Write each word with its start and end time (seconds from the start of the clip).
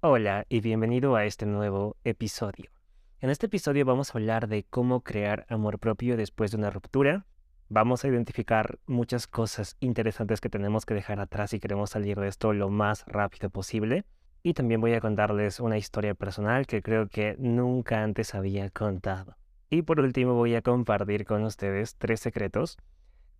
Hola 0.00 0.46
y 0.48 0.60
bienvenido 0.60 1.16
a 1.16 1.24
este 1.24 1.44
nuevo 1.44 1.96
episodio. 2.04 2.70
En 3.18 3.30
este 3.30 3.46
episodio 3.46 3.84
vamos 3.84 4.10
a 4.10 4.18
hablar 4.18 4.46
de 4.46 4.62
cómo 4.62 5.00
crear 5.00 5.44
amor 5.48 5.80
propio 5.80 6.16
después 6.16 6.52
de 6.52 6.56
una 6.56 6.70
ruptura. 6.70 7.26
Vamos 7.68 8.04
a 8.04 8.08
identificar 8.08 8.78
muchas 8.86 9.26
cosas 9.26 9.76
interesantes 9.80 10.40
que 10.40 10.50
tenemos 10.50 10.86
que 10.86 10.94
dejar 10.94 11.18
atrás 11.18 11.50
si 11.50 11.58
queremos 11.58 11.90
salir 11.90 12.16
de 12.20 12.28
esto 12.28 12.52
lo 12.52 12.68
más 12.70 13.04
rápido 13.08 13.50
posible. 13.50 14.04
Y 14.44 14.54
también 14.54 14.80
voy 14.80 14.94
a 14.94 15.00
contarles 15.00 15.58
una 15.58 15.78
historia 15.78 16.14
personal 16.14 16.68
que 16.68 16.80
creo 16.80 17.08
que 17.08 17.34
nunca 17.40 18.04
antes 18.04 18.36
había 18.36 18.70
contado. 18.70 19.36
Y 19.68 19.82
por 19.82 19.98
último 19.98 20.34
voy 20.34 20.54
a 20.54 20.62
compartir 20.62 21.24
con 21.24 21.42
ustedes 21.42 21.96
tres 21.96 22.20
secretos 22.20 22.78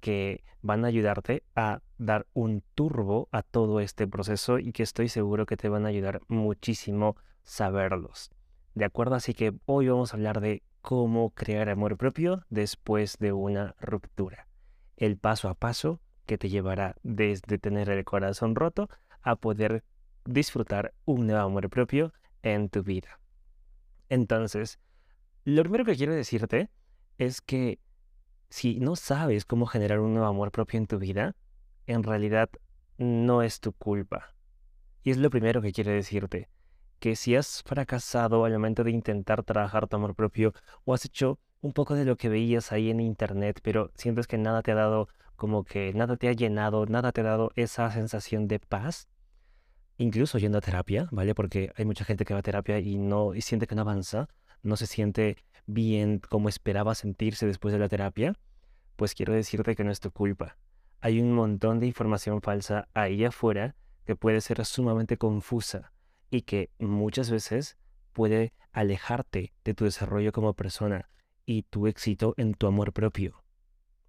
que 0.01 0.45
van 0.62 0.85
a 0.85 0.89
ayudarte 0.89 1.43
a 1.55 1.83
dar 1.99 2.27
un 2.33 2.62
turbo 2.75 3.29
a 3.33 3.43
todo 3.43 3.81
este 3.81 4.07
proceso 4.07 4.59
y 4.59 4.73
que 4.73 4.82
estoy 4.82 5.09
seguro 5.09 5.46
que 5.46 5.57
te 5.57 5.69
van 5.69 5.87
a 5.87 5.89
ayudar 5.89 6.21
muchísimo 6.29 7.17
saberlos. 7.45 8.31
¿De 8.75 8.85
acuerdo? 8.85 9.14
Así 9.14 9.35
que 9.35 9.55
hoy 9.67 9.89
vamos 9.89 10.13
a 10.13 10.17
hablar 10.17 10.41
de 10.41 10.63
cómo 10.81 11.31
crear 11.31 11.69
amor 11.69 11.96
propio 11.96 12.45
después 12.49 13.19
de 13.19 13.32
una 13.32 13.75
ruptura. 13.81 14.46
El 14.96 15.17
paso 15.17 15.49
a 15.49 15.55
paso 15.55 16.00
que 16.27 16.39
te 16.39 16.49
llevará 16.49 16.96
desde 17.03 17.58
tener 17.58 17.89
el 17.91 18.05
corazón 18.05 18.55
roto 18.55 18.89
a 19.22 19.36
poder 19.36 19.85
disfrutar 20.25 20.94
un 21.05 21.27
nuevo 21.27 21.43
amor 21.43 21.71
propio 21.71 22.13
en 22.43 22.69
tu 22.69 22.83
vida. 22.83 23.21
Entonces, 24.08 24.79
lo 25.44 25.63
primero 25.63 25.85
que 25.85 25.96
quiero 25.96 26.14
decirte 26.14 26.71
es 27.17 27.41
que 27.41 27.80
si 28.50 28.80
no 28.80 28.96
sabes 28.96 29.44
cómo 29.44 29.66
generar 29.66 30.00
un 30.00 30.14
nuevo 30.14 30.26
amor 30.26 30.50
propio 30.50 30.79
en 30.79 30.86
tu 30.86 30.98
vida, 30.98 31.36
en 31.86 32.02
realidad 32.02 32.50
no 32.97 33.42
es 33.42 33.61
tu 33.61 33.72
culpa. 33.72 34.34
Y 35.02 35.11
es 35.11 35.19
lo 35.19 35.30
primero 35.30 35.62
que 35.62 35.72
quiero 35.72 35.91
decirte, 35.91 36.48
que 36.98 37.16
si 37.16 37.36
has 37.36 37.62
fracasado 37.62 38.44
al 38.44 38.52
momento 38.52 38.84
de 38.84 38.91
intentar 38.91 39.42
trabajar 39.44 39.86
tu 39.86 39.97
amor 39.97 40.14
propio 40.14 40.52
o 40.84 40.94
has 40.94 41.05
hecho 41.05 41.38
un 41.60 41.72
poco 41.72 41.94
de 41.94 42.05
lo 42.05 42.16
que 42.16 42.28
veías 42.28 42.72
ahí 42.72 42.90
en 42.90 43.00
internet, 43.00 43.60
pero 43.62 43.90
sientes 43.94 44.27
que 44.27 44.38
nada 44.38 44.62
te 44.62 44.72
ha 44.72 44.77
dado 44.77 45.08
como 45.36 45.64
que 45.64 45.92
nada 45.94 46.16
te 46.16 46.28
ha 46.28 46.33
llenado, 46.33 46.86
nada 46.86 47.12
te 47.12 47.20
ha 47.20 47.24
dado 47.24 47.52
esa 47.55 47.90
sensación 47.90 48.48
de 48.48 48.58
paz, 48.58 49.08
incluso 49.96 50.38
yendo 50.38 50.58
a 50.58 50.60
terapia, 50.60 51.08
¿vale? 51.12 51.34
Porque 51.34 51.72
hay 51.77 51.84
mucha 51.84 52.05
gente 52.05 52.24
que 52.24 52.34
va 52.34 52.40
a 52.40 52.42
terapia 52.42 52.78
y 52.80 52.98
no 52.98 53.34
y 53.34 53.40
siente 53.40 53.66
que 53.66 53.74
no 53.74 53.83
avanza, 53.83 54.28
no 54.62 54.77
se 54.77 54.87
siente 54.87 55.37
bien 55.67 56.20
como 56.28 56.48
esperaba 56.48 56.95
sentirse 56.95 57.47
después 57.47 57.73
de 57.73 57.78
la 57.78 57.89
terapia, 57.89 58.34
pues 58.97 59.14
quiero 59.14 59.33
decirte 59.33 59.77
que 59.77 59.84
no 59.84 59.91
es 59.91 60.01
tu 60.01 60.11
culpa. 60.11 60.56
Hay 61.01 61.20
un 61.20 61.33
montón 61.33 61.78
de 61.78 61.87
información 61.87 62.42
falsa 62.42 62.89
ahí 62.95 63.25
afuera 63.25 63.77
que 64.05 64.17
puede 64.17 64.41
ser 64.41 64.64
sumamente 64.64 65.17
confusa 65.17 65.92
y 66.31 66.42
que 66.42 66.70
muchas 66.79 67.31
veces 67.31 67.77
puede 68.12 68.53
alejarte 68.73 69.53
de 69.64 69.75
tu 69.75 69.84
desarrollo 69.84 70.33
como 70.33 70.55
persona 70.55 71.09
y 71.47 71.62
tu 71.62 71.86
éxito 71.86 72.34
en 72.36 72.55
tu 72.55 72.67
amor 72.67 72.92
propio. 72.92 73.45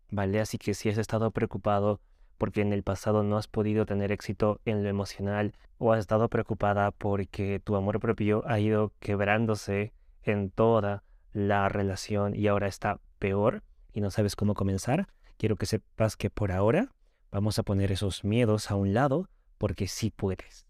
¿Vale? 0.09 0.39
Así 0.39 0.57
que 0.57 0.73
si 0.73 0.89
has 0.89 0.97
estado 0.97 1.31
preocupado 1.31 2.01
porque 2.39 2.61
en 2.61 2.73
el 2.73 2.83
pasado 2.83 3.21
no 3.21 3.37
has 3.37 3.47
podido 3.47 3.85
tener 3.85 4.11
éxito 4.11 4.61
en 4.65 4.81
lo 4.81 4.89
emocional 4.89 5.53
o 5.77 5.93
has 5.93 5.99
estado 5.99 6.29
preocupada 6.29 6.91
porque 6.91 7.59
tu 7.59 7.75
amor 7.75 7.99
propio 7.99 8.43
ha 8.47 8.59
ido 8.59 8.93
quebrándose 8.99 9.93
en 10.23 10.49
toda 10.51 11.03
la 11.33 11.69
relación 11.69 12.35
y 12.35 12.47
ahora 12.47 12.67
está 12.67 12.99
peor 13.19 13.63
y 13.93 14.01
no 14.01 14.11
sabes 14.11 14.35
cómo 14.35 14.53
comenzar, 14.53 15.07
quiero 15.37 15.55
que 15.55 15.65
sepas 15.65 16.15
que 16.15 16.29
por 16.29 16.51
ahora 16.51 16.93
vamos 17.31 17.59
a 17.59 17.63
poner 17.63 17.91
esos 17.91 18.23
miedos 18.23 18.71
a 18.71 18.75
un 18.75 18.93
lado 18.93 19.29
porque 19.57 19.87
sí 19.87 20.11
puedes. 20.11 20.65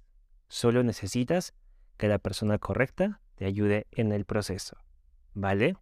Solo 0.47 0.83
necesitas 0.83 1.53
que 1.97 2.08
la 2.08 2.20
persona 2.20 2.58
correcta 2.58 3.22
te 3.36 3.45
ayude 3.45 3.88
en 3.92 4.11
el 4.11 4.25
proceso. 4.25 4.77
¿Vale? 5.33 5.77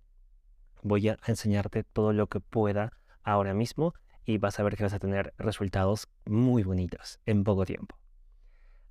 Voy 0.84 1.10
a 1.10 1.18
enseñarte 1.26 1.84
todo 1.84 2.14
lo 2.14 2.28
que 2.28 2.40
pueda 2.40 2.92
ahora 3.24 3.54
mismo 3.54 3.94
y 4.26 4.38
vas 4.38 4.60
a 4.60 4.64
ver 4.64 4.76
que 4.76 4.84
vas 4.84 4.94
a 4.94 5.00
tener 5.00 5.34
resultados 5.38 6.08
muy 6.26 6.64
bonitos 6.64 7.20
en 7.26 7.44
poco 7.44 7.66
tiempo. 7.66 7.98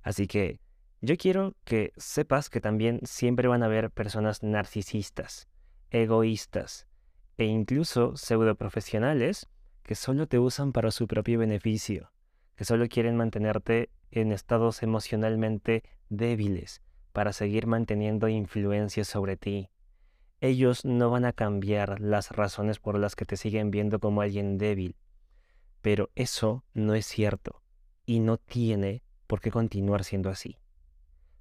Así 0.01 0.27
que 0.27 0.59
yo 1.01 1.15
quiero 1.17 1.55
que 1.63 1.93
sepas 1.97 2.49
que 2.49 2.61
también 2.61 2.99
siempre 3.03 3.47
van 3.47 3.63
a 3.63 3.67
haber 3.67 3.91
personas 3.91 4.43
narcisistas 4.43 5.47
egoístas 5.89 6.87
e 7.37 7.45
incluso 7.45 8.17
pseudoprofesionales 8.17 9.47
que 9.83 9.95
solo 9.95 10.27
te 10.27 10.39
usan 10.39 10.73
para 10.73 10.91
su 10.91 11.07
propio 11.07 11.39
beneficio, 11.39 12.11
que 12.55 12.65
solo 12.65 12.87
quieren 12.87 13.15
mantenerte 13.15 13.89
en 14.11 14.31
estados 14.31 14.83
emocionalmente 14.83 15.83
débiles 16.09 16.81
para 17.13 17.31
seguir 17.31 17.67
manteniendo 17.67 18.27
influencia 18.27 19.05
sobre 19.05 19.37
ti. 19.37 19.69
Ellos 20.41 20.83
no 20.83 21.09
van 21.09 21.25
a 21.25 21.33
cambiar 21.33 21.99
las 21.99 22.31
razones 22.31 22.79
por 22.79 22.99
las 22.99 23.15
que 23.15 23.25
te 23.25 23.37
siguen 23.37 23.71
viendo 23.71 23.99
como 23.99 24.21
alguien 24.21 24.57
débil, 24.57 24.95
pero 25.81 26.09
eso 26.15 26.63
no 26.73 26.95
es 26.95 27.05
cierto 27.05 27.61
y 28.05 28.19
no 28.19 28.37
tiene 28.37 29.03
por 29.25 29.41
qué 29.41 29.51
continuar 29.51 30.03
siendo 30.03 30.29
así. 30.29 30.57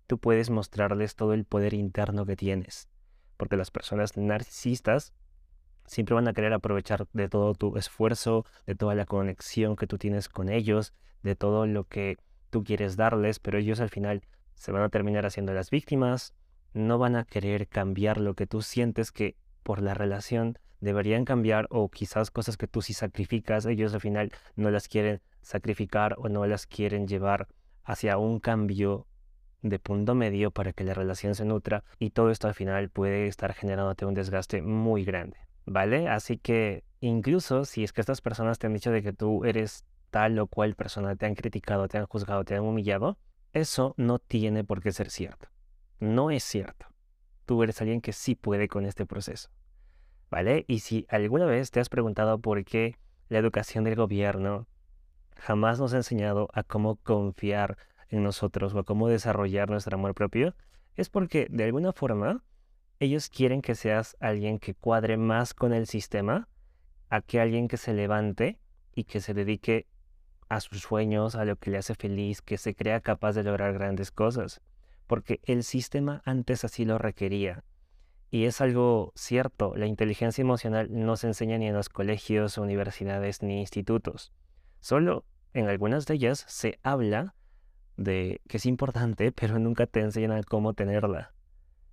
Tú 0.07 0.19
puedes 0.19 0.51
mostrarles 0.51 1.17
todo 1.17 1.33
el 1.33 1.45
poder 1.45 1.75
interno 1.75 2.27
que 2.27 2.37
tienes, 2.37 2.89
porque 3.37 3.57
las 3.57 3.71
personas 3.71 4.17
narcisistas 4.17 5.13
siempre 5.87 6.15
van 6.15 6.29
a 6.29 6.33
querer 6.33 6.53
aprovechar 6.53 7.07
de 7.13 7.29
todo 7.29 7.55
tu 7.55 7.77
esfuerzo, 7.77 8.45
de 8.67 8.75
toda 8.75 8.95
la 8.95 9.07
conexión 9.07 9.77
que 9.77 9.87
tú 9.87 9.99
tienes 9.99 10.29
con 10.29 10.49
ellos, 10.49 10.95
de 11.23 11.37
todo 11.37 11.67
lo 11.67 11.85
que 11.85 12.19
tú 12.51 12.65
quieres 12.65 12.97
darles, 12.97 13.39
pero 13.39 13.59
ellos 13.59 13.81
al 13.81 13.91
final 13.91 14.23
se 14.55 14.73
van 14.73 14.83
a 14.83 14.89
terminar 14.89 15.27
haciendo 15.27 15.53
las 15.53 15.71
víctimas, 15.71 16.35
no 16.73 16.99
van 16.99 17.17
a 17.17 17.25
querer 17.25 17.69
cambiar 17.69 18.19
lo 18.19 18.35
que 18.35 18.47
tú 18.47 18.63
sientes 18.63 19.13
que 19.13 19.37
por 19.63 19.83
la 19.83 19.95
relación 19.95 20.59
deberían 20.81 21.25
cambiar 21.25 21.67
o 21.71 21.89
quizás 21.91 22.31
cosas 22.31 22.57
que 22.57 22.69
tú 22.69 22.83
sí 22.83 22.93
sacrificas, 22.93 23.67
ellos 23.67 23.95
al 23.95 24.01
final 24.01 24.33
no 24.55 24.71
las 24.71 24.89
quieren 24.89 25.21
sacrificar 25.41 26.15
o 26.19 26.29
no 26.29 26.47
las 26.47 26.67
quieren 26.67 27.09
llevar 27.09 27.49
hacia 27.83 28.19
un 28.19 28.41
cambio 28.41 29.07
de 29.63 29.79
punto 29.79 30.15
medio 30.15 30.51
para 30.51 30.73
que 30.73 30.85
la 30.85 30.95
relación 30.95 31.35
se 31.35 31.45
nutra 31.45 31.85
y 31.99 32.11
todo 32.11 32.31
esto 32.31 32.49
al 32.49 32.55
final 32.55 32.91
puede 32.91 33.27
estar 33.27 33.53
generándote 33.55 34.07
un 34.07 34.15
desgaste 34.15 34.63
muy 34.63 35.05
grande, 35.05 35.39
¿vale? 35.65 36.09
Así 36.09 36.39
que 36.39 36.85
incluso 37.01 37.65
si 37.65 37.85
es 37.85 37.93
que 37.93 38.01
estas 38.01 38.21
personas 38.21 38.59
te 38.59 38.67
han 38.67 38.75
dicho 38.75 38.91
de 38.91 39.03
que 39.03 39.13
tú 39.13 39.45
eres 39.45 39.85
tal 40.11 40.39
o 40.39 40.47
cual 40.47 40.75
persona, 40.75 41.17
te 41.17 41.27
han 41.27 41.35
criticado, 41.35 41.89
te 41.89 41.99
han 41.99 42.07
juzgado, 42.07 42.45
te 42.45 42.55
han 42.55 42.63
humillado, 42.63 43.19
eso 43.53 43.95
no 43.97 44.19
tiene 44.19 44.65
por 44.65 44.83
qué 44.83 44.93
ser 44.93 45.11
cierto. 45.11 45.49
No 45.99 46.31
es 46.31 46.45
cierto. 46.45 46.87
Tú 47.45 47.63
eres 47.63 47.81
alguien 47.81 48.01
que 48.01 48.13
sí 48.13 48.35
puede 48.35 48.69
con 48.69 48.87
este 48.87 49.07
proceso. 49.07 49.51
¿Vale? 50.31 50.65
Y 50.69 50.81
si 50.81 51.07
alguna 51.09 51.47
vez 51.47 51.71
te 51.71 51.81
has 51.81 51.89
preguntado 51.89 52.41
por 52.41 52.65
qué 52.65 52.97
la 53.29 53.39
educación 53.39 53.85
del 53.85 53.95
gobierno 53.95 54.67
jamás 55.37 55.79
nos 55.79 55.93
ha 55.95 55.99
enseñado 55.99 56.49
a 56.53 56.63
cómo 56.65 56.97
confiar 56.97 57.77
en 58.09 58.23
nosotros 58.23 58.75
o 58.75 58.79
a 58.79 58.85
cómo 58.85 59.09
desarrollar 59.09 59.71
nuestro 59.71 59.97
amor 59.97 60.15
propio, 60.15 60.55
es 60.95 61.09
porque 61.09 61.47
de 61.51 61.65
alguna 61.65 61.93
forma 61.93 62.45
ellos 62.99 63.29
quieren 63.29 63.63
que 63.63 63.75
seas 63.75 64.17
alguien 64.21 64.59
que 64.59 64.75
cuadre 64.75 65.17
más 65.17 65.53
con 65.53 65.73
el 65.73 65.87
sistema 65.87 66.49
a 67.09 67.21
que 67.21 67.41
alguien 67.41 67.69
que 67.69 67.77
se 67.77 67.93
levante 67.93 68.59
y 68.95 69.05
que 69.05 69.21
se 69.21 69.35
dedique 69.35 69.87
a 70.49 70.61
sus 70.61 70.81
sueños, 70.81 71.35
a 71.35 71.45
lo 71.45 71.57
que 71.57 71.71
le 71.71 71.79
hace 71.79 71.95
feliz, 71.95 72.41
que 72.41 72.57
se 72.57 72.75
crea 72.75 73.01
capaz 73.01 73.33
de 73.33 73.43
lograr 73.43 73.73
grandes 73.75 74.11
cosas, 74.11 74.61
porque 75.07 75.41
el 75.45 75.65
sistema 75.65 76.23
antes 76.25 76.65
así 76.65 76.85
lo 76.85 76.99
requería. 76.99 77.65
Y 78.31 78.45
es 78.45 78.61
algo 78.61 79.13
cierto, 79.15 79.75
la 79.77 79.87
inteligencia 79.87 80.43
emocional 80.43 80.89
no 80.91 81.17
se 81.17 81.29
enseña 81.29 81.59
ni 81.59 81.69
en 81.69 81.75
los 81.75 81.89
colegios, 81.89 82.59
universidades 82.59 83.43
ni 83.43 83.61
institutos. 83.61 84.33
Solo 84.81 85.25
en 85.53 85.69
algunas 85.69 86.07
de 86.07 86.15
ellas 86.15 86.45
se 86.49 86.79
habla 86.83 87.35
de 87.97 88.41
que 88.49 88.59
es 88.59 88.67
importante, 88.67 89.33
pero 89.33 89.59
nunca 89.59 89.87
te 89.87 90.01
enseñan 90.01 90.43
cómo 90.43 90.75
tenerla, 90.75 91.33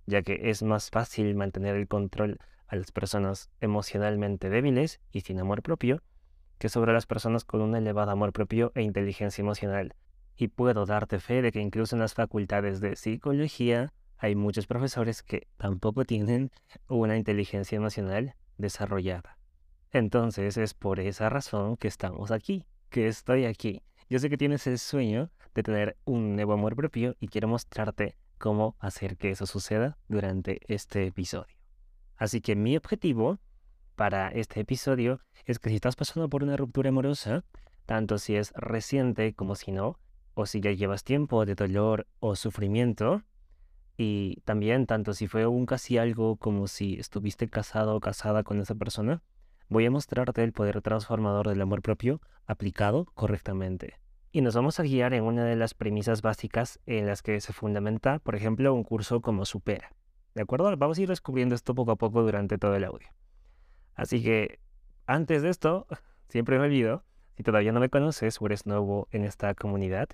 ya 0.06 0.22
que 0.22 0.50
es 0.50 0.62
más 0.62 0.90
fácil 0.90 1.34
mantener 1.34 1.76
el 1.76 1.88
control 1.88 2.38
a 2.66 2.76
las 2.76 2.92
personas 2.92 3.50
emocionalmente 3.60 4.50
débiles 4.50 5.00
y 5.12 5.20
sin 5.20 5.40
amor 5.40 5.62
propio 5.62 6.02
que 6.58 6.68
sobre 6.68 6.92
las 6.92 7.06
personas 7.06 7.44
con 7.44 7.60
un 7.60 7.74
elevado 7.74 8.10
amor 8.10 8.32
propio 8.32 8.72
e 8.74 8.82
inteligencia 8.82 9.42
emocional. 9.42 9.94
Y 10.36 10.48
puedo 10.48 10.86
darte 10.86 11.20
fe 11.20 11.42
de 11.42 11.52
que 11.52 11.60
incluso 11.60 11.94
en 11.94 12.00
las 12.00 12.14
facultades 12.14 12.80
de 12.80 12.96
psicología 12.96 13.92
hay 14.18 14.34
muchos 14.34 14.66
profesores 14.66 15.22
que 15.22 15.46
tampoco 15.56 16.04
tienen 16.04 16.50
una 16.88 17.16
inteligencia 17.16 17.76
emocional 17.76 18.34
desarrollada. 18.56 19.36
Entonces 19.90 20.56
es 20.56 20.74
por 20.74 21.00
esa 21.00 21.28
razón 21.28 21.76
que 21.76 21.88
estamos 21.88 22.30
aquí, 22.30 22.64
que 22.90 23.06
estoy 23.06 23.44
aquí. 23.44 23.82
Yo 24.10 24.18
sé 24.18 24.28
que 24.28 24.36
tienes 24.36 24.66
el 24.66 24.78
sueño 24.78 25.30
de 25.54 25.62
tener 25.62 25.96
un 26.04 26.36
nuevo 26.36 26.52
amor 26.52 26.76
propio 26.76 27.16
y 27.20 27.28
quiero 27.28 27.48
mostrarte 27.48 28.16
cómo 28.38 28.76
hacer 28.78 29.16
que 29.16 29.30
eso 29.30 29.46
suceda 29.46 29.98
durante 30.08 30.60
este 30.72 31.06
episodio. 31.06 31.56
Así 32.16 32.40
que 32.40 32.54
mi 32.54 32.76
objetivo 32.76 33.38
para 33.94 34.28
este 34.28 34.60
episodio 34.60 35.20
es 35.46 35.58
que 35.58 35.70
si 35.70 35.76
estás 35.76 35.96
pasando 35.96 36.28
por 36.28 36.42
una 36.42 36.56
ruptura 36.56 36.90
amorosa, 36.90 37.44
tanto 37.86 38.18
si 38.18 38.36
es 38.36 38.52
reciente 38.54 39.34
como 39.34 39.54
si 39.54 39.72
no, 39.72 39.98
o 40.34 40.46
si 40.46 40.60
ya 40.60 40.72
llevas 40.72 41.04
tiempo 41.04 41.46
de 41.46 41.54
dolor 41.54 42.06
o 42.20 42.36
sufrimiento, 42.36 43.22
Y 43.96 44.40
también, 44.44 44.86
tanto 44.86 45.14
si 45.14 45.28
fue 45.28 45.46
un 45.46 45.66
casi 45.66 45.98
algo 45.98 46.36
como 46.36 46.66
si 46.66 46.94
estuviste 46.98 47.48
casado 47.48 47.94
o 47.94 48.00
casada 48.00 48.42
con 48.42 48.60
esa 48.60 48.74
persona, 48.74 49.22
voy 49.68 49.86
a 49.86 49.90
mostrarte 49.90 50.42
el 50.42 50.52
poder 50.52 50.82
transformador 50.82 51.48
del 51.48 51.60
amor 51.60 51.82
propio 51.82 52.20
aplicado 52.46 53.06
correctamente. 53.14 53.98
Y 54.32 54.40
nos 54.40 54.54
vamos 54.54 54.80
a 54.80 54.82
guiar 54.82 55.14
en 55.14 55.24
una 55.24 55.44
de 55.44 55.56
las 55.56 55.74
premisas 55.74 56.22
básicas 56.22 56.80
en 56.86 57.06
las 57.06 57.22
que 57.22 57.40
se 57.40 57.52
fundamenta, 57.52 58.18
por 58.18 58.34
ejemplo, 58.34 58.74
un 58.74 58.82
curso 58.82 59.20
como 59.20 59.44
Supera. 59.44 59.92
¿De 60.34 60.42
acuerdo? 60.42 60.76
Vamos 60.76 60.98
a 60.98 61.02
ir 61.02 61.08
descubriendo 61.08 61.54
esto 61.54 61.74
poco 61.74 61.92
a 61.92 61.96
poco 61.96 62.22
durante 62.22 62.58
todo 62.58 62.74
el 62.74 62.84
audio. 62.84 63.08
Así 63.94 64.22
que, 64.22 64.58
antes 65.06 65.42
de 65.42 65.50
esto, 65.50 65.86
siempre 66.28 66.58
me 66.58 66.64
olvido, 66.64 67.04
si 67.36 67.42
todavía 67.42 67.72
no 67.72 67.80
me 67.80 67.90
conoces 67.90 68.40
o 68.40 68.46
eres 68.46 68.66
nuevo 68.66 69.08
en 69.12 69.24
esta 69.24 69.54
comunidad, 69.54 70.08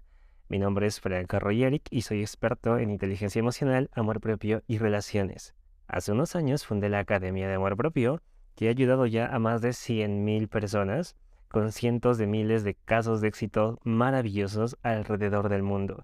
mi 0.49 0.58
nombre 0.58 0.87
es 0.87 1.00
Frank 1.00 1.32
Royeric 1.32 1.85
y 1.91 2.03
soy 2.03 2.20
experto 2.20 2.79
en 2.79 2.91
inteligencia 2.91 3.38
emocional, 3.38 3.88
amor 3.93 4.20
propio 4.20 4.62
y 4.67 4.79
relaciones. 4.79 5.55
Hace 5.87 6.12
unos 6.12 6.37
años 6.37 6.67
fundé 6.67 6.88
la 6.88 6.99
Academia 6.99 7.49
de 7.49 7.55
Amor 7.55 7.76
Propio, 7.76 8.23
que 8.60 8.68
ha 8.68 8.72
ayudado 8.72 9.06
ya 9.06 9.26
a 9.26 9.38
más 9.38 9.62
de 9.62 9.70
100.000 9.70 10.46
personas, 10.46 11.16
con 11.48 11.72
cientos 11.72 12.18
de 12.18 12.26
miles 12.26 12.62
de 12.62 12.74
casos 12.74 13.22
de 13.22 13.28
éxito 13.28 13.78
maravillosos 13.84 14.76
alrededor 14.82 15.48
del 15.48 15.62
mundo. 15.62 16.02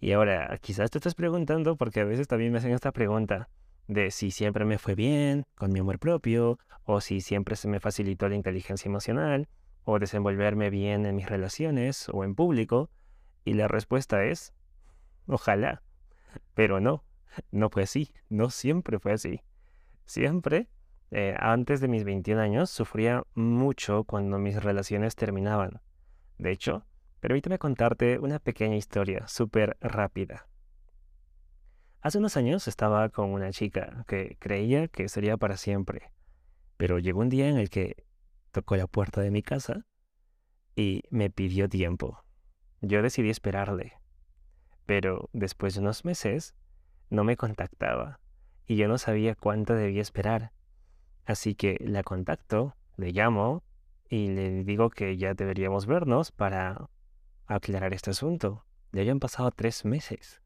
Y 0.00 0.12
ahora, 0.12 0.54
quizás 0.60 0.90
te 0.90 0.98
estás 0.98 1.14
preguntando, 1.14 1.76
porque 1.76 2.00
a 2.00 2.04
veces 2.04 2.28
también 2.28 2.52
me 2.52 2.58
hacen 2.58 2.72
esta 2.72 2.92
pregunta, 2.92 3.48
de 3.88 4.10
si 4.10 4.30
siempre 4.30 4.66
me 4.66 4.76
fue 4.76 4.94
bien 4.94 5.44
con 5.54 5.72
mi 5.72 5.78
amor 5.78 5.98
propio, 5.98 6.58
o 6.82 7.00
si 7.00 7.22
siempre 7.22 7.56
se 7.56 7.68
me 7.68 7.80
facilitó 7.80 8.28
la 8.28 8.34
inteligencia 8.34 8.86
emocional, 8.86 9.48
o 9.84 9.98
desenvolverme 9.98 10.68
bien 10.68 11.06
en 11.06 11.16
mis 11.16 11.26
relaciones 11.26 12.10
o 12.10 12.22
en 12.22 12.34
público, 12.34 12.90
y 13.46 13.54
la 13.54 13.66
respuesta 13.66 14.26
es, 14.26 14.52
ojalá, 15.26 15.80
pero 16.52 16.80
no, 16.80 17.02
no 17.50 17.70
fue 17.70 17.84
así, 17.84 18.12
no 18.28 18.50
siempre 18.50 18.98
fue 18.98 19.14
así. 19.14 19.40
Siempre, 20.04 20.68
eh, 21.10 21.34
antes 21.38 21.80
de 21.80 21.88
mis 21.88 22.04
21 22.04 22.40
años, 22.40 22.70
sufría 22.70 23.22
mucho 23.34 24.04
cuando 24.04 24.38
mis 24.38 24.62
relaciones 24.62 25.16
terminaban. 25.16 25.80
De 26.38 26.50
hecho, 26.50 26.86
permíteme 27.20 27.58
contarte 27.58 28.18
una 28.18 28.38
pequeña 28.38 28.76
historia 28.76 29.26
súper 29.28 29.76
rápida. 29.80 30.48
Hace 32.00 32.18
unos 32.18 32.36
años 32.36 32.68
estaba 32.68 33.08
con 33.08 33.30
una 33.30 33.50
chica 33.50 34.04
que 34.06 34.36
creía 34.38 34.88
que 34.88 35.08
sería 35.08 35.36
para 35.36 35.56
siempre, 35.56 36.12
pero 36.76 36.98
llegó 36.98 37.20
un 37.20 37.30
día 37.30 37.48
en 37.48 37.56
el 37.56 37.70
que 37.70 38.04
tocó 38.50 38.76
la 38.76 38.86
puerta 38.86 39.20
de 39.20 39.30
mi 39.30 39.42
casa 39.42 39.86
y 40.76 41.02
me 41.10 41.30
pidió 41.30 41.68
tiempo. 41.68 42.24
Yo 42.80 43.00
decidí 43.02 43.30
esperarle, 43.30 43.94
pero 44.84 45.30
después 45.32 45.74
de 45.74 45.80
unos 45.80 46.04
meses 46.04 46.54
no 47.08 47.24
me 47.24 47.36
contactaba 47.36 48.20
y 48.66 48.76
yo 48.76 48.88
no 48.88 48.98
sabía 48.98 49.34
cuánto 49.34 49.74
debía 49.74 50.02
esperar. 50.02 50.52
Así 51.26 51.54
que 51.54 51.76
la 51.80 52.02
contacto, 52.02 52.76
le 52.96 53.12
llamo 53.12 53.62
y 54.08 54.28
le 54.28 54.64
digo 54.64 54.90
que 54.90 55.16
ya 55.16 55.34
deberíamos 55.34 55.86
vernos 55.86 56.32
para 56.32 56.88
aclarar 57.46 57.94
este 57.94 58.10
asunto. 58.10 58.64
Ya 58.92 59.00
habían 59.00 59.20
pasado 59.20 59.50
tres 59.50 59.84
meses. 59.84 60.42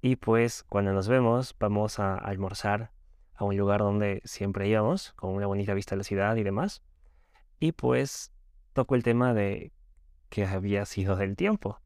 Y 0.00 0.16
pues 0.16 0.64
cuando 0.64 0.92
nos 0.92 1.08
vemos 1.08 1.54
vamos 1.58 1.98
a 1.98 2.14
almorzar 2.14 2.92
a 3.34 3.44
un 3.44 3.56
lugar 3.56 3.80
donde 3.80 4.22
siempre 4.24 4.68
íbamos, 4.68 5.12
con 5.14 5.34
una 5.34 5.46
bonita 5.46 5.74
vista 5.74 5.94
de 5.94 5.98
la 5.98 6.04
ciudad 6.04 6.36
y 6.36 6.42
demás. 6.42 6.82
Y 7.58 7.72
pues 7.72 8.32
toco 8.72 8.94
el 8.94 9.02
tema 9.02 9.34
de 9.34 9.72
que 10.28 10.44
había 10.44 10.84
sido 10.84 11.16
del 11.16 11.36
tiempo. 11.36 11.80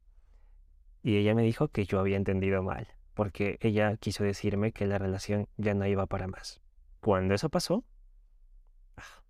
Y 1.02 1.16
ella 1.16 1.34
me 1.34 1.42
dijo 1.42 1.68
que 1.68 1.84
yo 1.86 2.00
había 2.00 2.16
entendido 2.16 2.62
mal, 2.62 2.88
porque 3.14 3.58
ella 3.60 3.96
quiso 3.96 4.24
decirme 4.24 4.72
que 4.72 4.86
la 4.86 4.98
relación 4.98 5.48
ya 5.56 5.74
no 5.74 5.86
iba 5.86 6.06
para 6.06 6.26
más. 6.26 6.60
Cuando 7.00 7.34
eso 7.34 7.48
pasó, 7.48 7.84
ah, 8.96 9.22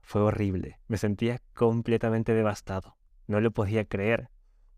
fue 0.00 0.22
horrible. 0.22 0.80
Me 0.88 0.96
sentía 0.96 1.40
completamente 1.54 2.32
devastado. 2.32 2.96
No 3.26 3.40
lo 3.40 3.50
podía 3.50 3.84
creer. 3.84 4.30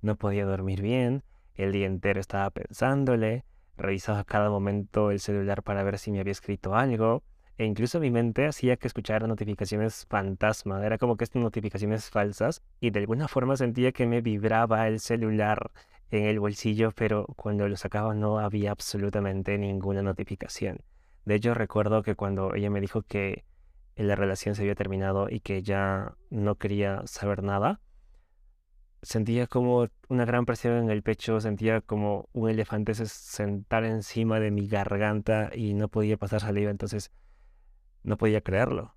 No 0.03 0.17
podía 0.17 0.45
dormir 0.45 0.83
bien. 0.83 1.25
El 1.55 1.73
día 1.73 1.87
entero 1.87 2.21
estaba 2.21 2.51
pensándole. 2.51 3.45
Revisaba 3.77 4.25
cada 4.25 4.51
momento 4.51 5.11
el 5.11 5.21
celular 5.21 5.63
para 5.63 5.83
ver 5.83 5.99
si 5.99 6.11
me 6.11 6.21
había 6.21 6.33
escrito 6.33 6.75
algo. 6.75 7.23
E 7.59 7.65
incluso 7.65 8.01
mi 8.01 8.11
mente 8.11 8.47
hacía 8.47 8.77
que 8.77 8.87
escuchara 8.87 9.27
notificaciones 9.27 10.07
fantasma. 10.09 10.85
Era 10.85 10.99
como 10.99 11.17
que 11.17 11.25
estas 11.25 11.43
notificaciones 11.43 12.11
falsas. 12.11 12.63
Y 12.81 12.91
de 12.91 13.01
alguna 13.01 13.29
forma 13.29 13.57
sentía 13.57 13.93
que 13.93 14.07
me 14.07 14.21
vibraba 14.21 14.87
el 14.89 15.01
celular 15.01 15.71
en 16.11 16.25
el 16.25 16.39
bolsillo, 16.39 16.93
pero 16.93 17.27
cuando 17.37 17.69
lo 17.69 17.77
sacaba 17.77 18.15
no 18.15 18.39
había 18.39 18.73
absolutamente 18.73 19.57
ninguna 19.59 20.03
notificación. 20.03 20.81
De 21.27 21.35
hecho, 21.35 21.55
recuerdo 21.55 22.03
que 22.03 22.15
cuando 22.15 22.55
ella 22.55 22.71
me 22.71 22.81
dijo 22.81 23.03
que 23.03 23.45
la 23.97 24.15
relación 24.15 24.55
se 24.55 24.63
había 24.63 24.77
terminado 24.77 25.29
y 25.29 25.41
que 25.41 25.63
ya 25.63 26.15
no 26.31 26.55
quería 26.55 27.03
saber 27.07 27.43
nada, 27.43 27.81
sentía 29.03 29.49
como 29.49 29.89
una 30.09 30.25
gran 30.25 30.47
presión 30.47 30.75
en 30.75 30.89
el 30.89 31.03
pecho, 31.03 31.41
sentía 31.41 31.81
como 31.81 32.29
un 32.33 32.49
elefante 32.49 32.95
se 32.95 33.07
sentar 33.07 33.85
encima 33.85 34.39
de 34.39 34.53
mi 34.53 34.69
garganta 34.69 35.51
y 35.53 35.75
no 35.75 35.89
podía 35.89 36.17
pasar 36.17 36.41
saliva. 36.41 36.71
Entonces 36.71 37.11
no 38.05 38.17
podía 38.17 38.41
creerlo. 38.41 38.95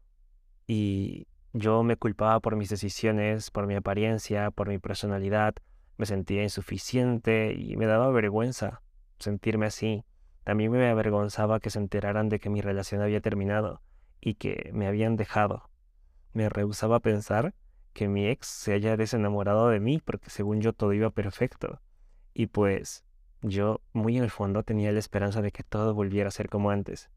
Y 0.68 1.28
yo 1.54 1.82
me 1.82 1.98
culpaba 1.98 2.40
por 2.42 2.56
mis 2.56 2.70
decisiones, 2.70 3.50
por 3.50 3.66
mi 3.66 3.74
apariencia, 3.74 4.52
por 4.52 4.70
mi 4.70 4.78
personalidad. 4.78 5.56
Me 5.98 6.06
sentía 6.06 6.44
insuficiente 6.44 7.54
y 7.54 7.76
me 7.76 7.88
daba 7.88 8.12
vergüenza 8.12 8.84
sentirme 9.18 9.66
así. 9.66 10.06
También 10.44 10.72
me 10.72 10.90
avergonzaba 10.90 11.60
que 11.60 11.70
se 11.70 11.80
enteraran 11.80 12.30
de 12.30 12.40
que 12.40 12.50
mi 12.50 12.62
relación 12.62 13.02
había 13.02 13.22
terminado 13.22 13.82
y 14.20 14.36
que 14.36 14.70
me 14.74 14.88
habían 14.88 15.16
dejado. 15.16 15.70
Me 16.34 16.50
rehusaba 16.50 17.00
pensar 17.00 17.54
que 17.94 18.08
mi 18.08 18.28
ex 18.28 18.48
se 18.48 18.74
haya 18.74 18.98
desenamorado 18.98 19.70
de 19.70 19.80
mí 19.80 20.00
porque 20.04 20.30
según 20.30 20.62
yo 20.62 20.74
todo 20.74 20.94
iba 20.94 21.10
perfecto. 21.10 21.82
Y 22.34 22.48
pues 22.48 23.04
yo 23.42 23.82
muy 23.94 24.18
en 24.18 24.24
el 24.24 24.32
fondo 24.32 24.64
tenía 24.64 24.92
la 24.92 25.00
esperanza 25.00 25.42
de 25.42 25.52
que 25.52 25.64
todo 25.64 25.94
volviera 25.94 26.30
a 26.30 26.32
ser 26.32 26.50
como 26.50 26.72
antes 26.72 27.10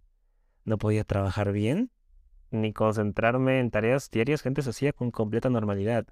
no 0.64 0.78
podía 0.78 1.04
trabajar 1.04 1.52
bien, 1.52 1.90
ni 2.50 2.72
concentrarme 2.72 3.60
en 3.60 3.70
tareas 3.70 4.10
diarias 4.10 4.42
que 4.42 4.48
antes 4.48 4.66
hacía 4.68 4.92
con 4.92 5.10
completa 5.10 5.50
normalidad. 5.50 6.06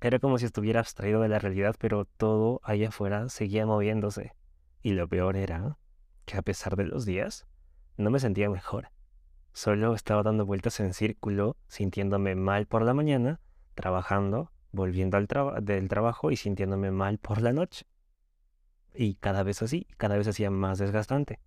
Era 0.00 0.18
como 0.18 0.38
si 0.38 0.44
estuviera 0.44 0.80
abstraído 0.80 1.20
de 1.20 1.28
la 1.28 1.38
realidad, 1.38 1.74
pero 1.78 2.04
todo 2.04 2.60
allá 2.62 2.88
afuera 2.88 3.28
seguía 3.28 3.66
moviéndose. 3.66 4.34
Y 4.82 4.92
lo 4.92 5.08
peor 5.08 5.36
era 5.36 5.78
que 6.26 6.36
a 6.36 6.42
pesar 6.42 6.76
de 6.76 6.84
los 6.84 7.06
días, 7.06 7.46
no 7.96 8.10
me 8.10 8.20
sentía 8.20 8.50
mejor. 8.50 8.90
Solo 9.52 9.94
estaba 9.94 10.22
dando 10.22 10.44
vueltas 10.44 10.78
en 10.80 10.92
círculo, 10.92 11.56
sintiéndome 11.68 12.34
mal 12.34 12.66
por 12.66 12.82
la 12.82 12.92
mañana, 12.92 13.40
trabajando, 13.74 14.52
volviendo 14.72 15.16
al 15.16 15.26
del 15.64 15.88
trabajo 15.88 16.30
y 16.30 16.36
sintiéndome 16.36 16.90
mal 16.90 17.16
por 17.16 17.40
la 17.40 17.54
noche. 17.54 17.86
Y 18.94 19.14
cada 19.14 19.42
vez 19.42 19.62
así, 19.62 19.86
cada 19.96 20.18
vez 20.18 20.28
hacía 20.28 20.50
más 20.50 20.78
desgastante 20.78 21.40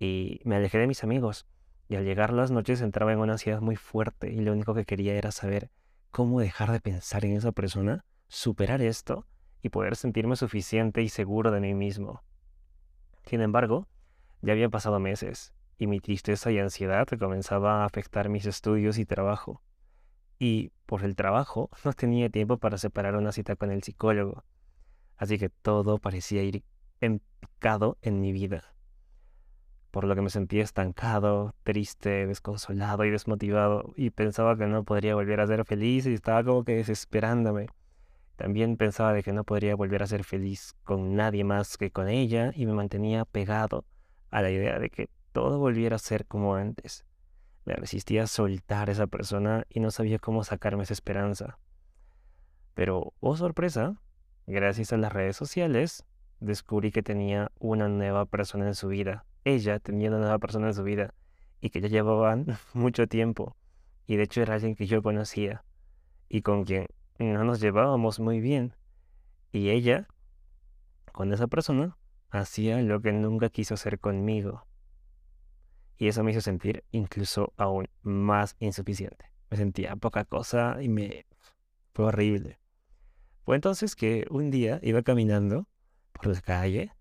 y 0.00 0.40
me 0.44 0.56
alejé 0.56 0.78
de 0.78 0.88
mis 0.88 1.04
amigos. 1.04 1.46
Y 1.88 1.96
al 1.96 2.04
llegar 2.04 2.32
las 2.32 2.50
noches 2.50 2.80
entraba 2.80 3.12
en 3.12 3.18
una 3.18 3.32
ansiedad 3.32 3.60
muy 3.60 3.76
fuerte 3.76 4.32
y 4.32 4.40
lo 4.40 4.52
único 4.52 4.74
que 4.74 4.84
quería 4.84 5.14
era 5.14 5.30
saber 5.30 5.70
cómo 6.10 6.40
dejar 6.40 6.72
de 6.72 6.80
pensar 6.80 7.24
en 7.24 7.36
esa 7.36 7.52
persona, 7.52 8.04
superar 8.26 8.80
esto 8.80 9.26
y 9.62 9.68
poder 9.68 9.96
sentirme 9.96 10.36
suficiente 10.36 11.02
y 11.02 11.08
seguro 11.08 11.50
de 11.50 11.60
mí 11.60 11.74
mismo. 11.74 12.22
Sin 13.30 13.42
embargo, 13.42 13.86
ya 14.42 14.54
habían 14.54 14.72
pasado 14.72 14.98
meses 14.98 15.54
y 15.78 15.86
mi 15.86 16.00
tristeza 16.00 16.50
y 16.50 16.58
ansiedad 16.58 17.06
comenzaba 17.16 17.82
a 17.82 17.84
afectar 17.84 18.28
mis 18.28 18.44
estudios 18.44 18.98
y 18.98 19.06
trabajo. 19.06 19.62
Y 20.40 20.72
por 20.84 21.04
el 21.04 21.14
trabajo 21.14 21.70
no 21.84 21.92
tenía 21.92 22.28
tiempo 22.28 22.58
para 22.58 22.76
separar 22.76 23.14
una 23.14 23.30
cita 23.30 23.54
con 23.54 23.70
el 23.70 23.84
psicólogo. 23.84 24.42
Así 25.16 25.38
que 25.38 25.48
todo 25.48 25.98
parecía 25.98 26.42
ir 26.42 26.64
en 27.00 27.22
picado 27.38 27.98
en 28.02 28.20
mi 28.20 28.32
vida 28.32 28.74
por 29.92 30.04
lo 30.04 30.14
que 30.16 30.22
me 30.22 30.30
sentía 30.30 30.62
estancado, 30.62 31.54
triste, 31.62 32.26
desconsolado 32.26 33.04
y 33.04 33.10
desmotivado 33.10 33.92
y 33.96 34.10
pensaba 34.10 34.56
que 34.56 34.66
no 34.66 34.84
podría 34.84 35.14
volver 35.14 35.40
a 35.40 35.46
ser 35.46 35.64
feliz 35.64 36.06
y 36.06 36.14
estaba 36.14 36.44
como 36.44 36.64
que 36.64 36.76
desesperándome. 36.76 37.66
También 38.40 38.78
pensaba 38.78 39.12
de 39.12 39.22
que 39.22 39.34
no 39.34 39.44
podría 39.44 39.76
volver 39.76 40.02
a 40.02 40.06
ser 40.06 40.24
feliz 40.24 40.74
con 40.82 41.14
nadie 41.14 41.44
más 41.44 41.76
que 41.76 41.90
con 41.90 42.08
ella 42.08 42.52
y 42.54 42.64
me 42.64 42.72
mantenía 42.72 43.26
pegado 43.26 43.84
a 44.30 44.40
la 44.40 44.50
idea 44.50 44.78
de 44.78 44.88
que 44.88 45.10
todo 45.32 45.58
volviera 45.58 45.96
a 45.96 45.98
ser 45.98 46.24
como 46.24 46.54
antes. 46.54 47.04
Me 47.66 47.74
resistía 47.74 48.22
a 48.22 48.26
soltar 48.26 48.88
a 48.88 48.92
esa 48.92 49.06
persona 49.06 49.64
y 49.68 49.80
no 49.80 49.90
sabía 49.90 50.18
cómo 50.18 50.42
sacarme 50.42 50.84
esa 50.84 50.94
esperanza. 50.94 51.58
Pero, 52.72 53.12
oh 53.20 53.36
sorpresa, 53.36 54.00
gracias 54.46 54.94
a 54.94 54.96
las 54.96 55.12
redes 55.12 55.36
sociales, 55.36 56.04
descubrí 56.38 56.92
que 56.92 57.02
tenía 57.02 57.52
una 57.58 57.88
nueva 57.88 58.24
persona 58.24 58.66
en 58.66 58.74
su 58.74 58.88
vida 58.88 59.26
ella 59.44 59.78
tenía 59.78 60.10
una 60.10 60.18
nueva 60.18 60.38
persona 60.38 60.68
en 60.68 60.74
su 60.74 60.82
vida 60.82 61.14
y 61.60 61.70
que 61.70 61.80
ya 61.80 61.88
llevaban 61.88 62.46
mucho 62.74 63.06
tiempo. 63.06 63.56
Y 64.06 64.16
de 64.16 64.24
hecho 64.24 64.42
era 64.42 64.54
alguien 64.54 64.74
que 64.74 64.86
yo 64.86 65.02
conocía 65.02 65.64
y 66.28 66.42
con 66.42 66.64
quien 66.64 66.86
no 67.24 67.44
nos 67.44 67.60
llevábamos 67.60 68.20
muy 68.20 68.40
bien. 68.40 68.74
Y 69.52 69.70
ella, 69.70 70.08
con 71.12 71.32
esa 71.32 71.46
persona, 71.46 71.96
hacía 72.30 72.80
lo 72.82 73.00
que 73.00 73.12
nunca 73.12 73.50
quiso 73.50 73.74
hacer 73.74 73.98
conmigo. 73.98 74.66
Y 75.96 76.08
eso 76.08 76.24
me 76.24 76.30
hizo 76.30 76.40
sentir 76.40 76.84
incluso 76.92 77.52
aún 77.56 77.88
más 78.02 78.56
insuficiente. 78.58 79.30
Me 79.50 79.56
sentía 79.56 79.96
poca 79.96 80.24
cosa 80.24 80.78
y 80.80 80.88
me... 80.88 81.26
fue 81.92 82.06
horrible. 82.06 82.58
Fue 83.44 83.56
entonces 83.56 83.96
que 83.96 84.26
un 84.30 84.50
día 84.50 84.78
iba 84.82 85.02
caminando 85.02 85.66
por 86.12 86.28
la 86.28 86.40
calle, 86.40 86.92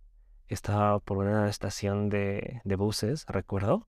estaba 0.48 1.00
por 1.00 1.18
una 1.18 1.48
estación 1.48 2.10
de, 2.10 2.62
buses, 2.66 3.26
recuerdo, 3.28 3.88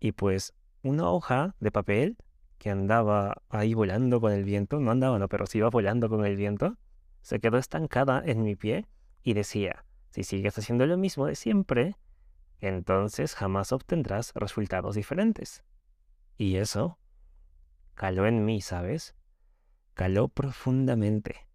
y 0.00 0.12
pues 0.12 0.54
una 0.82 1.10
hoja 1.10 1.54
de 1.60 1.70
papel 1.70 2.16
que 2.58 2.70
andaba 2.70 3.42
ahí 3.48 3.74
volando 3.74 4.20
con 4.20 4.32
el 4.32 4.44
viento, 4.44 4.80
no 4.80 4.90
andaba, 4.90 5.18
no, 5.18 5.28
pero 5.28 5.46
sí 5.46 5.58
iba 5.58 5.70
volando 5.70 6.08
con 6.08 6.24
el 6.24 6.36
viento, 6.36 6.76
se 7.20 7.40
quedó 7.40 7.58
estancada 7.58 8.22
en 8.24 8.42
mi 8.42 8.56
pie 8.56 8.86
y 9.22 9.34
decía, 9.34 9.84
si 10.10 10.24
sigues 10.24 10.56
haciendo 10.58 10.86
lo 10.86 10.96
mismo 10.96 11.26
de 11.26 11.34
siempre, 11.34 11.96
entonces 12.60 13.34
jamás 13.34 13.72
obtendrás 13.72 14.32
resultados 14.34 14.94
diferentes. 14.94 15.64
Y 16.36 16.56
eso 16.56 16.98
caló 17.94 18.26
en 18.26 18.44
mí, 18.44 18.60
¿sabes? 18.60 19.14
Caló 19.94 20.28
profundamente. 20.28 21.48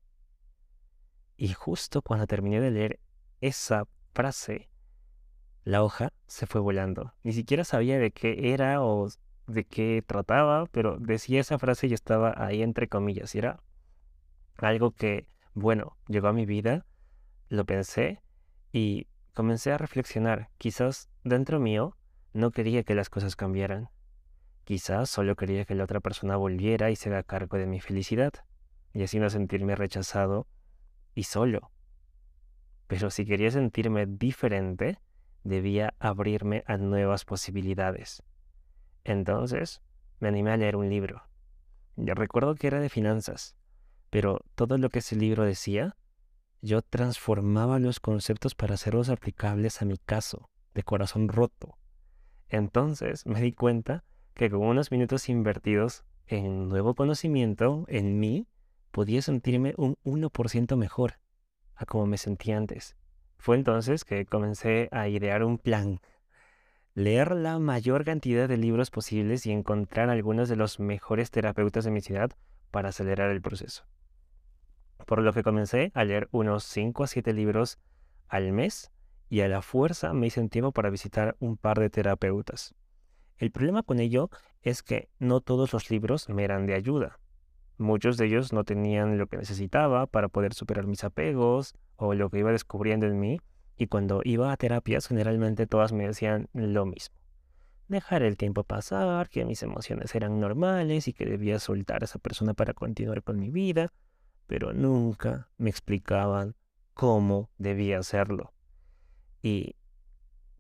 Y 1.38 1.54
justo 1.54 2.02
cuando 2.02 2.28
terminé 2.28 2.60
de 2.60 2.72
leer 2.72 3.00
esa 3.42 3.88
frase, 4.14 4.70
la 5.64 5.84
hoja 5.84 6.12
se 6.28 6.48
fue 6.48 6.62
volando. 6.62 7.14
Ni 7.24 7.34
siquiera 7.34 7.64
sabía 7.64 7.98
de 8.00 8.12
qué 8.12 8.54
era 8.54 8.82
o 8.82 9.08
de 9.50 9.66
qué 9.66 10.04
trataba, 10.06 10.66
pero 10.68 10.98
decía 10.98 11.42
esa 11.42 11.60
frase 11.60 11.88
y 11.88 11.94
estaba 11.94 12.34
ahí 12.38 12.62
entre 12.62 12.88
comillas. 12.88 13.36
Y 13.36 13.40
era 13.40 13.62
algo 14.58 14.92
que, 14.92 15.28
bueno, 15.54 15.98
llegó 16.08 16.28
a 16.28 16.34
mi 16.34 16.46
vida, 16.46 16.86
lo 17.50 17.66
pensé 17.66 18.22
y 18.72 19.08
comencé 19.34 19.72
a 19.72 19.78
reflexionar. 19.78 20.50
Quizás 20.58 21.10
dentro 21.24 21.60
mío 21.60 21.98
no 22.34 22.52
quería 22.52 22.84
que 22.84 22.96
las 22.96 23.10
cosas 23.10 23.36
cambiaran. 23.36 23.90
Quizás 24.64 25.10
solo 25.10 25.36
quería 25.36 25.66
que 25.66 25.76
la 25.76 25.86
otra 25.86 26.00
persona 26.00 26.36
volviera 26.36 26.92
y 26.92 26.96
se 26.96 27.10
haga 27.10 27.24
cargo 27.24 27.58
de 27.58 27.66
mi 27.66 27.80
felicidad, 27.80 28.34
y 28.94 29.02
así 29.04 29.20
no 29.20 29.30
sentirme 29.30 29.76
rechazado 29.76 30.48
y 31.16 31.24
solo. 31.24 31.72
Pero 32.88 33.10
si 33.10 33.26
quería 33.26 33.50
sentirme 33.50 34.06
diferente, 34.06 35.00
debía 35.44 35.96
abrirme 36.00 36.64
a 36.68 36.78
nuevas 36.78 37.26
posibilidades. 37.26 38.24
Entonces, 39.10 39.82
me 40.20 40.28
animé 40.28 40.52
a 40.52 40.58
leer 40.58 40.76
un 40.76 40.88
libro. 40.88 41.24
Yo 41.96 42.14
recuerdo 42.14 42.54
que 42.54 42.68
era 42.68 42.80
de 42.80 42.90
finanzas, 42.90 43.56
pero 44.12 44.42
todo 44.54 44.78
lo 44.78 44.90
que 44.90 45.00
ese 45.00 45.16
libro 45.16 45.44
decía 45.44 45.96
yo 46.62 46.82
transformaba 46.82 47.80
los 47.80 48.00
conceptos 48.00 48.54
para 48.54 48.74
hacerlos 48.76 49.10
aplicables 49.10 49.82
a 49.82 49.86
mi 49.86 49.98
caso, 49.98 50.50
de 50.74 50.84
corazón 50.84 51.28
roto. 51.28 51.78
Entonces 52.50 53.26
me 53.26 53.42
di 53.42 53.54
cuenta 53.54 54.04
que 54.36 54.50
con 54.50 54.62
unos 54.62 54.92
minutos 54.92 55.28
invertidos 55.30 56.04
en 56.28 56.68
nuevo 56.68 56.94
conocimiento 56.94 57.86
en 57.88 58.20
mí, 58.20 58.46
podía 58.92 59.24
sentirme 59.24 59.74
un 59.78 59.98
1% 60.04 60.76
mejor 60.76 61.14
a 61.76 61.86
como 61.86 62.06
me 62.06 62.18
sentía 62.18 62.58
antes. 62.58 62.96
Fue 63.38 63.56
entonces 63.56 64.04
que 64.04 64.26
comencé 64.26 64.90
a 64.92 65.08
idear 65.08 65.44
un 65.44 65.58
plan. 65.58 66.00
Leer 67.00 67.36
la 67.36 67.60
mayor 67.60 68.04
cantidad 68.04 68.48
de 68.48 68.58
libros 68.58 68.92
posibles 68.92 69.46
y 69.46 69.52
encontrar 69.52 70.10
algunos 70.10 70.50
de 70.50 70.56
los 70.56 70.80
mejores 70.80 71.32
terapeutas 71.32 71.86
de 71.86 71.92
mi 71.92 72.02
ciudad 72.02 72.32
para 72.72 72.90
acelerar 72.90 73.30
el 73.32 73.42
proceso 73.42 73.86
por 75.10 75.24
lo 75.24 75.34
que 75.34 75.42
comencé 75.42 75.92
a 75.96 76.04
leer 76.04 76.30
unos 76.32 76.64
5 76.66 77.04
a 77.04 77.08
7 77.08 77.34
libros 77.34 77.80
al 78.28 78.52
mes 78.52 78.92
y 79.28 79.42
a 79.42 79.48
la 79.48 79.64
fuerza 79.64 80.14
me 80.14 80.28
hice 80.28 80.40
un 80.40 80.50
tiempo 80.50 80.72
para 80.72 80.92
visitar 80.92 81.36
un 81.40 81.58
par 81.58 81.80
de 81.80 81.90
terapeutas. 81.90 82.76
El 83.38 83.50
problema 83.50 83.82
con 83.82 84.00
ello 84.00 84.30
es 84.62 84.84
que 84.84 85.10
no 85.18 85.42
todos 85.42 85.74
los 85.74 85.90
libros 85.90 86.30
me 86.30 86.44
eran 86.44 86.68
de 86.68 86.76
ayuda. 86.76 87.20
Muchos 87.80 88.18
de 88.18 88.28
ellos 88.28 88.54
no 88.54 88.66
tenían 88.66 89.18
lo 89.18 89.26
que 89.26 89.38
necesitaba 89.38 90.06
para 90.06 90.28
poder 90.28 90.54
superar 90.54 90.86
mis 90.86 91.04
apegos 91.04 91.74
o 91.96 92.14
lo 92.14 92.30
que 92.30 92.40
iba 92.40 92.52
descubriendo 92.52 93.08
en 93.08 93.20
mí, 93.20 93.40
y 93.80 93.88
cuando 93.88 94.20
iba 94.26 94.52
a 94.52 94.58
terapias 94.58 95.08
generalmente 95.08 95.66
todas 95.66 95.94
me 95.94 96.06
decían 96.06 96.50
lo 96.52 96.86
mismo. 96.86 97.16
Dejar 97.88 98.24
el 98.24 98.36
tiempo 98.36 98.66
pasar, 98.66 99.30
que 99.30 99.46
mis 99.46 99.64
emociones 99.64 100.14
eran 100.14 100.40
normales 100.42 101.08
y 101.08 101.14
que 101.14 101.26
debía 101.26 101.60
soltar 101.60 102.04
a 102.04 102.06
esa 102.06 102.20
persona 102.20 102.54
para 102.54 102.74
continuar 102.74 103.24
con 103.24 103.40
mi 103.40 103.50
vida, 103.50 103.94
pero 104.48 104.74
nunca 104.74 105.50
me 105.58 105.70
explicaban 105.70 106.56
cómo 106.94 107.50
debía 107.58 108.00
hacerlo. 108.00 108.54
Y 109.42 109.78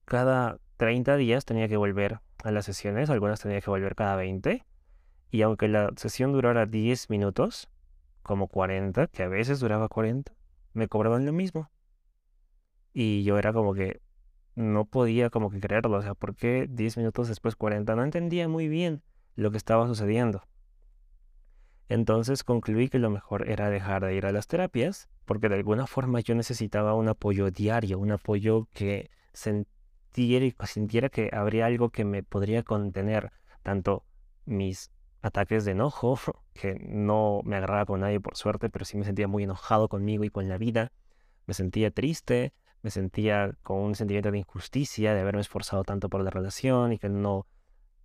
cada 0.06 0.58
30 0.78 1.18
días 1.18 1.44
tenía 1.44 1.68
que 1.68 1.76
volver 1.76 2.22
a 2.42 2.52
las 2.52 2.64
sesiones, 2.66 3.10
algunas 3.10 3.42
tenía 3.42 3.60
que 3.60 3.70
volver 3.70 3.96
cada 3.96 4.16
20, 4.16 4.66
y 5.30 5.42
aunque 5.42 5.68
la 5.68 5.92
sesión 5.98 6.32
durara 6.32 6.66
10 6.66 7.10
minutos, 7.10 7.70
como 8.24 8.48
40, 8.48 9.08
que 9.08 9.24
a 9.24 9.28
veces 9.28 9.60
duraba 9.60 9.90
40, 9.90 10.32
me 10.72 10.88
cobraban 10.88 11.26
lo 11.26 11.34
mismo. 11.34 11.70
Y 12.94 13.24
yo 13.24 13.38
era 13.38 13.54
como 13.54 13.74
que 13.74 14.02
no 14.56 14.86
podía 14.86 15.30
como 15.30 15.50
que 15.50 15.60
creerlo, 15.60 15.98
o 15.98 16.02
sea, 16.02 16.16
¿por 16.16 16.36
qué 16.36 16.68
10 16.70 16.98
minutos 16.98 17.28
después 17.28 17.56
40? 17.56 17.96
No 17.96 18.04
entendía 18.04 18.48
muy 18.48 18.68
bien 18.68 19.02
lo 19.36 19.52
que 19.52 19.58
estaba 19.58 19.88
sucediendo. 19.88 20.44
Entonces 21.88 22.44
concluí 22.44 22.90
que 22.90 23.00
lo 23.00 23.10
mejor 23.10 23.50
era 23.50 23.70
dejar 23.70 24.06
de 24.06 24.14
ir 24.14 24.26
a 24.26 24.32
las 24.32 24.48
terapias, 24.48 25.10
porque 25.26 25.50
de 25.50 25.56
alguna 25.56 25.88
forma 25.88 26.20
yo 26.20 26.36
necesitaba 26.36 26.94
un 26.94 27.08
apoyo 27.08 27.50
diario, 27.50 28.00
un 28.00 28.12
apoyo 28.12 28.68
que 28.74 29.10
sintiera, 29.34 30.54
sintiera 30.66 31.10
que 31.10 31.30
habría 31.34 31.66
algo 31.66 31.90
que 31.90 32.06
me 32.06 32.22
podría 32.22 32.64
contener, 32.64 33.32
tanto 33.64 34.04
mis 34.46 34.92
ataques 35.22 35.66
de 35.66 35.72
enojo, 35.72 36.20
que 36.54 36.76
no 36.80 37.42
me 37.44 37.56
agarraba 37.56 37.86
con 37.86 38.02
nadie 38.02 38.20
por 38.20 38.36
suerte, 38.36 38.70
pero 38.70 38.86
sí 38.86 38.98
me 38.98 39.06
sentía 39.06 39.28
muy 39.28 39.44
enojado 39.44 39.90
conmigo 39.90 40.24
y 40.24 40.30
con 40.30 40.48
la 40.48 40.58
vida, 40.58 40.92
me 41.48 41.54
sentía 41.56 41.90
triste, 41.92 42.54
me 42.82 42.92
sentía 42.92 43.52
con 43.64 43.78
un 43.78 43.96
sentimiento 43.96 44.32
de 44.32 44.40
injusticia, 44.40 45.14
de 45.14 45.22
haberme 45.22 45.42
esforzado 45.42 45.84
tanto 45.84 46.10
por 46.10 46.24
la 46.24 46.30
relación 46.30 46.94
y 46.94 47.00
que 47.00 47.10
no 47.10 47.46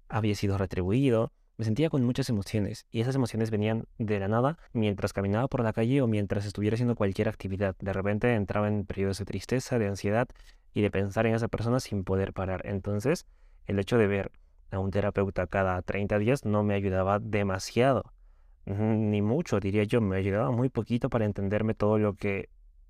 había 0.08 0.34
sido 0.34 0.58
retribuido 0.58 1.32
me 1.56 1.64
sentía 1.64 1.88
con 1.88 2.04
muchas 2.04 2.28
emociones 2.28 2.86
y 2.90 3.00
esas 3.00 3.14
emociones 3.14 3.50
venían 3.50 3.86
de 3.98 4.18
la 4.18 4.26
nada 4.26 4.58
mientras 4.72 5.12
caminaba 5.12 5.46
por 5.46 5.62
la 5.62 5.72
calle 5.72 6.02
o 6.02 6.08
mientras 6.08 6.46
estuviera 6.46 6.74
haciendo 6.74 6.96
cualquier 6.96 7.28
actividad. 7.28 7.76
De 7.78 7.92
repente 7.92 8.34
entraba 8.34 8.66
en 8.66 8.84
periodos 8.84 9.18
de 9.18 9.24
tristeza, 9.24 9.78
de 9.78 9.86
ansiedad 9.86 10.26
y 10.72 10.82
de 10.82 10.90
pensar 10.90 11.26
en 11.26 11.34
esa 11.34 11.46
persona 11.46 11.78
sin 11.78 12.02
poder 12.02 12.32
parar. 12.32 12.62
Entonces, 12.64 13.26
el 13.66 13.78
hecho 13.78 13.98
de 13.98 14.08
ver 14.08 14.32
a 14.72 14.80
un 14.80 14.90
terapeuta 14.90 15.46
cada 15.46 15.80
30 15.82 16.18
días 16.18 16.44
no 16.44 16.64
me 16.64 16.74
ayudaba 16.74 17.20
demasiado. 17.20 18.12
Ni 18.66 19.22
mucho, 19.22 19.60
diría 19.60 19.84
yo, 19.84 20.00
me 20.00 20.16
ayudaba 20.16 20.50
muy 20.50 20.70
poquito 20.70 21.08
para 21.08 21.24
entenderme 21.24 21.74
todo 21.74 21.98
lo 21.98 22.14
que 22.14 22.48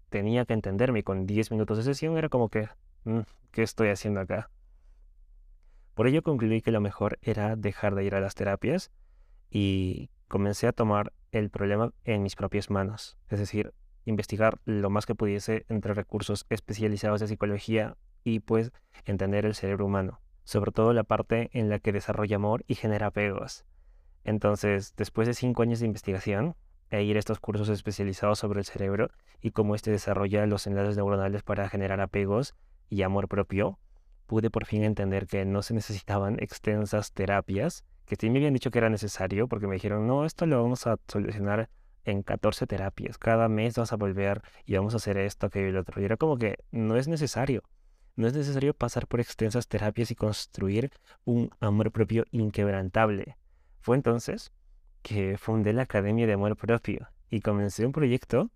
tenía 0.09 0.45
que 0.45 0.55
entenderme 0.55 1.01
y 1.01 1.03
con 1.03 1.27
10 1.27 1.51
minutos 1.51 1.79
de 1.79 1.85
sesión 1.85 2.17
era 2.17 2.29
como 2.29 2.49
que, 2.49 2.69
mm, 3.05 3.21
¿qué 3.51 3.63
estoy 3.63 3.89
haciendo 3.89 4.21
acá? 4.21 4.51
Por 5.95 6.09
ello 6.09 6.23
concluí 6.23 6.61
que 6.61 6.73
lo 6.73 6.81
mejor 6.81 7.19
era 7.23 7.57
dejar 7.57 7.95
de 7.95 8.05
ir 8.05 8.15
a 8.15 8.21
las 8.21 8.35
terapias 8.35 8.91
y 9.51 10.11
comencé 10.29 10.67
a 10.67 10.73
tomar 10.73 11.13
el 11.31 11.51
problema 11.51 11.93
en 12.05 12.23
mis 12.23 12.35
propias 12.35 12.71
manos, 12.71 13.17
es 13.29 13.39
decir, 13.39 13.73
investigar 14.05 14.59
lo 14.65 14.91
más 14.91 15.07
que 15.07 15.15
pudiese 15.15 15.65
entre 15.69 15.95
recursos 15.95 16.47
especializados 16.51 17.21
de 17.21 17.29
psicología 17.29 17.97
y 18.25 18.41
pues 18.41 18.73
entender 19.05 19.47
el 19.47 19.55
cerebro 19.55 19.87
humano, 19.87 20.21
sobre 20.45 20.73
todo 20.73 20.93
la 20.93 21.05
parte 21.05 21.51
en 21.53 21.69
la 21.69 21.79
que 21.79 21.93
desarrolla 21.93 22.37
amor 22.37 22.65
y 22.67 22.75
genera 22.75 23.07
apegos. 23.07 23.65
Entonces, 24.25 24.95
después 24.97 25.29
de 25.29 25.35
cinco 25.35 25.63
años 25.63 25.81
de 25.81 25.87
investigación, 25.87 26.57
e 26.99 27.05
ir 27.05 27.17
a 27.17 27.19
estos 27.19 27.41
cursos 27.41 27.69
especializados 27.69 28.39
sobre 28.39 28.61
el 28.61 28.67
cerebro 28.67 29.11
y 29.41 29.51
cómo 29.51 29.75
éste 29.75 29.91
desarrolla 29.91 30.47
los 30.47 30.67
enlaces 30.67 30.97
neuronales 30.97 31.43
para 31.43 31.69
generar 31.69 32.01
apegos 32.01 32.55
y 32.89 33.03
amor 33.03 33.29
propio, 33.29 33.79
pude 34.27 34.51
por 34.51 34.67
fin 34.67 34.85
entender 34.85 35.27
que 35.27 35.45
no 35.45 35.63
se 35.63 35.75
necesitaban 35.75 36.37
extensas 36.41 37.13
terapias, 37.13 37.85
que 38.07 38.17
sí 38.17 38.31
me 38.31 38.39
habían 38.39 38.55
dicho 38.55 38.71
que 38.71 38.79
era 38.79 38.91
necesario, 38.91 39.49
porque 39.49 39.67
me 39.67 39.75
dijeron, 39.75 40.07
no, 40.07 40.25
esto 40.25 40.47
lo 40.47 40.63
vamos 40.63 40.87
a 40.87 40.99
solucionar 41.09 41.69
en 42.05 42.23
14 42.23 42.67
terapias, 42.67 43.19
cada 43.19 43.49
mes 43.49 43.77
vas 43.77 43.93
a 43.93 43.97
volver 43.97 44.43
y 44.67 44.77
vamos 44.77 44.95
a 44.95 44.99
hacer 44.99 45.17
esto, 45.17 45.47
aquello 45.47 45.69
y 45.69 45.73
lo 45.73 45.81
otro. 45.81 46.01
Y 46.01 46.05
era 46.05 46.17
como 46.17 46.37
que 46.37 46.59
no 46.71 46.97
es 46.97 47.09
necesario, 47.09 47.63
no 48.17 48.27
es 48.27 48.35
necesario 48.35 48.75
pasar 48.75 49.07
por 49.07 49.21
extensas 49.21 49.69
terapias 49.69 50.11
y 50.11 50.15
construir 50.15 50.93
un 51.25 51.51
amor 51.61 51.91
propio 51.93 52.25
inquebrantable. 52.31 53.37
Fue 53.81 53.97
entonces 53.97 54.53
que 55.05 55.37
fundé 55.37 55.75
la 55.75 55.83
Academia 55.83 56.27
de 56.27 56.33
Amor 56.33 56.57
Propio 56.57 57.09
y 57.29 57.41
comencé 57.41 57.85
un 57.85 57.93
proyecto 57.93 58.51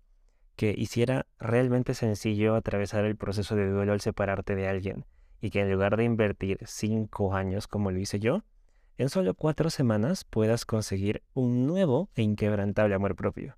que 0.55 0.73
hiciera 0.75 1.27
realmente 1.37 1.93
sencillo 1.93 2.55
atravesar 2.55 3.05
el 3.05 3.15
proceso 3.15 3.55
de 3.55 3.69
duelo 3.69 3.93
al 3.93 4.01
separarte 4.01 4.55
de 4.55 4.67
alguien 4.67 5.05
y 5.41 5.51
que 5.51 5.61
en 5.61 5.71
lugar 5.71 5.95
de 5.95 6.05
invertir 6.05 6.57
cinco 6.65 7.35
años 7.35 7.67
como 7.67 7.91
lo 7.91 7.99
hice 7.99 8.19
yo, 8.19 8.43
en 8.97 9.09
solo 9.09 9.35
cuatro 9.35 9.69
semanas 9.69 10.25
puedas 10.25 10.65
conseguir 10.65 11.21
un 11.35 11.67
nuevo 11.67 12.09
e 12.15 12.23
inquebrantable 12.23 12.95
amor 12.95 13.15
propio. 13.15 13.55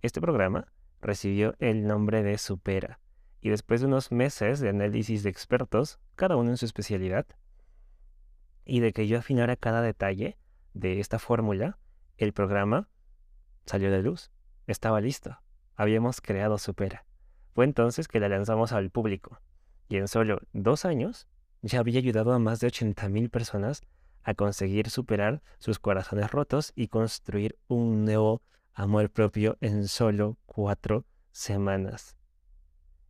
Este 0.00 0.22
programa 0.22 0.72
recibió 1.02 1.54
el 1.58 1.86
nombre 1.86 2.22
de 2.22 2.38
Supera 2.38 3.00
Y 3.42 3.50
después 3.50 3.82
de 3.82 3.86
unos 3.86 4.12
meses 4.12 4.60
de 4.60 4.70
análisis 4.70 5.22
de 5.22 5.30
expertos, 5.30 6.00
cada 6.16 6.36
uno 6.36 6.50
en 6.50 6.56
su 6.56 6.64
especialidad, 6.64 7.26
y 8.64 8.80
de 8.80 8.94
que 8.94 9.06
yo 9.06 9.18
afinara 9.18 9.56
cada 9.56 9.82
detalle 9.82 10.38
de 10.72 11.00
esta 11.00 11.18
fórmula, 11.18 11.78
el 12.24 12.32
programa 12.32 12.88
salió 13.64 13.90
de 13.90 14.02
luz. 14.02 14.30
Estaba 14.66 15.00
listo. 15.00 15.38
Habíamos 15.74 16.20
creado 16.20 16.58
Supera. 16.58 17.06
Fue 17.54 17.64
entonces 17.64 18.08
que 18.08 18.20
la 18.20 18.28
lanzamos 18.28 18.72
al 18.72 18.90
público. 18.90 19.40
Y 19.88 19.96
en 19.96 20.06
solo 20.06 20.40
dos 20.52 20.84
años 20.84 21.26
ya 21.62 21.80
había 21.80 21.98
ayudado 21.98 22.32
a 22.32 22.38
más 22.38 22.60
de 22.60 22.68
80.000 22.68 23.30
personas 23.30 23.82
a 24.22 24.34
conseguir 24.34 24.90
superar 24.90 25.42
sus 25.58 25.78
corazones 25.78 26.30
rotos 26.30 26.72
y 26.76 26.88
construir 26.88 27.58
un 27.68 28.04
nuevo 28.04 28.42
amor 28.74 29.10
propio 29.10 29.56
en 29.62 29.88
solo 29.88 30.36
cuatro 30.44 31.06
semanas. 31.32 32.16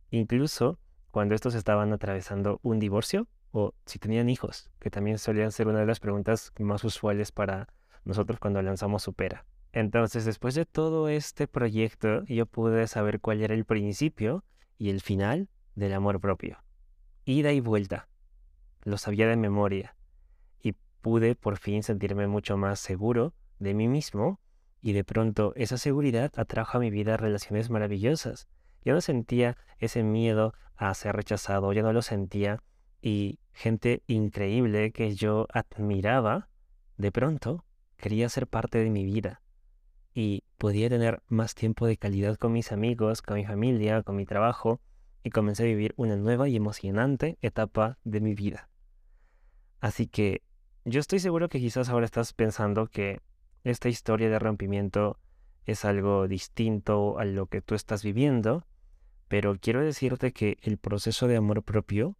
Incluso 0.09 0.79
cuando 1.11 1.35
estos 1.35 1.53
estaban 1.55 1.91
atravesando 1.91 2.61
un 2.63 2.79
divorcio 2.79 3.27
o 3.51 3.73
si 3.85 3.99
tenían 3.99 4.29
hijos, 4.29 4.71
que 4.79 4.89
también 4.89 5.17
solían 5.17 5.51
ser 5.51 5.67
una 5.67 5.79
de 5.79 5.85
las 5.85 5.99
preguntas 5.99 6.53
más 6.59 6.83
usuales 6.85 7.33
para 7.33 7.67
nosotros 8.03 8.39
cuando 8.39 8.61
lanzamos 8.61 9.03
Supera. 9.03 9.45
Entonces, 9.73 10.25
después 10.25 10.55
de 10.55 10.65
todo 10.65 11.07
este 11.07 11.47
proyecto, 11.47 12.23
yo 12.25 12.45
pude 12.45 12.87
saber 12.87 13.21
cuál 13.21 13.41
era 13.41 13.53
el 13.53 13.65
principio 13.65 14.43
y 14.77 14.89
el 14.89 15.01
final 15.01 15.49
del 15.75 15.93
amor 15.93 16.19
propio. 16.19 16.57
Ida 17.23 17.53
y 17.53 17.61
vuelta. 17.61 18.07
Lo 18.83 18.97
sabía 18.97 19.27
de 19.27 19.37
memoria. 19.37 19.95
Y 20.61 20.73
pude 21.01 21.35
por 21.35 21.57
fin 21.57 21.83
sentirme 21.83 22.27
mucho 22.27 22.57
más 22.57 22.79
seguro 22.79 23.33
de 23.59 23.73
mí 23.73 23.87
mismo 23.87 24.39
y 24.81 24.93
de 24.93 25.03
pronto 25.03 25.53
esa 25.55 25.77
seguridad 25.77 26.31
atrajo 26.35 26.77
a 26.77 26.81
mi 26.81 26.89
vida 26.89 27.15
relaciones 27.15 27.69
maravillosas. 27.69 28.47
Yo 28.83 28.93
no 28.93 29.01
sentía 29.01 29.55
ese 29.77 30.03
miedo 30.03 30.53
a 30.75 30.93
ser 30.95 31.15
rechazado, 31.15 31.71
ya 31.71 31.83
no 31.83 31.93
lo 31.93 32.01
sentía 32.01 32.63
y 33.01 33.39
gente 33.53 34.03
increíble 34.07 34.91
que 34.91 35.15
yo 35.15 35.47
admiraba, 35.53 36.49
de 36.97 37.11
pronto 37.11 37.63
quería 38.01 38.27
ser 38.27 38.47
parte 38.47 38.79
de 38.79 38.89
mi 38.89 39.05
vida 39.05 39.41
y 40.13 40.43
podía 40.57 40.89
tener 40.89 41.21
más 41.27 41.55
tiempo 41.55 41.87
de 41.87 41.95
calidad 41.95 42.35
con 42.35 42.51
mis 42.51 42.71
amigos, 42.73 43.21
con 43.21 43.35
mi 43.37 43.45
familia, 43.45 44.03
con 44.03 44.17
mi 44.17 44.25
trabajo 44.25 44.81
y 45.23 45.29
comencé 45.29 45.63
a 45.63 45.67
vivir 45.67 45.93
una 45.95 46.17
nueva 46.17 46.49
y 46.49 46.55
emocionante 46.55 47.37
etapa 47.41 47.97
de 48.03 48.19
mi 48.19 48.33
vida. 48.33 48.69
Así 49.79 50.07
que 50.07 50.41
yo 50.83 50.99
estoy 50.99 51.19
seguro 51.19 51.47
que 51.47 51.59
quizás 51.59 51.89
ahora 51.89 52.05
estás 52.05 52.33
pensando 52.33 52.87
que 52.87 53.21
esta 53.63 53.87
historia 53.87 54.29
de 54.29 54.39
rompimiento 54.39 55.19
es 55.65 55.85
algo 55.85 56.27
distinto 56.27 57.19
a 57.19 57.25
lo 57.25 57.45
que 57.45 57.61
tú 57.61 57.75
estás 57.75 58.03
viviendo, 58.03 58.65
pero 59.27 59.55
quiero 59.59 59.81
decirte 59.81 60.33
que 60.33 60.57
el 60.63 60.77
proceso 60.77 61.27
de 61.27 61.37
amor 61.37 61.63
propio, 61.63 62.17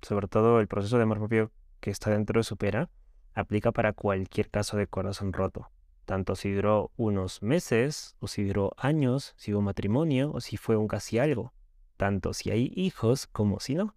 sobre 0.00 0.28
todo 0.28 0.60
el 0.60 0.68
proceso 0.68 0.96
de 0.96 1.02
amor 1.02 1.18
propio 1.18 1.50
que 1.80 1.90
está 1.90 2.10
dentro 2.10 2.38
de 2.38 2.44
Supera, 2.44 2.88
aplica 3.38 3.72
para 3.72 3.92
cualquier 3.92 4.50
caso 4.50 4.76
de 4.76 4.86
corazón 4.86 5.32
roto, 5.32 5.70
tanto 6.04 6.34
si 6.34 6.52
duró 6.52 6.90
unos 6.96 7.42
meses, 7.42 8.16
o 8.18 8.26
si 8.26 8.44
duró 8.44 8.72
años, 8.76 9.34
si 9.36 9.54
hubo 9.54 9.62
matrimonio, 9.62 10.32
o 10.32 10.40
si 10.40 10.56
fue 10.56 10.76
un 10.76 10.88
casi 10.88 11.18
algo, 11.18 11.52
tanto 11.96 12.32
si 12.32 12.50
hay 12.50 12.72
hijos 12.74 13.26
como 13.26 13.60
si 13.60 13.74
no. 13.74 13.94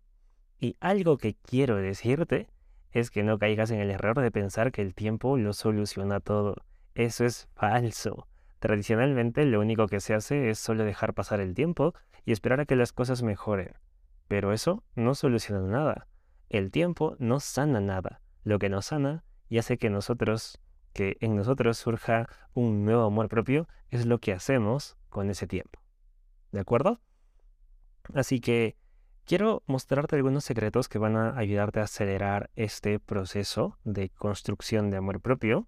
Y 0.59 0.77
algo 0.79 1.17
que 1.17 1.35
quiero 1.35 1.77
decirte 1.77 2.49
es 2.91 3.09
que 3.09 3.23
no 3.23 3.39
caigas 3.39 3.71
en 3.71 3.79
el 3.79 3.89
error 3.89 4.19
de 4.19 4.29
pensar 4.29 4.71
que 4.71 4.83
el 4.83 4.93
tiempo 4.93 5.37
lo 5.37 5.53
soluciona 5.53 6.19
todo. 6.19 6.55
Eso 6.93 7.25
es 7.25 7.47
falso. 7.55 8.27
Tradicionalmente 8.59 9.45
lo 9.45 9.59
único 9.59 9.87
que 9.87 10.01
se 10.01 10.13
hace 10.13 10.51
es 10.51 10.59
solo 10.59 10.83
dejar 10.83 11.15
pasar 11.15 11.39
el 11.39 11.55
tiempo 11.55 11.95
y 12.25 12.31
esperar 12.31 12.59
a 12.59 12.65
que 12.65 12.75
las 12.75 12.93
cosas 12.93 13.23
mejoren. 13.23 13.73
Pero 14.27 14.53
eso 14.53 14.83
no 14.95 15.15
soluciona 15.15 15.61
nada. 15.61 16.07
El 16.49 16.69
tiempo 16.69 17.15
no 17.17 17.39
sana 17.39 17.81
nada. 17.81 18.21
Lo 18.43 18.59
que 18.59 18.69
nos 18.69 18.87
sana 18.87 19.23
y 19.51 19.57
hace 19.57 19.77
que 19.77 19.89
nosotros, 19.89 20.61
que 20.93 21.17
en 21.19 21.35
nosotros 21.35 21.77
surja 21.77 22.29
un 22.53 22.85
nuevo 22.85 23.03
amor 23.03 23.27
propio, 23.27 23.67
es 23.89 24.05
lo 24.05 24.17
que 24.19 24.31
hacemos 24.31 24.95
con 25.09 25.29
ese 25.29 25.45
tiempo. 25.45 25.81
¿De 26.53 26.61
acuerdo? 26.61 27.01
Así 28.13 28.39
que 28.39 28.77
quiero 29.25 29.61
mostrarte 29.67 30.15
algunos 30.15 30.45
secretos 30.45 30.87
que 30.87 30.99
van 30.99 31.17
a 31.17 31.37
ayudarte 31.37 31.81
a 31.81 31.83
acelerar 31.83 32.49
este 32.55 32.97
proceso 33.01 33.77
de 33.83 34.09
construcción 34.09 34.89
de 34.89 34.95
amor 34.95 35.19
propio 35.19 35.67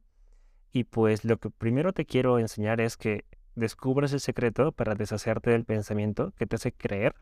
y 0.71 0.85
pues 0.85 1.25
lo 1.25 1.37
que 1.37 1.49
primero 1.49 1.91
te 1.91 2.05
quiero 2.05 2.39
enseñar 2.39 2.79
es 2.79 2.95
que 2.95 3.25
descubras 3.55 4.13
el 4.13 4.21
secreto 4.21 4.71
para 4.71 4.95
deshacerte 4.95 5.49
del 5.49 5.65
pensamiento 5.65 6.31
que 6.37 6.47
te 6.47 6.55
hace 6.55 6.71
creer 6.71 7.15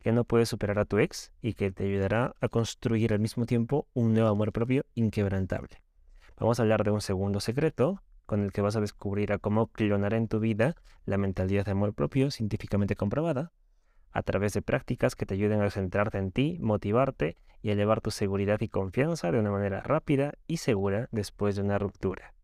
que 0.00 0.12
no 0.12 0.24
puedes 0.24 0.48
superar 0.48 0.78
a 0.78 0.84
tu 0.84 0.98
ex 0.98 1.32
y 1.40 1.54
que 1.54 1.70
te 1.70 1.84
ayudará 1.84 2.34
a 2.40 2.48
construir 2.48 3.12
al 3.12 3.20
mismo 3.20 3.46
tiempo 3.46 3.86
un 3.94 4.14
nuevo 4.14 4.28
amor 4.28 4.52
propio 4.52 4.84
inquebrantable. 4.94 5.82
Vamos 6.38 6.58
a 6.58 6.62
hablar 6.62 6.84
de 6.84 6.90
un 6.90 7.00
segundo 7.00 7.40
secreto 7.40 8.02
con 8.26 8.42
el 8.42 8.52
que 8.52 8.62
vas 8.62 8.76
a 8.76 8.80
descubrir 8.80 9.32
a 9.32 9.38
cómo 9.38 9.68
clonar 9.68 10.14
en 10.14 10.28
tu 10.28 10.40
vida 10.40 10.74
la 11.04 11.18
mentalidad 11.18 11.64
de 11.64 11.72
amor 11.72 11.94
propio 11.94 12.30
científicamente 12.30 12.96
comprobada 12.96 13.52
a 14.12 14.22
través 14.22 14.54
de 14.54 14.62
prácticas 14.62 15.14
que 15.14 15.26
te 15.26 15.34
ayuden 15.34 15.62
a 15.62 15.70
centrarte 15.70 16.18
en 16.18 16.32
ti, 16.32 16.58
motivarte 16.60 17.36
y 17.62 17.70
elevar 17.70 18.00
tu 18.00 18.10
seguridad 18.10 18.60
y 18.60 18.68
confianza 18.68 19.30
de 19.30 19.38
una 19.38 19.50
manera 19.50 19.82
rápida 19.82 20.34
y 20.46 20.56
segura 20.56 21.08
después 21.12 21.56
de 21.56 21.62
una 21.62 21.78
ruptura. 21.78 22.34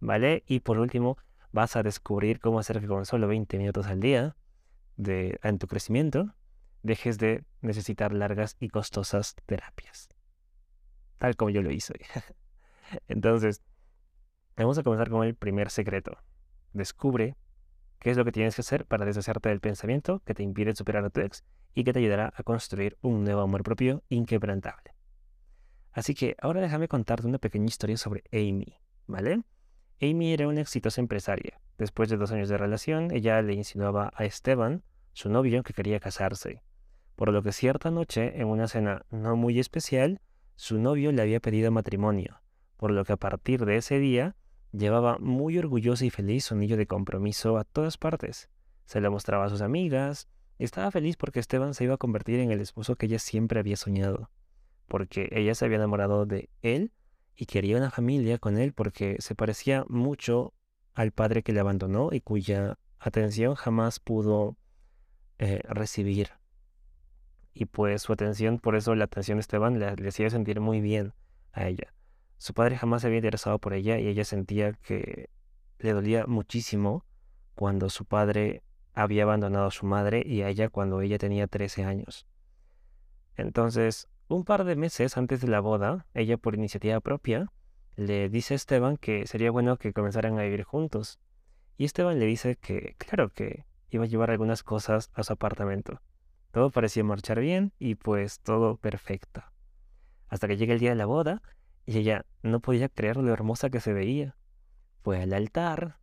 ¿vale? 0.00 0.44
Y 0.46 0.60
por 0.60 0.78
último, 0.78 1.18
vas 1.52 1.76
a 1.76 1.82
descubrir 1.82 2.40
cómo 2.40 2.58
hacer 2.58 2.80
que 2.80 2.86
con 2.86 3.04
solo 3.06 3.28
20 3.28 3.58
minutos 3.58 3.86
al 3.86 4.00
día 4.00 4.36
de, 4.96 5.38
en 5.42 5.58
tu 5.58 5.66
crecimiento 5.66 6.34
dejes 6.82 7.18
de 7.18 7.44
necesitar 7.60 8.12
largas 8.12 8.56
y 8.60 8.68
costosas 8.68 9.34
terapias. 9.46 10.08
Tal 11.18 11.36
como 11.36 11.50
yo 11.50 11.62
lo 11.62 11.70
hice. 11.70 11.94
Entonces, 13.08 13.62
vamos 14.56 14.78
a 14.78 14.82
comenzar 14.82 15.10
con 15.10 15.26
el 15.26 15.34
primer 15.34 15.70
secreto. 15.70 16.18
Descubre 16.72 17.36
qué 17.98 18.10
es 18.10 18.16
lo 18.16 18.24
que 18.24 18.32
tienes 18.32 18.54
que 18.54 18.60
hacer 18.60 18.86
para 18.86 19.04
deshacerte 19.04 19.48
del 19.48 19.60
pensamiento 19.60 20.20
que 20.24 20.34
te 20.34 20.42
impide 20.42 20.74
superar 20.74 21.04
a 21.04 21.10
tu 21.10 21.20
ex 21.20 21.44
y 21.74 21.84
que 21.84 21.92
te 21.92 21.98
ayudará 21.98 22.32
a 22.36 22.42
construir 22.42 22.96
un 23.02 23.24
nuevo 23.24 23.40
amor 23.40 23.62
propio 23.62 24.02
inquebrantable. 24.08 24.94
Así 25.92 26.14
que 26.14 26.36
ahora 26.40 26.60
déjame 26.60 26.88
contarte 26.88 27.26
una 27.26 27.38
pequeña 27.38 27.66
historia 27.66 27.96
sobre 27.96 28.22
Amy, 28.32 28.78
¿vale? 29.06 29.42
Amy 30.00 30.32
era 30.32 30.46
una 30.46 30.60
exitosa 30.60 31.00
empresaria. 31.00 31.60
Después 31.76 32.08
de 32.08 32.16
dos 32.16 32.30
años 32.30 32.48
de 32.48 32.58
relación, 32.58 33.10
ella 33.10 33.42
le 33.42 33.54
insinuaba 33.54 34.12
a 34.14 34.24
Esteban, 34.24 34.84
su 35.12 35.28
novio, 35.28 35.62
que 35.62 35.72
quería 35.72 35.98
casarse. 35.98 36.62
Por 37.18 37.32
lo 37.32 37.42
que 37.42 37.50
cierta 37.50 37.90
noche, 37.90 38.40
en 38.40 38.46
una 38.46 38.68
cena 38.68 39.04
no 39.10 39.34
muy 39.34 39.58
especial, 39.58 40.20
su 40.54 40.78
novio 40.78 41.10
le 41.10 41.20
había 41.20 41.40
pedido 41.40 41.72
matrimonio, 41.72 42.40
por 42.76 42.92
lo 42.92 43.04
que 43.04 43.12
a 43.12 43.16
partir 43.16 43.64
de 43.64 43.74
ese 43.74 43.98
día 43.98 44.36
llevaba 44.70 45.18
muy 45.18 45.58
orgulloso 45.58 46.04
y 46.04 46.10
feliz 46.10 46.44
su 46.44 46.54
anillo 46.54 46.76
de 46.76 46.86
compromiso 46.86 47.58
a 47.58 47.64
todas 47.64 47.98
partes. 47.98 48.50
Se 48.84 49.00
lo 49.00 49.10
mostraba 49.10 49.46
a 49.46 49.48
sus 49.48 49.62
amigas, 49.62 50.28
y 50.58 50.64
estaba 50.64 50.92
feliz 50.92 51.16
porque 51.16 51.40
Esteban 51.40 51.74
se 51.74 51.82
iba 51.82 51.94
a 51.94 51.98
convertir 51.98 52.38
en 52.38 52.52
el 52.52 52.60
esposo 52.60 52.94
que 52.94 53.06
ella 53.06 53.18
siempre 53.18 53.58
había 53.58 53.76
soñado, 53.76 54.30
porque 54.86 55.28
ella 55.32 55.56
se 55.56 55.64
había 55.64 55.78
enamorado 55.78 56.24
de 56.24 56.50
él 56.62 56.92
y 57.34 57.46
quería 57.46 57.78
una 57.78 57.90
familia 57.90 58.38
con 58.38 58.58
él 58.58 58.72
porque 58.72 59.16
se 59.18 59.34
parecía 59.34 59.84
mucho 59.88 60.54
al 60.94 61.10
padre 61.10 61.42
que 61.42 61.52
le 61.52 61.58
abandonó 61.58 62.10
y 62.12 62.20
cuya 62.20 62.78
atención 63.00 63.56
jamás 63.56 63.98
pudo 63.98 64.56
eh, 65.40 65.62
recibir. 65.64 66.37
Y 67.60 67.64
pues 67.64 68.02
su 68.02 68.12
atención, 68.12 68.60
por 68.60 68.76
eso 68.76 68.94
la 68.94 69.06
atención 69.06 69.38
de 69.38 69.40
Esteban 69.40 69.80
le, 69.80 70.08
hacía 70.08 70.30
sentir 70.30 70.60
muy 70.60 70.80
bien 70.80 71.12
a 71.50 71.66
ella. 71.66 71.92
Su 72.36 72.54
padre 72.54 72.76
jamás 72.76 73.02
se 73.02 73.08
había 73.08 73.18
interesado 73.18 73.58
por 73.58 73.74
ella 73.74 73.98
y 73.98 74.06
ella 74.06 74.24
sentía 74.24 74.74
que 74.74 75.28
le 75.80 75.92
dolía 75.92 76.24
muchísimo 76.28 77.04
cuando 77.56 77.90
su 77.90 78.04
padre 78.04 78.62
había 78.94 79.24
abandonado 79.24 79.66
a 79.66 79.70
su 79.72 79.86
madre 79.86 80.22
y 80.24 80.42
a 80.42 80.50
ella 80.50 80.68
cuando 80.68 81.00
ella 81.00 81.18
tenía 81.18 81.48
13 81.48 81.82
años. 81.82 82.28
Entonces, 83.34 84.08
un 84.28 84.44
par 84.44 84.62
de 84.62 84.76
meses 84.76 85.16
antes 85.16 85.40
de 85.40 85.48
la 85.48 85.58
boda, 85.58 86.06
ella 86.14 86.36
por 86.36 86.54
iniciativa 86.54 87.00
propia 87.00 87.50
le 87.96 88.28
dice 88.28 88.54
a 88.54 88.56
Esteban 88.56 88.98
que 88.98 89.26
sería 89.26 89.50
bueno 89.50 89.78
que 89.78 89.92
comenzaran 89.92 90.38
a 90.38 90.42
vivir 90.42 90.62
juntos. 90.62 91.18
Y 91.76 91.86
Esteban 91.86 92.20
le 92.20 92.26
dice 92.26 92.54
que, 92.54 92.94
claro, 92.98 93.30
que 93.30 93.64
iba 93.90 94.04
a 94.04 94.06
llevar 94.06 94.30
algunas 94.30 94.62
cosas 94.62 95.10
a 95.12 95.24
su 95.24 95.32
apartamento. 95.32 96.00
Todo 96.50 96.70
parecía 96.70 97.04
marchar 97.04 97.40
bien 97.40 97.72
y 97.78 97.94
pues 97.94 98.40
todo 98.40 98.76
perfecto. 98.76 99.42
Hasta 100.28 100.48
que 100.48 100.56
llega 100.56 100.74
el 100.74 100.80
día 100.80 100.90
de 100.90 100.96
la 100.96 101.06
boda 101.06 101.42
y 101.84 101.98
ella 101.98 102.24
no 102.42 102.60
podía 102.60 102.88
creer 102.88 103.16
lo 103.16 103.32
hermosa 103.32 103.70
que 103.70 103.80
se 103.80 103.92
veía. 103.92 104.36
Fue 105.02 105.22
al 105.22 105.32
altar, 105.32 105.98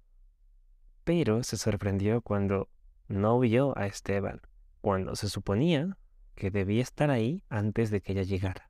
pero 1.03 1.43
se 1.43 1.57
sorprendió 1.57 2.21
cuando 2.21 2.69
no 3.07 3.39
vio 3.39 3.77
a 3.77 3.85
Esteban, 3.85 4.41
cuando 4.81 5.15
se 5.15 5.29
suponía 5.29 5.97
que 6.35 6.51
debía 6.51 6.81
estar 6.81 7.11
ahí 7.11 7.43
antes 7.49 7.91
de 7.91 8.01
que 8.01 8.13
ella 8.13 8.23
llegara. 8.23 8.69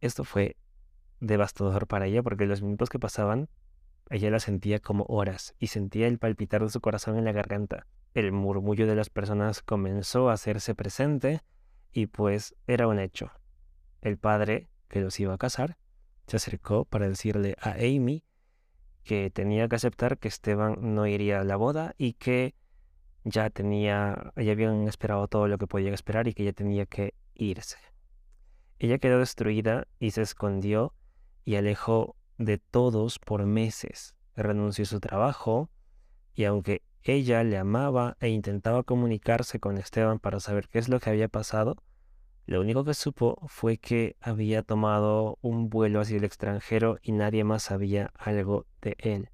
Esto 0.00 0.24
fue 0.24 0.56
devastador 1.20 1.86
para 1.86 2.06
ella 2.06 2.22
porque 2.22 2.46
los 2.46 2.62
minutos 2.62 2.88
que 2.88 2.98
pasaban, 2.98 3.48
ella 4.10 4.30
la 4.30 4.40
sentía 4.40 4.78
como 4.78 5.04
horas 5.04 5.54
y 5.58 5.68
sentía 5.68 6.06
el 6.06 6.18
palpitar 6.18 6.62
de 6.62 6.70
su 6.70 6.80
corazón 6.80 7.16
en 7.16 7.24
la 7.24 7.32
garganta. 7.32 7.86
El 8.18 8.32
murmullo 8.32 8.86
de 8.86 8.96
las 8.96 9.10
personas 9.10 9.62
comenzó 9.62 10.30
a 10.30 10.34
hacerse 10.34 10.74
presente 10.74 11.42
y 11.92 12.06
pues 12.06 12.54
era 12.66 12.86
un 12.86 12.98
hecho. 12.98 13.30
El 14.00 14.18
padre, 14.18 14.68
que 14.88 15.00
los 15.00 15.18
iba 15.20 15.34
a 15.34 15.38
casar, 15.38 15.76
se 16.26 16.36
acercó 16.36 16.84
para 16.84 17.08
decirle 17.08 17.56
a 17.60 17.72
Amy 17.72 18.24
que 19.02 19.30
tenía 19.30 19.68
que 19.68 19.76
aceptar 19.76 20.18
que 20.18 20.28
Esteban 20.28 20.94
no 20.94 21.06
iría 21.06 21.40
a 21.40 21.44
la 21.44 21.56
boda 21.56 21.94
y 21.96 22.12
que 22.14 22.54
ya 23.24 23.50
tenía, 23.50 24.32
ya 24.36 24.52
habían 24.52 24.86
esperado 24.86 25.28
todo 25.28 25.48
lo 25.48 25.58
que 25.58 25.66
podían 25.66 25.94
esperar 25.94 26.28
y 26.28 26.34
que 26.34 26.44
ya 26.44 26.52
tenía 26.52 26.86
que 26.86 27.14
irse. 27.34 27.78
Ella 28.78 28.98
quedó 28.98 29.18
destruida 29.18 29.86
y 29.98 30.10
se 30.10 30.22
escondió 30.22 30.94
y 31.44 31.56
alejó 31.56 32.16
de 32.36 32.58
todos 32.58 33.18
por 33.18 33.44
meses. 33.46 34.14
Renunció 34.36 34.84
a 34.84 34.86
su 34.86 35.00
trabajo 35.00 35.70
y 36.34 36.44
aunque 36.44 36.82
ella 37.08 37.42
le 37.42 37.56
amaba 37.56 38.18
e 38.20 38.28
intentaba 38.28 38.82
comunicarse 38.82 39.58
con 39.60 39.78
Esteban 39.78 40.18
para 40.18 40.40
saber 40.40 40.68
qué 40.68 40.78
es 40.78 40.90
lo 40.90 41.00
que 41.00 41.08
había 41.08 41.28
pasado, 41.28 41.76
lo 42.44 42.60
único 42.60 42.84
que 42.84 42.92
supo 42.92 43.40
fue 43.48 43.78
que 43.78 44.16
había 44.20 44.62
tomado 44.62 45.38
un 45.40 45.70
vuelo 45.70 46.02
hacia 46.02 46.18
el 46.18 46.24
extranjero 46.24 46.98
y 47.00 47.12
nadie 47.12 47.44
más 47.44 47.62
sabía 47.62 48.10
algo 48.14 48.66
de 48.82 48.94
él. 48.98 49.30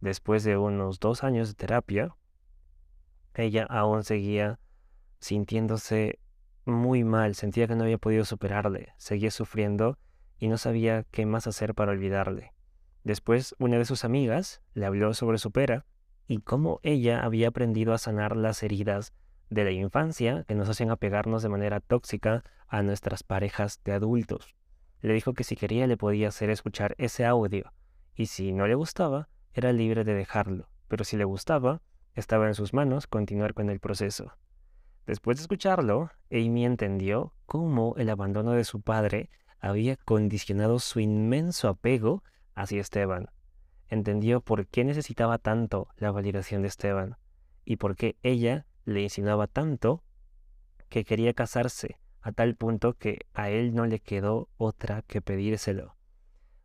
Después 0.00 0.42
de 0.42 0.56
unos 0.56 0.98
dos 0.98 1.22
años 1.22 1.46
de 1.46 1.54
terapia, 1.54 2.16
ella 3.34 3.64
aún 3.70 4.02
seguía 4.02 4.58
sintiéndose 5.20 6.18
muy 6.64 7.04
mal, 7.04 7.36
sentía 7.36 7.68
que 7.68 7.76
no 7.76 7.84
había 7.84 7.98
podido 7.98 8.24
superarle, 8.24 8.92
seguía 8.96 9.30
sufriendo 9.30 9.98
y 10.40 10.48
no 10.48 10.58
sabía 10.58 11.04
qué 11.12 11.26
más 11.26 11.46
hacer 11.46 11.76
para 11.76 11.92
olvidarle. 11.92 12.54
Después, 13.04 13.54
una 13.60 13.78
de 13.78 13.84
sus 13.84 14.04
amigas 14.04 14.62
le 14.74 14.84
habló 14.84 15.14
sobre 15.14 15.38
su 15.38 15.52
pera 15.52 15.86
y 16.28 16.40
cómo 16.42 16.78
ella 16.82 17.24
había 17.24 17.48
aprendido 17.48 17.94
a 17.94 17.98
sanar 17.98 18.36
las 18.36 18.62
heridas 18.62 19.14
de 19.48 19.64
la 19.64 19.70
infancia 19.70 20.44
que 20.46 20.54
nos 20.54 20.68
hacen 20.68 20.90
apegarnos 20.90 21.42
de 21.42 21.48
manera 21.48 21.80
tóxica 21.80 22.44
a 22.68 22.82
nuestras 22.82 23.22
parejas 23.22 23.80
de 23.82 23.92
adultos. 23.92 24.54
Le 25.00 25.14
dijo 25.14 25.32
que 25.32 25.42
si 25.42 25.56
quería 25.56 25.86
le 25.86 25.96
podía 25.96 26.28
hacer 26.28 26.50
escuchar 26.50 26.94
ese 26.98 27.24
audio, 27.24 27.72
y 28.14 28.26
si 28.26 28.52
no 28.52 28.66
le 28.66 28.74
gustaba, 28.74 29.28
era 29.54 29.72
libre 29.72 30.04
de 30.04 30.14
dejarlo, 30.14 30.68
pero 30.86 31.02
si 31.02 31.16
le 31.16 31.24
gustaba, 31.24 31.80
estaba 32.14 32.46
en 32.46 32.54
sus 32.54 32.74
manos 32.74 33.06
continuar 33.06 33.54
con 33.54 33.70
el 33.70 33.80
proceso. 33.80 34.34
Después 35.06 35.38
de 35.38 35.42
escucharlo, 35.42 36.10
Amy 36.30 36.66
entendió 36.66 37.32
cómo 37.46 37.94
el 37.96 38.10
abandono 38.10 38.52
de 38.52 38.64
su 38.64 38.82
padre 38.82 39.30
había 39.60 39.96
condicionado 39.96 40.78
su 40.78 41.00
inmenso 41.00 41.68
apego 41.68 42.22
hacia 42.54 42.82
Esteban. 42.82 43.30
Entendió 43.88 44.40
por 44.40 44.66
qué 44.66 44.84
necesitaba 44.84 45.38
tanto 45.38 45.88
la 45.96 46.10
validación 46.10 46.62
de 46.62 46.68
Esteban 46.68 47.16
y 47.64 47.76
por 47.76 47.96
qué 47.96 48.16
ella 48.22 48.66
le 48.84 49.02
insinuaba 49.02 49.46
tanto 49.46 50.02
que 50.88 51.04
quería 51.04 51.34
casarse, 51.34 51.98
a 52.20 52.32
tal 52.32 52.54
punto 52.54 52.94
que 52.94 53.20
a 53.34 53.50
él 53.50 53.74
no 53.74 53.86
le 53.86 54.00
quedó 54.00 54.48
otra 54.56 55.02
que 55.02 55.20
pedírselo. 55.20 55.96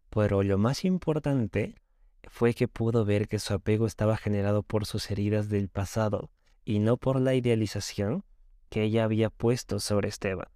Pero 0.09 0.43
lo 0.43 0.57
más 0.57 0.85
importante 0.85 1.75
fue 2.29 2.53
que 2.53 2.67
pudo 2.67 3.05
ver 3.05 3.27
que 3.27 3.39
su 3.39 3.53
apego 3.53 3.85
estaba 3.85 4.17
generado 4.17 4.63
por 4.63 4.85
sus 4.85 5.09
heridas 5.11 5.49
del 5.49 5.69
pasado 5.69 6.31
y 6.65 6.79
no 6.79 6.97
por 6.97 7.19
la 7.19 7.35
idealización 7.35 8.23
que 8.69 8.83
ella 8.83 9.03
había 9.03 9.29
puesto 9.29 9.79
sobre 9.79 10.09
Esteban. 10.09 10.47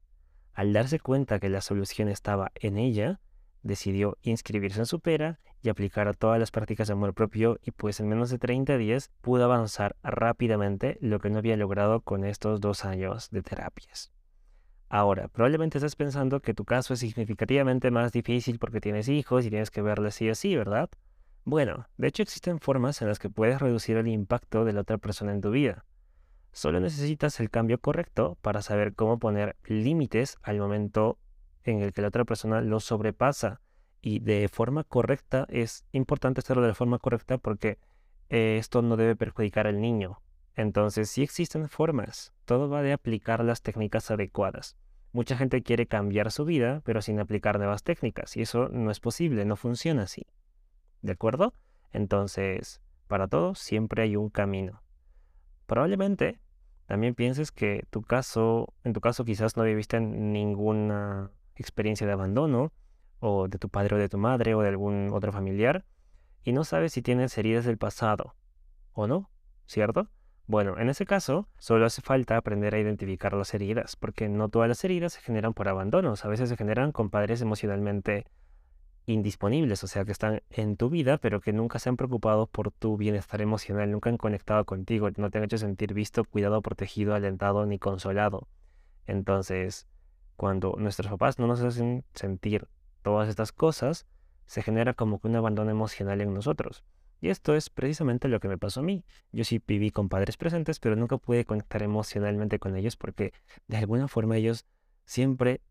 Al 0.53 0.73
darse 0.73 0.99
cuenta 0.99 1.39
que 1.39 1.49
la 1.49 1.61
solución 1.61 2.07
estaba 2.07 2.51
en 2.55 2.77
ella, 2.77 3.19
decidió 3.61 4.17
inscribirse 4.21 4.79
en 4.79 4.85
Supera 4.85 5.39
y 5.61 5.69
aplicar 5.69 6.07
a 6.07 6.13
todas 6.13 6.39
las 6.39 6.51
prácticas 6.51 6.87
de 6.87 6.93
amor 6.93 7.13
propio 7.13 7.59
y 7.63 7.71
pues 7.71 7.99
en 7.99 8.07
menos 8.07 8.29
de 8.29 8.39
30 8.39 8.77
días 8.77 9.11
pudo 9.21 9.45
avanzar 9.45 9.95
rápidamente 10.03 10.97
lo 11.01 11.19
que 11.19 11.29
no 11.29 11.39
había 11.39 11.57
logrado 11.57 12.01
con 12.01 12.23
estos 12.23 12.61
dos 12.61 12.85
años 12.85 13.29
de 13.31 13.41
terapias. 13.41 14.11
Ahora, 14.89 15.27
probablemente 15.27 15.79
estés 15.79 15.95
pensando 15.95 16.39
que 16.39 16.53
tu 16.53 16.63
caso 16.63 16.93
es 16.93 17.01
significativamente 17.01 17.91
más 17.91 18.13
difícil 18.13 18.57
porque 18.57 18.79
tienes 18.79 19.09
hijos 19.09 19.45
y 19.45 19.49
tienes 19.49 19.69
que 19.69 19.81
verles 19.81 20.15
sí 20.15 20.29
o 20.29 20.35
sí, 20.35 20.55
¿verdad? 20.55 20.89
Bueno, 21.43 21.87
de 21.97 22.07
hecho 22.07 22.23
existen 22.23 22.59
formas 22.59 23.01
en 23.01 23.09
las 23.09 23.19
que 23.19 23.29
puedes 23.29 23.59
reducir 23.59 23.97
el 23.97 24.07
impacto 24.07 24.63
de 24.63 24.73
la 24.73 24.81
otra 24.81 24.97
persona 24.97 25.33
en 25.33 25.41
tu 25.41 25.51
vida. 25.51 25.85
Solo 26.51 26.79
necesitas 26.79 27.39
el 27.39 27.49
cambio 27.49 27.79
correcto 27.79 28.37
para 28.41 28.61
saber 28.61 28.95
cómo 28.95 29.19
poner 29.19 29.57
límites 29.65 30.37
al 30.41 30.59
momento 30.59 31.19
en 31.63 31.81
el 31.81 31.93
que 31.93 32.01
la 32.01 32.07
otra 32.07 32.25
persona 32.25 32.61
lo 32.61 32.79
sobrepasa 32.79 33.61
y 34.07 34.19
de 34.19 34.47
forma 34.47 34.85
correcta. 34.85 35.45
Es 35.49 35.85
importante 35.91 36.39
hacerlo 36.39 36.65
de 36.65 36.73
forma 36.73 36.97
correcta 36.97 37.37
porque 37.37 37.77
eh, 38.29 38.55
esto 38.57 38.81
no 38.81 38.95
debe 38.95 39.17
perjudicar 39.17 39.67
al 39.67 39.81
niño. 39.81 40.21
Entonces, 40.55 41.09
sí 41.09 41.23
existen 41.23 41.67
formas. 41.67 42.33
Todo 42.45 42.69
va 42.69 42.81
de 42.81 42.93
aplicar 42.93 43.43
las 43.43 43.61
técnicas 43.61 44.09
adecuadas. 44.09 44.77
Mucha 45.11 45.35
gente 45.35 45.61
quiere 45.61 45.87
cambiar 45.87 46.31
su 46.31 46.45
vida, 46.45 46.81
pero 46.85 47.01
sin 47.01 47.19
aplicar 47.19 47.57
nuevas 47.57 47.83
técnicas, 47.83 48.37
y 48.37 48.41
eso 48.41 48.69
no 48.69 48.91
es 48.91 48.99
posible, 48.99 49.45
no 49.45 49.55
funciona 49.55 50.03
así. 50.03 50.25
¿De 51.01 51.11
acuerdo? 51.13 51.53
Entonces, 51.91 52.81
para 53.07 53.27
todo 53.27 53.55
siempre 53.55 54.03
hay 54.03 54.15
un 54.15 54.29
camino. 54.29 54.83
Probablemente 55.65 56.39
también 56.85 57.13
pienses 57.13 57.51
que 57.51 57.85
tu 57.89 58.01
caso, 58.03 58.73
en 58.83 58.93
tu 58.93 59.01
caso 59.01 59.25
quizás 59.25 59.57
no 59.57 59.63
viviste 59.63 59.99
ninguna 59.99 61.31
experiencia 61.55 62.07
de 62.07 62.13
abandono, 62.13 62.71
o 63.19 63.47
de 63.47 63.57
tu 63.57 63.69
padre 63.69 63.95
o 63.95 63.97
de 63.97 64.09
tu 64.09 64.17
madre 64.17 64.55
o 64.55 64.61
de 64.61 64.69
algún 64.69 65.09
otro 65.13 65.31
familiar, 65.31 65.85
y 66.43 66.51
no 66.53 66.63
sabes 66.63 66.93
si 66.93 67.01
tienes 67.01 67.37
heridas 67.37 67.65
del 67.65 67.77
pasado 67.77 68.35
o 68.93 69.07
no, 69.07 69.29
¿cierto? 69.65 70.09
Bueno, 70.45 70.77
en 70.79 70.89
ese 70.89 71.05
caso, 71.05 71.49
solo 71.57 71.85
hace 71.85 72.01
falta 72.01 72.37
aprender 72.37 72.73
a 72.73 72.79
identificar 72.79 73.33
las 73.33 73.53
heridas, 73.53 73.97
porque 73.97 74.29
no 74.29 74.47
todas 74.47 74.69
las 74.69 74.81
heridas 74.85 75.13
se 75.13 75.21
generan 75.21 75.53
por 75.53 75.67
abandonos, 75.67 76.23
a 76.23 76.29
veces 76.29 76.47
se 76.47 76.55
generan 76.55 76.93
con 76.93 77.09
padres 77.09 77.41
emocionalmente 77.41 78.25
indisponibles, 79.07 79.83
o 79.83 79.87
sea, 79.87 80.05
que 80.05 80.11
están 80.13 80.43
en 80.49 80.77
tu 80.77 80.89
vida, 80.89 81.17
pero 81.17 81.41
que 81.41 81.51
nunca 81.51 81.79
se 81.79 81.89
han 81.89 81.97
preocupado 81.97 82.47
por 82.47 82.71
tu 82.71 82.95
bienestar 82.95 83.41
emocional, 83.41 83.91
nunca 83.91 84.09
han 84.09 84.17
conectado 84.17 84.65
contigo, 84.65 85.09
no 85.17 85.29
te 85.29 85.37
han 85.37 85.43
hecho 85.43 85.57
sentir 85.57 85.93
visto, 85.93 86.23
cuidado, 86.23 86.61
protegido, 86.61 87.13
alentado 87.13 87.65
ni 87.65 87.79
consolado. 87.79 88.47
Entonces, 89.05 89.87
cuando 90.35 90.75
nuestros 90.77 91.09
papás 91.09 91.39
no 91.39 91.47
nos 91.47 91.61
hacen 91.61 92.05
sentir 92.13 92.67
todas 93.07 93.29
estas 93.29 93.53
cosas, 93.53 94.05
se 94.47 94.61
genera 94.61 94.93
como 94.93 95.21
que 95.21 95.29
un 95.29 95.37
abandono 95.37 95.71
emocional 95.71 96.19
en 96.19 96.33
nosotros. 96.33 96.83
Y 97.21 97.29
esto 97.29 97.55
es 97.55 97.69
precisamente 97.69 98.27
lo 98.27 98.41
que 98.41 98.49
me 98.49 98.57
pasó 98.57 98.81
a 98.81 98.83
mí. 98.83 99.05
Yo 99.31 99.45
sí 99.45 99.63
viví 99.65 99.91
con 99.91 100.09
padres 100.09 100.35
presentes, 100.35 100.81
pero 100.81 100.97
nunca 100.97 101.17
pude 101.17 101.45
conectar 101.45 101.81
emocionalmente 101.83 102.59
con 102.59 102.75
ellos 102.75 102.97
porque 102.97 103.31
de 103.67 103.77
alguna 103.77 104.09
forma 104.09 104.35
ellos 104.35 104.65
siempre 105.05 105.61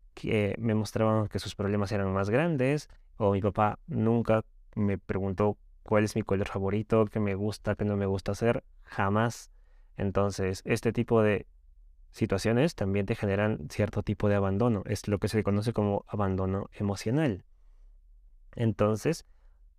me 0.57 0.73
mostraban 0.73 1.27
que 1.27 1.37
sus 1.37 1.53
problemas 1.53 1.91
eran 1.91 2.11
más 2.11 2.31
grandes 2.31 2.89
o 3.17 3.33
mi 3.33 3.41
papá 3.41 3.77
nunca 3.85 4.43
me 4.73 4.97
preguntó 4.97 5.59
cuál 5.83 6.03
es 6.03 6.15
mi 6.15 6.23
color 6.23 6.47
favorito, 6.47 7.05
qué 7.05 7.19
me 7.19 7.35
gusta, 7.35 7.75
qué 7.75 7.85
no 7.85 7.97
me 7.97 8.07
gusta 8.07 8.31
hacer, 8.31 8.63
jamás. 8.83 9.51
Entonces, 9.95 10.63
este 10.65 10.91
tipo 10.91 11.21
de 11.21 11.45
situaciones 12.17 12.75
también 12.75 13.05
te 13.05 13.15
generan 13.15 13.67
cierto 13.69 14.03
tipo 14.03 14.27
de 14.27 14.35
abandono. 14.35 14.83
Es 14.85 15.07
lo 15.07 15.19
que 15.19 15.27
se 15.27 15.43
conoce 15.43 15.73
como 15.73 16.03
abandono 16.07 16.69
emocional. 16.73 17.45
Entonces, 18.55 19.25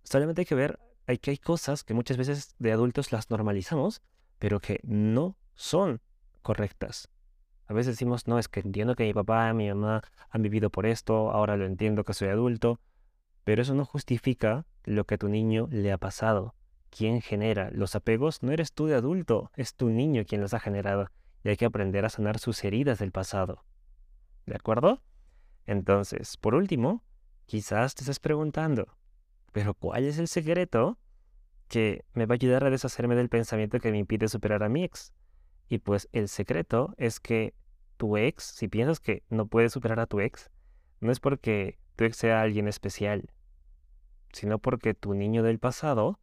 solamente 0.03 0.41
hay 0.41 0.45
que 0.45 0.55
ver 0.55 0.79
hay 1.09 1.17
que 1.17 1.31
hay 1.31 1.37
cosas 1.39 1.83
que 1.83 1.95
muchas 1.95 2.17
veces 2.17 2.55
de 2.59 2.71
adultos 2.71 3.11
las 3.11 3.31
normalizamos, 3.31 4.03
pero 4.37 4.59
que 4.59 4.79
no 4.83 5.37
son 5.55 6.01
correctas. 6.43 7.09
A 7.65 7.73
veces 7.73 7.95
decimos, 7.95 8.27
no, 8.27 8.37
es 8.37 8.47
que 8.47 8.59
entiendo 8.59 8.95
que 8.95 9.05
mi 9.05 9.13
papá, 9.13 9.51
mi 9.53 9.69
mamá 9.69 10.03
han 10.29 10.43
vivido 10.43 10.69
por 10.69 10.85
esto, 10.85 11.31
ahora 11.31 11.57
lo 11.57 11.65
entiendo 11.65 12.03
que 12.03 12.13
soy 12.13 12.27
adulto, 12.27 12.79
pero 13.43 13.63
eso 13.63 13.73
no 13.73 13.85
justifica 13.85 14.67
lo 14.83 15.05
que 15.05 15.15
a 15.15 15.17
tu 15.17 15.29
niño 15.29 15.67
le 15.71 15.91
ha 15.91 15.97
pasado. 15.97 16.53
¿Quién 16.91 17.21
genera 17.21 17.71
los 17.71 17.95
apegos? 17.95 18.43
No 18.43 18.51
eres 18.51 18.71
tú 18.71 18.85
de 18.85 18.93
adulto, 18.93 19.51
es 19.55 19.73
tu 19.73 19.89
niño 19.89 20.25
quien 20.27 20.41
los 20.41 20.53
ha 20.53 20.59
generado 20.59 21.09
y 21.43 21.49
hay 21.49 21.57
que 21.57 21.65
aprender 21.65 22.05
a 22.05 22.09
sanar 22.09 22.39
sus 22.39 22.63
heridas 22.63 22.99
del 22.99 23.11
pasado. 23.11 23.63
¿De 24.45 24.55
acuerdo? 24.55 25.01
Entonces, 25.65 26.37
por 26.37 26.55
último, 26.55 27.03
quizás 27.45 27.95
te 27.95 28.01
estés 28.01 28.19
preguntando, 28.19 28.97
¿pero 29.51 29.73
cuál 29.73 30.05
es 30.05 30.17
el 30.17 30.27
secreto 30.27 30.97
que 31.67 32.03
me 32.13 32.25
va 32.25 32.33
a 32.33 32.37
ayudar 32.37 32.63
a 32.63 32.69
deshacerme 32.69 33.15
del 33.15 33.29
pensamiento 33.29 33.79
que 33.79 33.91
me 33.91 33.99
impide 33.99 34.27
superar 34.27 34.63
a 34.63 34.69
mi 34.69 34.83
ex? 34.83 35.13
Y 35.67 35.77
pues 35.77 36.09
el 36.11 36.27
secreto 36.27 36.95
es 36.97 37.19
que 37.19 37.53
tu 37.97 38.17
ex, 38.17 38.43
si 38.43 38.67
piensas 38.67 38.99
que 38.99 39.23
no 39.29 39.45
puedes 39.47 39.73
superar 39.73 39.99
a 39.99 40.07
tu 40.07 40.19
ex, 40.19 40.49
no 40.99 41.11
es 41.11 41.19
porque 41.19 41.77
tu 41.95 42.05
ex 42.05 42.17
sea 42.17 42.41
alguien 42.41 42.67
especial, 42.67 43.31
sino 44.33 44.59
porque 44.59 44.93
tu 44.93 45.13
niño 45.13 45.43
del 45.43 45.59
pasado 45.59 46.19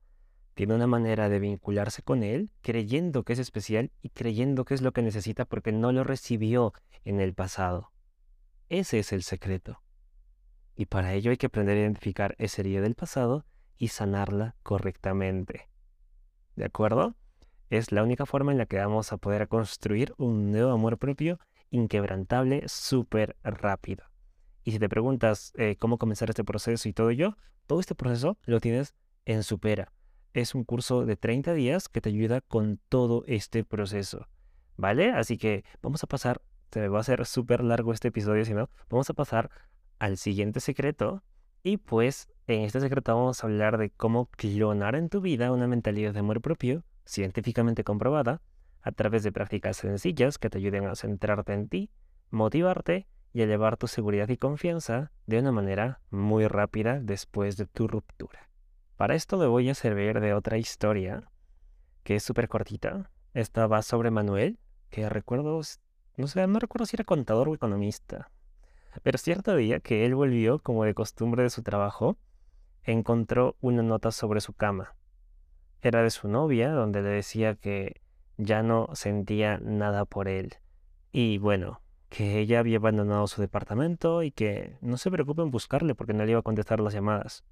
tiene 0.56 0.74
una 0.74 0.86
manera 0.86 1.28
de 1.28 1.38
vincularse 1.38 2.02
con 2.02 2.22
él 2.22 2.50
creyendo 2.62 3.24
que 3.24 3.34
es 3.34 3.38
especial 3.38 3.92
y 4.00 4.08
creyendo 4.08 4.64
que 4.64 4.72
es 4.72 4.80
lo 4.80 4.92
que 4.92 5.02
necesita 5.02 5.44
porque 5.44 5.70
no 5.70 5.92
lo 5.92 6.02
recibió 6.02 6.72
en 7.04 7.20
el 7.20 7.34
pasado. 7.34 7.92
Ese 8.70 8.98
es 8.98 9.12
el 9.12 9.22
secreto. 9.22 9.82
Y 10.74 10.86
para 10.86 11.12
ello 11.12 11.30
hay 11.30 11.36
que 11.36 11.46
aprender 11.46 11.76
a 11.76 11.80
identificar 11.80 12.34
esa 12.38 12.62
herida 12.62 12.80
del 12.80 12.94
pasado 12.94 13.44
y 13.76 13.88
sanarla 13.88 14.56
correctamente. 14.62 15.68
¿De 16.56 16.64
acuerdo? 16.64 17.14
es 17.68 17.92
la 17.92 18.02
única 18.02 18.24
forma 18.24 18.52
en 18.52 18.58
la 18.58 18.66
que 18.66 18.78
vamos 18.78 19.12
a 19.12 19.18
poder 19.18 19.48
construir 19.48 20.14
un 20.16 20.52
nuevo 20.52 20.70
amor 20.70 20.96
propio 20.98 21.38
inquebrantable 21.70 22.62
súper 22.66 23.36
rápido. 23.42 24.04
Y 24.64 24.72
si 24.72 24.78
te 24.78 24.88
preguntas 24.88 25.52
eh, 25.56 25.76
cómo 25.78 25.98
comenzar 25.98 26.30
este 26.30 26.44
proceso 26.44 26.88
y 26.88 26.94
todo 26.94 27.10
ello, 27.10 27.36
todo 27.66 27.80
este 27.80 27.94
proceso 27.94 28.38
lo 28.46 28.60
tienes 28.60 28.94
en 29.26 29.42
Supera. 29.42 29.92
Es 30.36 30.54
un 30.54 30.64
curso 30.64 31.06
de 31.06 31.16
30 31.16 31.54
días 31.54 31.88
que 31.88 32.02
te 32.02 32.10
ayuda 32.10 32.42
con 32.42 32.78
todo 32.90 33.24
este 33.26 33.64
proceso. 33.64 34.28
¿Vale? 34.76 35.12
Así 35.12 35.38
que 35.38 35.64
vamos 35.80 36.04
a 36.04 36.08
pasar, 36.08 36.42
se 36.70 36.88
va 36.88 36.98
a 36.98 37.00
hacer 37.00 37.24
súper 37.24 37.64
largo 37.64 37.94
este 37.94 38.08
episodio, 38.08 38.44
si 38.44 38.52
no, 38.52 38.68
vamos 38.90 39.08
a 39.08 39.14
pasar 39.14 39.50
al 39.98 40.18
siguiente 40.18 40.60
secreto. 40.60 41.22
Y 41.62 41.78
pues 41.78 42.28
en 42.48 42.64
este 42.64 42.80
secreto 42.80 43.14
vamos 43.16 43.42
a 43.42 43.46
hablar 43.46 43.78
de 43.78 43.88
cómo 43.88 44.26
clonar 44.26 44.94
en 44.94 45.08
tu 45.08 45.22
vida 45.22 45.52
una 45.52 45.68
mentalidad 45.68 46.12
de 46.12 46.20
amor 46.20 46.42
propio, 46.42 46.84
científicamente 47.06 47.82
comprobada, 47.82 48.42
a 48.82 48.92
través 48.92 49.22
de 49.22 49.32
prácticas 49.32 49.78
sencillas 49.78 50.36
que 50.36 50.50
te 50.50 50.58
ayuden 50.58 50.84
a 50.84 50.96
centrarte 50.96 51.54
en 51.54 51.66
ti, 51.70 51.90
motivarte 52.28 53.06
y 53.32 53.40
elevar 53.40 53.78
tu 53.78 53.86
seguridad 53.86 54.28
y 54.28 54.36
confianza 54.36 55.12
de 55.24 55.38
una 55.38 55.50
manera 55.50 56.02
muy 56.10 56.46
rápida 56.46 57.00
después 57.00 57.56
de 57.56 57.64
tu 57.64 57.88
ruptura. 57.88 58.45
Para 58.96 59.14
esto 59.14 59.36
me 59.36 59.46
voy 59.46 59.68
a 59.68 59.74
servir 59.74 60.20
de 60.20 60.32
otra 60.32 60.56
historia 60.56 61.30
que 62.02 62.16
es 62.16 62.22
súper 62.22 62.48
cortita. 62.48 63.10
Esta 63.34 63.66
va 63.66 63.82
sobre 63.82 64.10
Manuel, 64.10 64.58
que 64.88 65.06
recuerdo, 65.10 65.60
no 66.16 66.26
sé, 66.26 66.46
no 66.46 66.58
recuerdo 66.58 66.86
si 66.86 66.96
era 66.96 67.04
contador 67.04 67.50
o 67.50 67.54
economista. 67.54 68.30
Pero 69.02 69.18
cierto 69.18 69.54
día 69.54 69.80
que 69.80 70.06
él 70.06 70.14
volvió, 70.14 70.60
como 70.60 70.84
de 70.84 70.94
costumbre 70.94 71.42
de 71.42 71.50
su 71.50 71.62
trabajo, 71.62 72.16
encontró 72.84 73.56
una 73.60 73.82
nota 73.82 74.12
sobre 74.12 74.40
su 74.40 74.54
cama. 74.54 74.94
Era 75.82 76.02
de 76.02 76.10
su 76.10 76.28
novia, 76.28 76.70
donde 76.70 77.02
le 77.02 77.10
decía 77.10 77.54
que 77.54 78.00
ya 78.38 78.62
no 78.62 78.88
sentía 78.94 79.58
nada 79.58 80.06
por 80.06 80.26
él. 80.26 80.54
Y 81.12 81.36
bueno, 81.36 81.82
que 82.08 82.38
ella 82.38 82.60
había 82.60 82.78
abandonado 82.78 83.26
su 83.26 83.42
departamento 83.42 84.22
y 84.22 84.30
que 84.30 84.78
no 84.80 84.96
se 84.96 85.10
preocupe 85.10 85.42
en 85.42 85.50
buscarle 85.50 85.94
porque 85.94 86.14
no 86.14 86.24
le 86.24 86.30
iba 86.30 86.40
a 86.40 86.44
contestar 86.44 86.80
las 86.80 86.94
llamadas. 86.94 87.44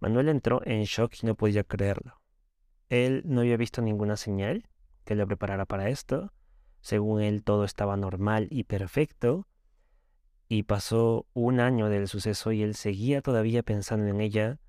Manuel 0.00 0.28
entró 0.28 0.60
en 0.64 0.84
shock 0.84 1.14
y 1.22 1.26
no 1.26 1.34
podía 1.34 1.64
creerlo. 1.64 2.20
Él 2.88 3.22
no 3.24 3.40
había 3.40 3.56
visto 3.56 3.82
ninguna 3.82 4.16
señal 4.16 4.68
que 5.04 5.14
le 5.14 5.26
preparara 5.26 5.64
para 5.64 5.88
esto. 5.88 6.32
Según 6.80 7.22
él 7.22 7.42
todo 7.42 7.64
estaba 7.64 7.96
normal 7.96 8.48
y 8.50 8.64
perfecto. 8.64 9.46
Y 10.48 10.62
pasó 10.62 11.26
un 11.32 11.58
año 11.58 11.88
del 11.88 12.06
suceso 12.06 12.52
y 12.52 12.62
él 12.62 12.74
seguía 12.74 13.22
todavía 13.22 13.62
pensando 13.62 14.06
en 14.06 14.20
ella 14.20 14.60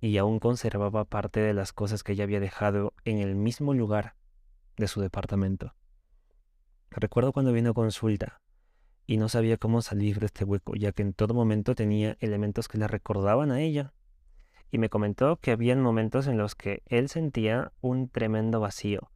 y 0.00 0.16
aún 0.16 0.38
conservaba 0.38 1.04
parte 1.04 1.40
de 1.40 1.52
las 1.52 1.72
cosas 1.72 2.02
que 2.02 2.12
ella 2.12 2.24
había 2.24 2.40
dejado 2.40 2.94
en 3.04 3.18
el 3.18 3.34
mismo 3.34 3.74
lugar 3.74 4.14
de 4.76 4.88
su 4.88 5.00
departamento. 5.00 5.74
Recuerdo 6.90 7.32
cuando 7.32 7.52
vino 7.52 7.70
a 7.70 7.74
consulta 7.74 8.40
y 9.06 9.18
no 9.18 9.28
sabía 9.28 9.58
cómo 9.58 9.82
salir 9.82 10.20
de 10.20 10.26
este 10.26 10.44
hueco, 10.44 10.74
ya 10.74 10.92
que 10.92 11.02
en 11.02 11.12
todo 11.12 11.34
momento 11.34 11.74
tenía 11.74 12.16
elementos 12.20 12.68
que 12.68 12.78
le 12.78 12.88
recordaban 12.88 13.50
a 13.50 13.60
ella. 13.60 13.92
Y 14.70 14.78
me 14.78 14.88
comentó 14.88 15.36
que 15.36 15.50
habían 15.50 15.80
momentos 15.80 16.26
en 16.26 16.38
los 16.38 16.54
que 16.54 16.82
él 16.86 17.08
sentía 17.08 17.72
un 17.80 18.08
tremendo 18.08 18.60
vacío 18.60 19.10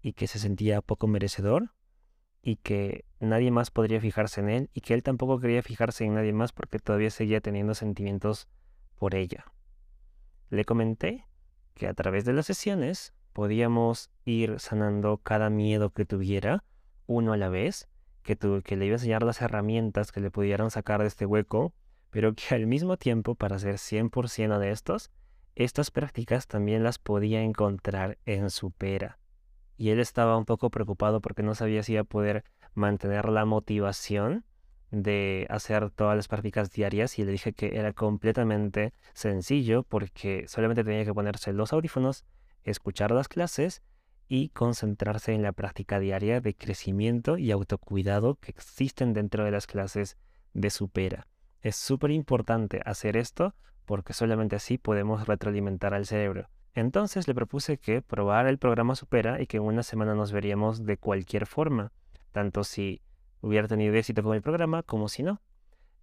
y 0.00 0.12
que 0.12 0.26
se 0.26 0.38
sentía 0.38 0.82
poco 0.82 1.06
merecedor 1.06 1.70
y 2.42 2.56
que 2.56 3.04
nadie 3.20 3.50
más 3.50 3.70
podría 3.70 4.00
fijarse 4.00 4.40
en 4.40 4.48
él 4.48 4.70
y 4.74 4.80
que 4.80 4.94
él 4.94 5.02
tampoco 5.02 5.38
quería 5.38 5.62
fijarse 5.62 6.04
en 6.04 6.14
nadie 6.14 6.32
más 6.32 6.52
porque 6.52 6.78
todavía 6.78 7.10
seguía 7.10 7.40
teniendo 7.40 7.74
sentimientos 7.74 8.48
por 8.96 9.14
ella. 9.14 9.44
Le 10.50 10.64
comenté 10.64 11.26
que 11.74 11.86
a 11.86 11.94
través 11.94 12.24
de 12.24 12.32
las 12.32 12.46
sesiones 12.46 13.14
podíamos 13.32 14.10
ir 14.24 14.60
sanando 14.60 15.18
cada 15.18 15.50
miedo 15.50 15.90
que 15.90 16.04
tuviera, 16.04 16.64
uno 17.06 17.32
a 17.32 17.36
la 17.36 17.48
vez, 17.48 17.88
que, 18.22 18.36
que 18.36 18.76
le 18.76 18.86
iba 18.86 18.94
a 18.94 18.96
enseñar 18.96 19.22
las 19.22 19.40
herramientas 19.40 20.12
que 20.12 20.20
le 20.20 20.30
pudieran 20.30 20.70
sacar 20.70 21.00
de 21.00 21.08
este 21.08 21.26
hueco, 21.26 21.72
pero 22.12 22.34
que 22.34 22.54
al 22.54 22.66
mismo 22.66 22.98
tiempo, 22.98 23.34
para 23.34 23.58
ser 23.58 23.76
100% 23.76 24.58
de 24.58 24.70
estos, 24.70 25.10
estas 25.56 25.90
prácticas 25.90 26.46
también 26.46 26.84
las 26.84 26.98
podía 26.98 27.42
encontrar 27.42 28.18
en 28.26 28.50
su 28.50 28.70
pera. 28.70 29.18
Y 29.78 29.90
él 29.90 29.98
estaba 29.98 30.36
un 30.36 30.44
poco 30.44 30.70
preocupado 30.70 31.22
porque 31.22 31.42
no 31.42 31.54
sabía 31.54 31.82
si 31.82 31.94
iba 31.94 32.02
a 32.02 32.04
poder 32.04 32.44
mantener 32.74 33.30
la 33.30 33.46
motivación 33.46 34.44
de 34.90 35.46
hacer 35.48 35.90
todas 35.90 36.14
las 36.14 36.28
prácticas 36.28 36.70
diarias 36.70 37.18
y 37.18 37.24
le 37.24 37.32
dije 37.32 37.54
que 37.54 37.78
era 37.78 37.94
completamente 37.94 38.92
sencillo 39.14 39.82
porque 39.82 40.44
solamente 40.48 40.84
tenía 40.84 41.06
que 41.06 41.14
ponerse 41.14 41.54
los 41.54 41.72
audífonos 41.72 42.26
escuchar 42.62 43.10
las 43.10 43.28
clases 43.28 43.82
y 44.28 44.50
concentrarse 44.50 45.32
en 45.32 45.42
la 45.42 45.52
práctica 45.52 45.98
diaria 45.98 46.42
de 46.42 46.54
crecimiento 46.54 47.38
y 47.38 47.50
autocuidado 47.50 48.36
que 48.36 48.50
existen 48.50 49.14
dentro 49.14 49.44
de 49.44 49.50
las 49.50 49.66
clases 49.66 50.18
de 50.52 50.68
Supera. 50.68 51.26
Es 51.62 51.76
súper 51.76 52.10
importante 52.10 52.80
hacer 52.84 53.16
esto 53.16 53.54
porque 53.84 54.12
solamente 54.12 54.56
así 54.56 54.78
podemos 54.78 55.26
retroalimentar 55.26 55.94
al 55.94 56.06
cerebro. 56.06 56.48
Entonces 56.74 57.28
le 57.28 57.34
propuse 57.34 57.78
que 57.78 58.02
probara 58.02 58.48
el 58.48 58.58
programa 58.58 58.96
Supera 58.96 59.40
y 59.40 59.46
que 59.46 59.58
en 59.58 59.64
una 59.64 59.82
semana 59.82 60.14
nos 60.14 60.32
veríamos 60.32 60.84
de 60.84 60.96
cualquier 60.96 61.46
forma, 61.46 61.92
tanto 62.32 62.64
si 62.64 63.02
hubiera 63.42 63.68
tenido 63.68 63.94
éxito 63.94 64.22
con 64.22 64.34
el 64.34 64.42
programa 64.42 64.82
como 64.82 65.08
si 65.08 65.22
no. 65.22 65.40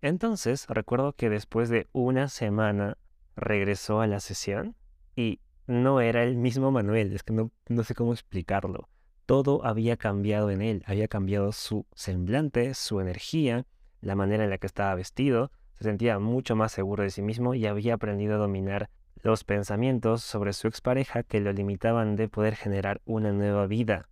Entonces 0.01 0.65
recuerdo 0.69 1.13
que 1.13 1.29
después 1.29 1.69
de 1.69 1.87
una 1.91 2.29
semana 2.29 2.97
regresó 3.35 3.99
a 3.99 4.07
la 4.07 4.19
sesión 4.19 4.75
y 5.15 5.41
no 5.67 5.99
era 6.01 6.23
el 6.23 6.37
mismo 6.37 6.71
Manuel, 6.71 7.13
es 7.13 7.23
que 7.23 7.33
no, 7.33 7.51
no 7.67 7.83
sé 7.83 7.95
cómo 7.95 8.13
explicarlo. 8.13 8.87
Todo 9.25 9.65
había 9.65 9.97
cambiado 9.97 10.51
en 10.51 10.61
él, 10.61 10.83
había 10.85 11.07
cambiado 11.07 11.51
su 11.51 11.85
semblante, 11.93 12.73
su 12.73 12.99
energía, 13.01 13.65
la 14.01 14.15
manera 14.15 14.43
en 14.43 14.49
la 14.49 14.57
que 14.57 14.67
estaba 14.67 14.95
vestido, 14.95 15.51
se 15.73 15.83
sentía 15.85 16.19
mucho 16.19 16.55
más 16.55 16.71
seguro 16.71 17.03
de 17.03 17.09
sí 17.09 17.21
mismo 17.21 17.55
y 17.55 17.65
había 17.65 17.95
aprendido 17.95 18.35
a 18.35 18.39
dominar 18.39 18.89
los 19.21 19.43
pensamientos 19.43 20.23
sobre 20.23 20.53
su 20.53 20.67
expareja 20.67 21.23
que 21.23 21.39
lo 21.39 21.51
limitaban 21.51 22.15
de 22.15 22.29
poder 22.29 22.55
generar 22.55 23.01
una 23.05 23.31
nueva 23.31 23.67
vida. 23.67 24.07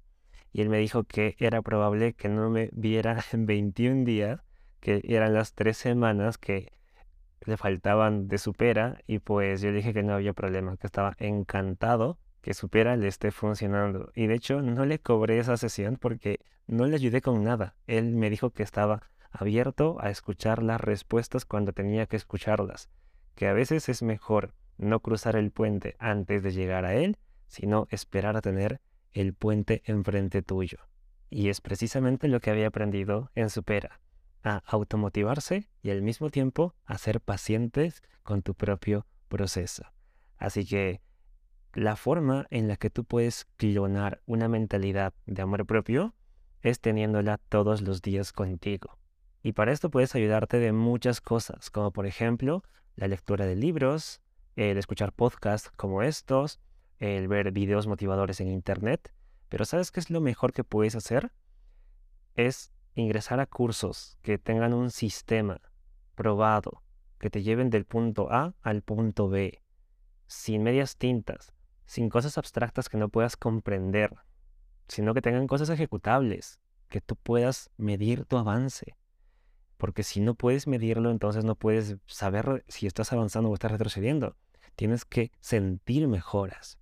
Y 0.51 0.61
él 0.61 0.69
me 0.69 0.79
dijo 0.79 1.03
que 1.03 1.35
era 1.39 1.61
probable 1.61 2.13
que 2.13 2.29
no 2.29 2.49
me 2.49 2.69
viera 2.73 3.23
en 3.31 3.45
21 3.45 4.05
días, 4.05 4.41
que 4.79 5.01
eran 5.05 5.33
las 5.33 5.53
tres 5.53 5.77
semanas 5.77 6.37
que 6.37 6.71
le 7.45 7.57
faltaban 7.57 8.27
de 8.27 8.37
Supera 8.37 8.99
y 9.07 9.19
pues 9.19 9.61
yo 9.61 9.71
dije 9.71 9.93
que 9.93 10.03
no 10.03 10.13
había 10.13 10.33
problema, 10.33 10.77
que 10.77 10.87
estaba 10.87 11.15
encantado 11.19 12.19
que 12.41 12.53
Supera 12.53 12.95
le 12.95 13.07
esté 13.07 13.31
funcionando. 13.31 14.11
Y 14.15 14.27
de 14.27 14.35
hecho 14.35 14.61
no 14.61 14.85
le 14.85 14.99
cobré 14.99 15.39
esa 15.39 15.57
sesión 15.57 15.97
porque 15.97 16.39
no 16.65 16.85
le 16.85 16.95
ayudé 16.95 17.21
con 17.21 17.43
nada. 17.43 17.75
Él 17.87 18.15
me 18.15 18.29
dijo 18.29 18.51
que 18.51 18.63
estaba 18.63 19.03
abierto 19.39 19.97
a 19.99 20.09
escuchar 20.09 20.63
las 20.63 20.81
respuestas 20.81 21.45
cuando 21.45 21.73
tenía 21.73 22.05
que 22.05 22.15
escucharlas, 22.17 22.89
que 23.35 23.47
a 23.47 23.53
veces 23.53 23.89
es 23.89 24.01
mejor 24.01 24.53
no 24.77 24.99
cruzar 24.99 25.35
el 25.35 25.51
puente 25.51 25.95
antes 25.99 26.43
de 26.43 26.51
llegar 26.51 26.85
a 26.85 26.95
él, 26.95 27.17
sino 27.47 27.87
esperar 27.89 28.37
a 28.37 28.41
tener 28.41 28.81
el 29.11 29.33
puente 29.33 29.81
enfrente 29.85 30.41
tuyo. 30.41 30.79
Y 31.29 31.49
es 31.49 31.61
precisamente 31.61 32.27
lo 32.27 32.39
que 32.39 32.51
había 32.51 32.67
aprendido 32.67 33.31
en 33.35 33.49
Supera 33.49 33.99
a 34.43 34.63
automotivarse 34.65 35.67
y 35.81 35.89
al 35.89 36.01
mismo 36.01 36.29
tiempo 36.29 36.75
a 36.85 36.97
ser 36.97 37.19
pacientes 37.21 38.01
con 38.23 38.41
tu 38.41 38.53
propio 38.53 39.05
proceso. 39.27 39.83
Así 40.37 40.65
que 40.65 41.01
la 41.73 41.95
forma 41.95 42.47
en 42.49 42.67
la 42.67 42.77
que 42.77 42.89
tú 42.89 43.03
puedes 43.03 43.45
clonar 43.57 44.21
una 44.25 44.47
mentalidad 44.47 45.13
de 45.25 45.41
amor 45.41 45.65
propio 45.65 46.13
es 46.61 46.79
teniéndola 46.79 47.37
todos 47.49 47.81
los 47.81 48.01
días 48.01 48.31
contigo. 48.31 48.97
Y 49.47 49.53
para 49.53 49.71
esto 49.71 49.89
puedes 49.89 50.13
ayudarte 50.13 50.59
de 50.59 50.73
muchas 50.73 51.21
cosas, 51.21 51.69
como 51.69 51.93
por 51.93 52.05
ejemplo 52.05 52.65
la 52.97 53.07
lectura 53.07 53.45
de 53.45 53.55
libros, 53.55 54.19
el 54.57 54.77
escuchar 54.77 55.13
podcasts 55.13 55.71
como 55.77 56.03
estos, 56.03 56.59
el 56.99 57.29
ver 57.29 57.53
videos 57.53 57.87
motivadores 57.87 58.41
en 58.41 58.49
internet. 58.49 59.13
Pero 59.47 59.63
¿sabes 59.63 59.89
qué 59.89 60.01
es 60.01 60.09
lo 60.09 60.19
mejor 60.19 60.51
que 60.51 60.65
puedes 60.65 60.95
hacer? 60.95 61.31
Es 62.35 62.73
ingresar 62.93 63.39
a 63.39 63.45
cursos 63.45 64.17
que 64.21 64.37
tengan 64.37 64.73
un 64.73 64.91
sistema 64.91 65.61
probado, 66.15 66.83
que 67.17 67.29
te 67.29 67.41
lleven 67.41 67.69
del 67.69 67.85
punto 67.85 68.29
A 68.29 68.53
al 68.61 68.81
punto 68.81 69.29
B, 69.29 69.63
sin 70.25 70.61
medias 70.61 70.97
tintas, 70.97 71.53
sin 71.85 72.09
cosas 72.09 72.37
abstractas 72.37 72.89
que 72.89 72.97
no 72.97 73.07
puedas 73.07 73.37
comprender, 73.37 74.13
sino 74.89 75.13
que 75.13 75.21
tengan 75.21 75.47
cosas 75.47 75.69
ejecutables, 75.69 76.59
que 76.89 76.99
tú 76.99 77.15
puedas 77.15 77.69
medir 77.77 78.25
tu 78.25 78.35
avance. 78.35 78.97
Porque 79.77 80.03
si 80.03 80.19
no 80.19 80.33
puedes 80.35 80.67
medirlo, 80.67 81.11
entonces 81.11 81.45
no 81.45 81.55
puedes 81.55 81.97
saber 82.07 82.65
si 82.67 82.87
estás 82.87 83.13
avanzando 83.13 83.49
o 83.49 83.53
estás 83.53 83.71
retrocediendo. 83.71 84.35
Tienes 84.75 85.05
que 85.05 85.31
sentir 85.39 86.07
mejoras. 86.07 86.79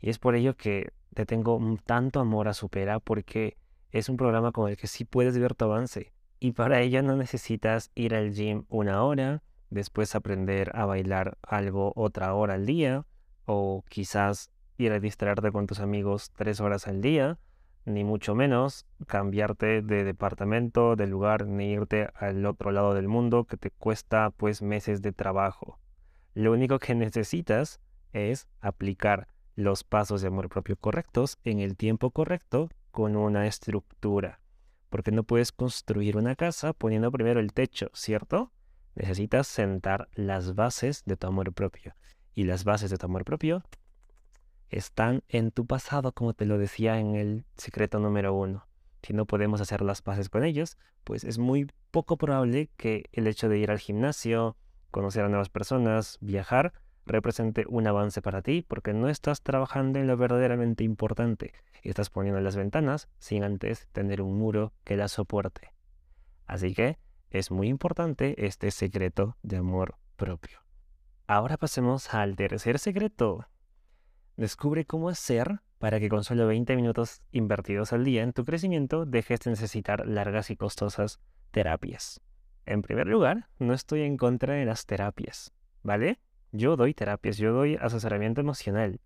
Y 0.00 0.10
es 0.10 0.18
por 0.18 0.34
ello 0.34 0.56
que 0.56 0.92
te 1.14 1.26
tengo 1.26 1.60
tanto 1.84 2.20
amor 2.20 2.48
a 2.48 2.54
Supera, 2.54 3.00
porque 3.00 3.56
es 3.90 4.08
un 4.08 4.16
programa 4.16 4.52
con 4.52 4.68
el 4.68 4.76
que 4.76 4.86
sí 4.86 5.04
puedes 5.04 5.38
ver 5.38 5.54
tu 5.54 5.64
avance. 5.64 6.12
Y 6.38 6.52
para 6.52 6.80
ello 6.80 7.02
no 7.02 7.16
necesitas 7.16 7.90
ir 7.94 8.14
al 8.14 8.32
gym 8.32 8.64
una 8.68 9.02
hora, 9.02 9.42
después 9.68 10.14
aprender 10.14 10.72
a 10.74 10.86
bailar 10.86 11.38
algo 11.42 11.92
otra 11.96 12.34
hora 12.34 12.54
al 12.54 12.66
día, 12.66 13.04
o 13.44 13.84
quizás 13.88 14.50
ir 14.78 14.92
a 14.92 15.00
distraerte 15.00 15.52
con 15.52 15.66
tus 15.66 15.80
amigos 15.80 16.30
tres 16.34 16.60
horas 16.60 16.88
al 16.88 17.00
día, 17.00 17.38
ni 17.84 18.04
mucho 18.04 18.34
menos 18.34 18.86
cambiarte 19.06 19.82
de 19.82 20.04
departamento, 20.04 20.96
de 20.96 21.06
lugar, 21.06 21.46
ni 21.46 21.72
irte 21.72 22.08
al 22.14 22.44
otro 22.46 22.70
lado 22.70 22.94
del 22.94 23.08
mundo 23.08 23.44
que 23.44 23.56
te 23.56 23.70
cuesta 23.70 24.30
pues 24.30 24.62
meses 24.62 25.02
de 25.02 25.12
trabajo. 25.12 25.78
Lo 26.34 26.52
único 26.52 26.78
que 26.78 26.94
necesitas 26.96 27.80
es 28.12 28.48
aplicar 28.60 29.28
los 29.56 29.84
pasos 29.84 30.22
de 30.22 30.28
amor 30.28 30.48
propio 30.48 30.76
correctos 30.76 31.38
en 31.44 31.60
el 31.60 31.76
tiempo 31.76 32.10
correcto 32.10 32.68
con 32.90 33.16
una 33.16 33.46
estructura. 33.46 34.40
Porque 34.88 35.12
no 35.12 35.22
puedes 35.22 35.52
construir 35.52 36.16
una 36.16 36.34
casa 36.34 36.72
poniendo 36.72 37.12
primero 37.12 37.40
el 37.40 37.52
techo, 37.52 37.90
¿cierto? 37.94 38.52
Necesitas 38.94 39.46
sentar 39.46 40.08
las 40.14 40.54
bases 40.54 41.04
de 41.04 41.16
tu 41.16 41.28
amor 41.28 41.52
propio. 41.52 41.94
Y 42.34 42.44
las 42.44 42.64
bases 42.64 42.90
de 42.90 42.96
tu 42.96 43.06
amor 43.06 43.24
propio 43.24 43.62
están 44.70 45.22
en 45.28 45.50
tu 45.50 45.66
pasado, 45.66 46.12
como 46.12 46.32
te 46.32 46.46
lo 46.46 46.58
decía 46.58 46.98
en 46.98 47.14
el 47.14 47.44
secreto 47.56 47.98
número 47.98 48.34
uno. 48.34 48.66
Si 49.02 49.12
no 49.12 49.26
podemos 49.26 49.60
hacer 49.60 49.82
las 49.82 50.02
paces 50.02 50.28
con 50.28 50.44
ellos, 50.44 50.78
pues 51.04 51.24
es 51.24 51.38
muy 51.38 51.70
poco 51.90 52.16
probable 52.16 52.70
que 52.76 53.04
el 53.12 53.26
hecho 53.26 53.48
de 53.48 53.58
ir 53.58 53.70
al 53.70 53.78
gimnasio, 53.78 54.56
conocer 54.90 55.24
a 55.24 55.28
nuevas 55.28 55.48
personas, 55.48 56.18
viajar, 56.20 56.72
represente 57.06 57.64
un 57.68 57.86
avance 57.86 58.22
para 58.22 58.42
ti, 58.42 58.64
porque 58.66 58.92
no 58.92 59.08
estás 59.08 59.42
trabajando 59.42 59.98
en 59.98 60.06
lo 60.06 60.16
verdaderamente 60.16 60.84
importante 60.84 61.52
y 61.82 61.88
estás 61.88 62.10
poniendo 62.10 62.40
las 62.40 62.56
ventanas 62.56 63.08
sin 63.18 63.42
antes 63.42 63.88
tener 63.92 64.22
un 64.22 64.38
muro 64.38 64.72
que 64.84 64.96
las 64.96 65.12
soporte. 65.12 65.72
Así 66.46 66.74
que 66.74 66.98
es 67.30 67.50
muy 67.50 67.68
importante 67.68 68.46
este 68.46 68.70
secreto 68.70 69.36
de 69.42 69.56
amor 69.56 69.96
propio. 70.16 70.58
Ahora 71.26 71.56
pasemos 71.56 72.12
al 72.12 72.36
tercer 72.36 72.78
secreto, 72.78 73.46
Descubre 74.36 74.84
cómo 74.84 75.08
hacer 75.08 75.60
para 75.78 75.98
que 75.98 76.08
con 76.08 76.24
solo 76.24 76.46
20 76.46 76.76
minutos 76.76 77.22
invertidos 77.32 77.92
al 77.92 78.04
día 78.04 78.22
en 78.22 78.32
tu 78.32 78.44
crecimiento 78.44 79.06
dejes 79.06 79.40
de 79.40 79.50
necesitar 79.50 80.06
largas 80.06 80.50
y 80.50 80.56
costosas 80.56 81.20
terapias. 81.50 82.20
En 82.66 82.82
primer 82.82 83.06
lugar, 83.06 83.48
no 83.58 83.72
estoy 83.72 84.02
en 84.02 84.16
contra 84.16 84.54
de 84.54 84.64
las 84.64 84.86
terapias, 84.86 85.52
¿vale? 85.82 86.20
Yo 86.52 86.76
doy 86.76 86.94
terapias, 86.94 87.38
yo 87.38 87.52
doy 87.52 87.76
asesoramiento 87.76 88.40
emocional 88.40 89.00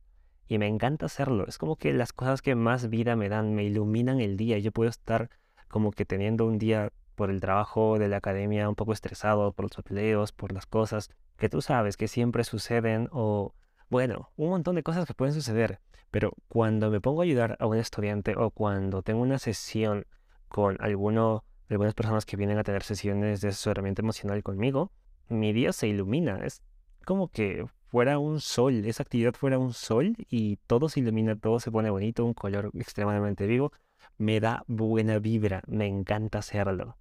y 0.47 0.59
me 0.59 0.67
encanta 0.67 1.07
hacerlo. 1.07 1.47
Es 1.47 1.59
como 1.59 1.77
que 1.77 1.93
las 1.93 2.13
cosas 2.13 2.43
que 2.43 2.55
más 2.55 2.89
vida 2.89 3.17
me 3.17 3.29
dan, 3.29 3.55
me 3.55 3.65
iluminan 3.65 4.21
el 4.21 4.37
día. 4.37 4.59
Yo 4.59 4.73
puedo 4.73 4.91
estar 4.91 5.31
como 5.69 5.91
que 5.91 6.05
teniendo 6.05 6.47
un 6.47 6.59
día 6.59 6.93
por 7.15 7.31
el 7.31 7.41
trabajo 7.41 7.99
de 7.99 8.09
la 8.09 8.17
academia 8.17 8.69
un 8.69 8.75
poco 8.75 8.93
estresado, 8.93 9.53
por 9.53 9.65
los 9.65 9.77
papeleos, 9.77 10.33
por 10.33 10.53
las 10.53 10.67
cosas 10.67 11.11
que 11.37 11.49
tú 11.49 11.63
sabes 11.63 11.97
que 11.97 12.09
siempre 12.09 12.45
suceden 12.45 13.09
o 13.13 13.55
bueno, 13.95 14.33
un 14.35 14.49
montón 14.49 14.75
de 14.75 14.83
cosas 14.83 15.07
que 15.07 15.15
pueden 15.15 15.33
suceder, 15.33 15.79
pero 16.11 16.33
cuando 16.49 16.91
me 16.91 17.01
pongo 17.01 17.21
a 17.21 17.25
ayudar 17.27 17.57
a 17.61 17.67
un 17.67 17.77
estudiante 17.77 18.35
o 18.37 18.51
cuando 18.51 19.03
tengo 19.03 19.23
una 19.23 19.39
sesión 19.39 20.05
con 20.49 20.77
alguno, 20.81 21.45
algunas 21.71 21.95
personas 21.95 22.27
que 22.27 22.37
vienen 22.37 22.59
a 22.59 22.65
tener 22.65 22.83
sesiones 22.83 23.41
de 23.41 23.51
asesoramiento 23.51 24.03
emocional 24.03 24.43
conmigo, 24.43 24.91
mi 25.29 25.53
día 25.53 25.73
se 25.73 25.87
ilumina. 25.87 26.45
Es 26.45 26.61
como 27.05 27.29
que 27.29 27.67
fuera 27.87 28.19
un 28.19 28.41
sol, 28.41 28.85
esa 28.85 29.05
actividad 29.05 29.35
fuera 29.35 29.61
un 29.61 29.73
sol 29.73 30.17
y 30.29 30.57
todo 30.67 30.89
se 30.89 30.99
ilumina, 30.99 31.37
todo 31.37 31.61
se 31.61 31.71
pone 31.71 31.89
bonito, 31.89 32.25
un 32.25 32.35
color 32.35 32.73
extremadamente 32.75 33.47
vivo. 33.47 33.71
Me 34.19 34.41
da 34.41 34.65
buena 34.67 35.21
vibra, 35.21 35.63
me 35.69 35.87
encanta 35.87 36.39
hacerlo. 36.41 36.97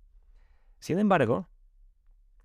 Sin 0.78 1.00
embargo, 1.00 1.48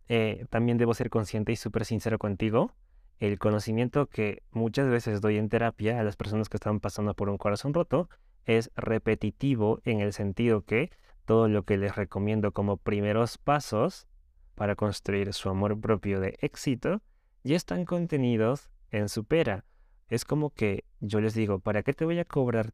eh, 0.09 0.47
también 0.49 0.79
debo 0.79 0.95
ser 0.95 1.11
consciente 1.11 1.53
y 1.53 1.57
súper 1.57 1.85
sincero 1.85 2.19
contigo 2.19 2.73
el 3.18 3.38
conocimiento 3.38 4.07
que 4.07 4.42
muchas 4.50 4.88
veces 4.88 5.20
doy 5.20 5.38
en 5.38 5.48
terapia 5.48 5.98
a 5.98 6.04
las 6.04 6.16
personas 6.16 6.48
que 6.48 6.57
están 6.57 6.81
pasando 6.81 7.14
por 7.14 7.28
un 7.28 7.38
corazón 7.38 7.74
roto 7.74 8.09
es 8.44 8.70
repetitivo 8.76 9.81
en 9.85 10.00
el 10.00 10.12
sentido 10.12 10.64
que 10.64 10.90
todo 11.24 11.48
lo 11.48 11.64
que 11.64 11.76
les 11.76 11.96
recomiendo 11.96 12.52
como 12.52 12.76
primeros 12.76 13.37
pasos 13.38 14.07
para 14.54 14.76
construir 14.76 15.33
su 15.35 15.50
amor 15.50 15.78
propio 15.81 16.20
de 16.20 16.38
éxito 16.40 17.02
ya 17.44 17.57
están 17.57 17.85
contenidos 17.85 18.70
en 18.90 19.09
Supera. 19.09 19.64
Es 20.09 20.24
como 20.24 20.50
que 20.50 20.85
yo 21.00 21.20
les 21.20 21.35
digo, 21.35 21.61
¿para 21.61 21.83
qué 21.83 21.92
te 21.92 22.04
voy 22.04 22.18
a 22.18 22.24
cobrar 22.24 22.72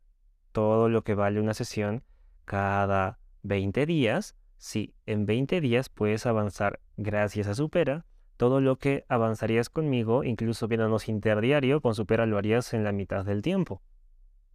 todo 0.53 0.89
lo 0.89 1.03
que 1.03 1.15
vale 1.15 1.41
una 1.41 1.55
sesión 1.55 2.05
cada 2.45 3.19
20 3.43 3.87
días 3.87 4.37
si 4.57 4.95
en 5.07 5.27
20 5.27 5.61
días 5.61 5.89
puedes 5.89 6.27
avanzar 6.27 6.81
gracias 6.97 7.49
a 7.49 7.55
Supera 7.55 8.07
todo 8.37 8.61
lo 8.61 8.77
que 8.77 9.05
avanzarías 9.09 9.69
conmigo, 9.69 10.25
incluso 10.25 10.69
viéndonos 10.69 11.09
interdiario, 11.09 11.81
con 11.81 11.95
Supera 11.95 12.27
lo 12.27 12.39
harías 12.39 12.75
en 12.75 12.85
la 12.85 12.93
mitad 12.93 13.25
del 13.25 13.43
tiempo. 13.43 13.83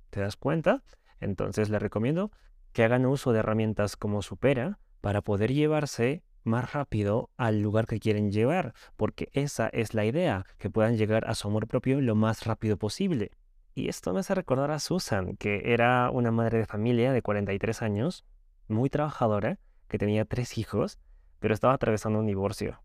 ¿Te 0.09 0.19
das 0.19 0.35
cuenta? 0.35 0.83
Entonces 1.19 1.69
les 1.69 1.81
recomiendo 1.81 2.31
que 2.73 2.83
hagan 2.83 3.05
uso 3.05 3.31
de 3.31 3.39
herramientas 3.39 3.95
como 3.95 4.21
Supera 4.21 4.79
para 5.01 5.21
poder 5.21 5.53
llevarse 5.53 6.23
más 6.43 6.73
rápido 6.73 7.29
al 7.37 7.61
lugar 7.61 7.85
que 7.85 7.99
quieren 7.99 8.31
llevar, 8.31 8.73
porque 8.95 9.29
esa 9.33 9.67
es 9.69 9.93
la 9.93 10.05
idea, 10.05 10.45
que 10.57 10.69
puedan 10.69 10.97
llegar 10.97 11.27
a 11.27 11.35
su 11.35 11.47
amor 11.47 11.67
propio 11.67 12.01
lo 12.01 12.15
más 12.15 12.45
rápido 12.45 12.77
posible. 12.77 13.31
Y 13.75 13.87
esto 13.87 14.13
me 14.13 14.21
hace 14.21 14.35
recordar 14.35 14.71
a 14.71 14.79
Susan, 14.79 15.35
que 15.37 15.73
era 15.73 16.09
una 16.11 16.31
madre 16.31 16.57
de 16.57 16.65
familia 16.65 17.13
de 17.13 17.21
43 17.21 17.81
años, 17.81 18.25
muy 18.67 18.89
trabajadora, 18.89 19.59
que 19.87 19.97
tenía 19.97 20.25
tres 20.25 20.57
hijos, 20.57 20.99
pero 21.39 21.53
estaba 21.53 21.73
atravesando 21.73 22.19
un 22.19 22.27
divorcio. 22.27 22.81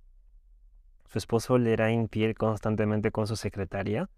Su 1.06 1.18
esposo 1.18 1.58
le 1.58 1.72
era 1.72 1.90
infiel 1.90 2.34
constantemente 2.34 3.10
con 3.10 3.26
su 3.26 3.36
secretaria 3.36 4.08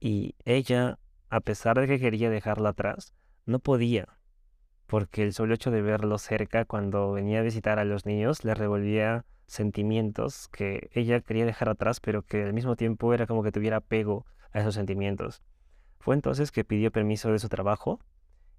y 0.00 0.34
ella, 0.44 0.98
a 1.28 1.40
pesar 1.40 1.78
de 1.78 1.86
que 1.86 2.00
quería 2.00 2.30
dejarla 2.30 2.70
atrás, 2.70 3.14
no 3.46 3.58
podía, 3.58 4.08
porque 4.86 5.22
el 5.22 5.32
solo 5.32 5.54
hecho 5.54 5.70
de 5.70 5.82
verlo 5.82 6.18
cerca 6.18 6.64
cuando 6.64 7.12
venía 7.12 7.40
a 7.40 7.42
visitar 7.42 7.78
a 7.78 7.84
los 7.84 8.06
niños 8.06 8.44
le 8.44 8.54
revolvía 8.54 9.24
sentimientos 9.46 10.48
que 10.48 10.90
ella 10.92 11.20
quería 11.20 11.44
dejar 11.44 11.68
atrás, 11.68 12.00
pero 12.00 12.22
que 12.22 12.42
al 12.42 12.52
mismo 12.52 12.76
tiempo 12.76 13.12
era 13.12 13.26
como 13.26 13.42
que 13.42 13.52
tuviera 13.52 13.78
apego 13.78 14.24
a 14.52 14.60
esos 14.60 14.74
sentimientos. 14.74 15.42
Fue 15.98 16.14
entonces 16.14 16.50
que 16.50 16.64
pidió 16.64 16.90
permiso 16.90 17.30
de 17.30 17.38
su 17.38 17.48
trabajo 17.48 18.00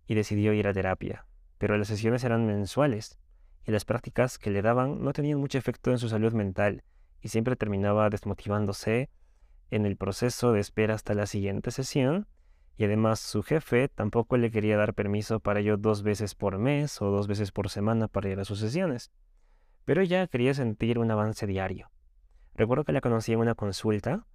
y 0.06 0.16
decidió 0.16 0.54
ir 0.54 0.68
a 0.68 0.74
terapia, 0.74 1.26
pero 1.58 1.78
las 1.78 1.88
sesiones 1.88 2.24
eran 2.24 2.46
mensuales 2.46 3.18
y 3.66 3.72
las 3.72 3.86
prácticas 3.86 4.38
que 4.38 4.52
le 4.52 4.62
daban 4.62 5.04
no 5.04 5.14
tenían 5.14 5.40
mucho 5.40 5.58
efecto 5.58 5.92
en 5.92 5.98
su 5.98 6.10
salud 6.10 6.34
mental 6.34 6.84
y 7.22 7.30
siempre 7.30 7.56
terminaba 7.56 8.10
desmotivándose 8.10 9.10
en 9.70 9.86
el 9.86 9.96
proceso 9.96 10.52
de 10.52 10.60
espera 10.60 10.96
hasta 10.96 11.14
la 11.14 11.26
siguiente 11.26 11.72
sesión 11.72 12.28
y 12.78 12.86
además 12.86 13.20
su 13.20 13.44
jefe 13.44 13.88
tampoco 13.90 14.38
le 14.38 14.52
quería 14.52 14.78
dar 14.78 14.94
permiso 14.94 15.40
para 15.40 15.60
ello 15.60 15.78
dos 15.78 16.04
veces 16.04 16.36
por 16.36 16.58
mes 16.58 17.02
o 17.02 17.12
dos 17.12 17.28
veces 17.28 17.52
por 17.52 17.70
semana 17.70 18.08
para 18.08 18.30
ir 18.30 18.40
a 18.40 18.46
sus 18.46 18.60
sesiones. 18.60 19.12
Pero 19.86 20.02
ella 20.02 20.28
quería 20.28 20.54
sentir 20.54 21.00
un 21.00 21.12
avance 21.12 21.48
diario. 21.48 21.92
Recuerdo 22.56 22.84
que 22.84 22.92
la 22.92 23.02
conocí 23.02 23.34
en 23.34 23.40
una 23.40 23.56
consulta 23.56 24.26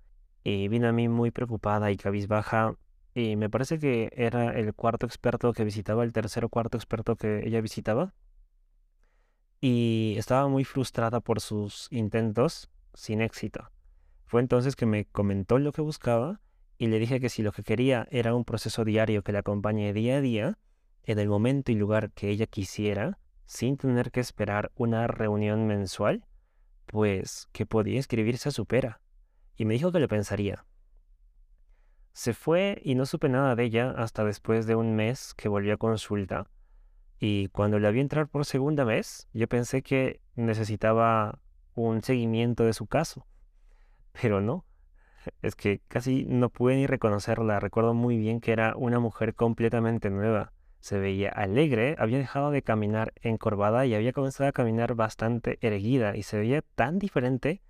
y 0.44 0.68
vino 0.68 0.88
a 0.88 0.92
mí 0.92 1.08
muy 1.08 1.30
preocupada 1.30 1.90
y 1.90 1.96
cabizbaja 1.96 2.76
y 3.14 3.36
me 3.36 3.50
parece 3.50 3.78
que 3.78 4.10
era 4.14 4.52
el 4.52 4.74
cuarto 4.74 5.06
experto 5.06 5.52
que 5.52 5.64
visitaba, 5.64 6.04
el 6.04 6.12
tercer 6.12 6.44
o 6.44 6.48
cuarto 6.48 6.76
experto 6.76 7.16
que 7.16 7.46
ella 7.46 7.60
visitaba. 7.60 8.14
Y 9.60 10.14
estaba 10.18 10.48
muy 10.48 10.64
frustrada 10.64 11.20
por 11.20 11.40
sus 11.40 11.88
intentos 11.90 12.70
sin 12.96 13.20
éxito. 13.20 13.70
Fue 14.24 14.40
entonces 14.40 14.74
que 14.74 14.86
me 14.86 15.04
comentó 15.04 15.58
lo 15.58 15.70
que 15.70 15.82
buscaba 15.82 16.40
y 16.78 16.88
le 16.88 16.98
dije 16.98 17.20
que 17.20 17.28
si 17.28 17.42
lo 17.42 17.52
que 17.52 17.62
quería 17.62 18.08
era 18.10 18.34
un 18.34 18.44
proceso 18.44 18.84
diario 18.84 19.22
que 19.22 19.32
la 19.32 19.40
acompañe 19.40 19.92
día 19.92 20.16
a 20.16 20.20
día, 20.20 20.58
en 21.04 21.18
el 21.18 21.28
momento 21.28 21.70
y 21.70 21.76
lugar 21.76 22.10
que 22.10 22.30
ella 22.30 22.46
quisiera, 22.46 23.18
sin 23.44 23.76
tener 23.76 24.10
que 24.10 24.20
esperar 24.20 24.72
una 24.74 25.06
reunión 25.06 25.66
mensual, 25.66 26.24
pues 26.86 27.48
que 27.52 27.66
podía 27.66 27.96
inscribirse 27.96 28.48
a 28.48 28.52
Supera. 28.52 29.00
Y 29.56 29.64
me 29.64 29.74
dijo 29.74 29.92
que 29.92 30.00
lo 30.00 30.08
pensaría. 30.08 30.64
Se 32.12 32.34
fue 32.34 32.80
y 32.82 32.94
no 32.94 33.06
supe 33.06 33.28
nada 33.28 33.54
de 33.54 33.64
ella 33.64 33.90
hasta 33.90 34.24
después 34.24 34.66
de 34.66 34.74
un 34.74 34.96
mes 34.96 35.34
que 35.34 35.48
volvió 35.48 35.74
a 35.74 35.78
consulta. 35.78 36.48
Y 37.18 37.48
cuando 37.48 37.78
la 37.78 37.90
vi 37.90 38.00
entrar 38.00 38.28
por 38.28 38.44
segunda 38.44 38.84
vez, 38.84 39.28
yo 39.32 39.48
pensé 39.48 39.82
que 39.82 40.20
necesitaba 40.34 41.40
un 41.76 42.02
seguimiento 42.02 42.64
de 42.64 42.72
su 42.72 42.86
caso. 42.86 43.26
Pero 44.12 44.40
no, 44.40 44.64
es 45.42 45.54
que 45.54 45.80
casi 45.88 46.24
no 46.24 46.50
pude 46.50 46.76
ni 46.76 46.86
reconocerla. 46.86 47.60
Recuerdo 47.60 47.94
muy 47.94 48.16
bien 48.16 48.40
que 48.40 48.52
era 48.52 48.74
una 48.76 48.98
mujer 48.98 49.34
completamente 49.34 50.10
nueva. 50.10 50.52
Se 50.80 50.98
veía 50.98 51.30
alegre, 51.30 51.96
había 51.98 52.18
dejado 52.18 52.50
de 52.50 52.62
caminar 52.62 53.12
encorvada 53.22 53.86
y 53.86 53.94
había 53.94 54.12
comenzado 54.12 54.48
a 54.48 54.52
caminar 54.52 54.94
bastante 54.94 55.58
erguida 55.60 56.16
y 56.16 56.22
se 56.22 56.38
veía 56.38 56.62
tan 56.74 56.98
diferente. 56.98 57.62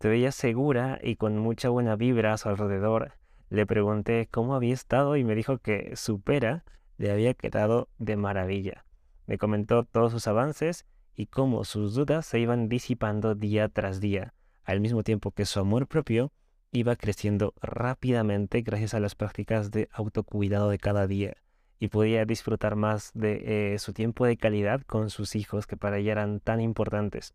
Se 0.00 0.08
veía 0.08 0.30
segura 0.32 0.98
y 1.02 1.16
con 1.16 1.38
mucha 1.38 1.68
buena 1.68 1.96
vibra 1.96 2.32
a 2.32 2.38
su 2.38 2.48
alrededor. 2.48 3.14
Le 3.48 3.66
pregunté 3.66 4.28
cómo 4.30 4.54
había 4.54 4.74
estado 4.74 5.16
y 5.16 5.24
me 5.24 5.34
dijo 5.34 5.58
que 5.58 5.96
su 5.96 6.20
pera 6.20 6.64
le 6.98 7.10
había 7.10 7.34
quedado 7.34 7.88
de 7.98 8.16
maravilla. 8.16 8.84
Me 9.26 9.38
comentó 9.38 9.84
todos 9.84 10.12
sus 10.12 10.26
avances 10.28 10.86
y 11.16 11.26
cómo 11.26 11.64
sus 11.64 11.94
dudas 11.94 12.26
se 12.26 12.38
iban 12.38 12.68
disipando 12.68 13.34
día 13.34 13.68
tras 13.68 14.00
día, 14.00 14.34
al 14.64 14.80
mismo 14.80 15.02
tiempo 15.02 15.32
que 15.32 15.46
su 15.46 15.58
amor 15.58 15.86
propio 15.86 16.32
iba 16.72 16.94
creciendo 16.96 17.54
rápidamente 17.62 18.60
gracias 18.60 18.94
a 18.94 19.00
las 19.00 19.14
prácticas 19.14 19.70
de 19.70 19.88
autocuidado 19.92 20.68
de 20.68 20.78
cada 20.78 21.06
día 21.06 21.34
y 21.78 21.88
podía 21.88 22.24
disfrutar 22.24 22.76
más 22.76 23.10
de 23.14 23.74
eh, 23.74 23.78
su 23.78 23.92
tiempo 23.92 24.26
de 24.26 24.36
calidad 24.36 24.82
con 24.82 25.10
sus 25.10 25.36
hijos 25.36 25.66
que 25.66 25.76
para 25.76 25.98
ella 25.98 26.12
eran 26.12 26.40
tan 26.40 26.60
importantes. 26.60 27.34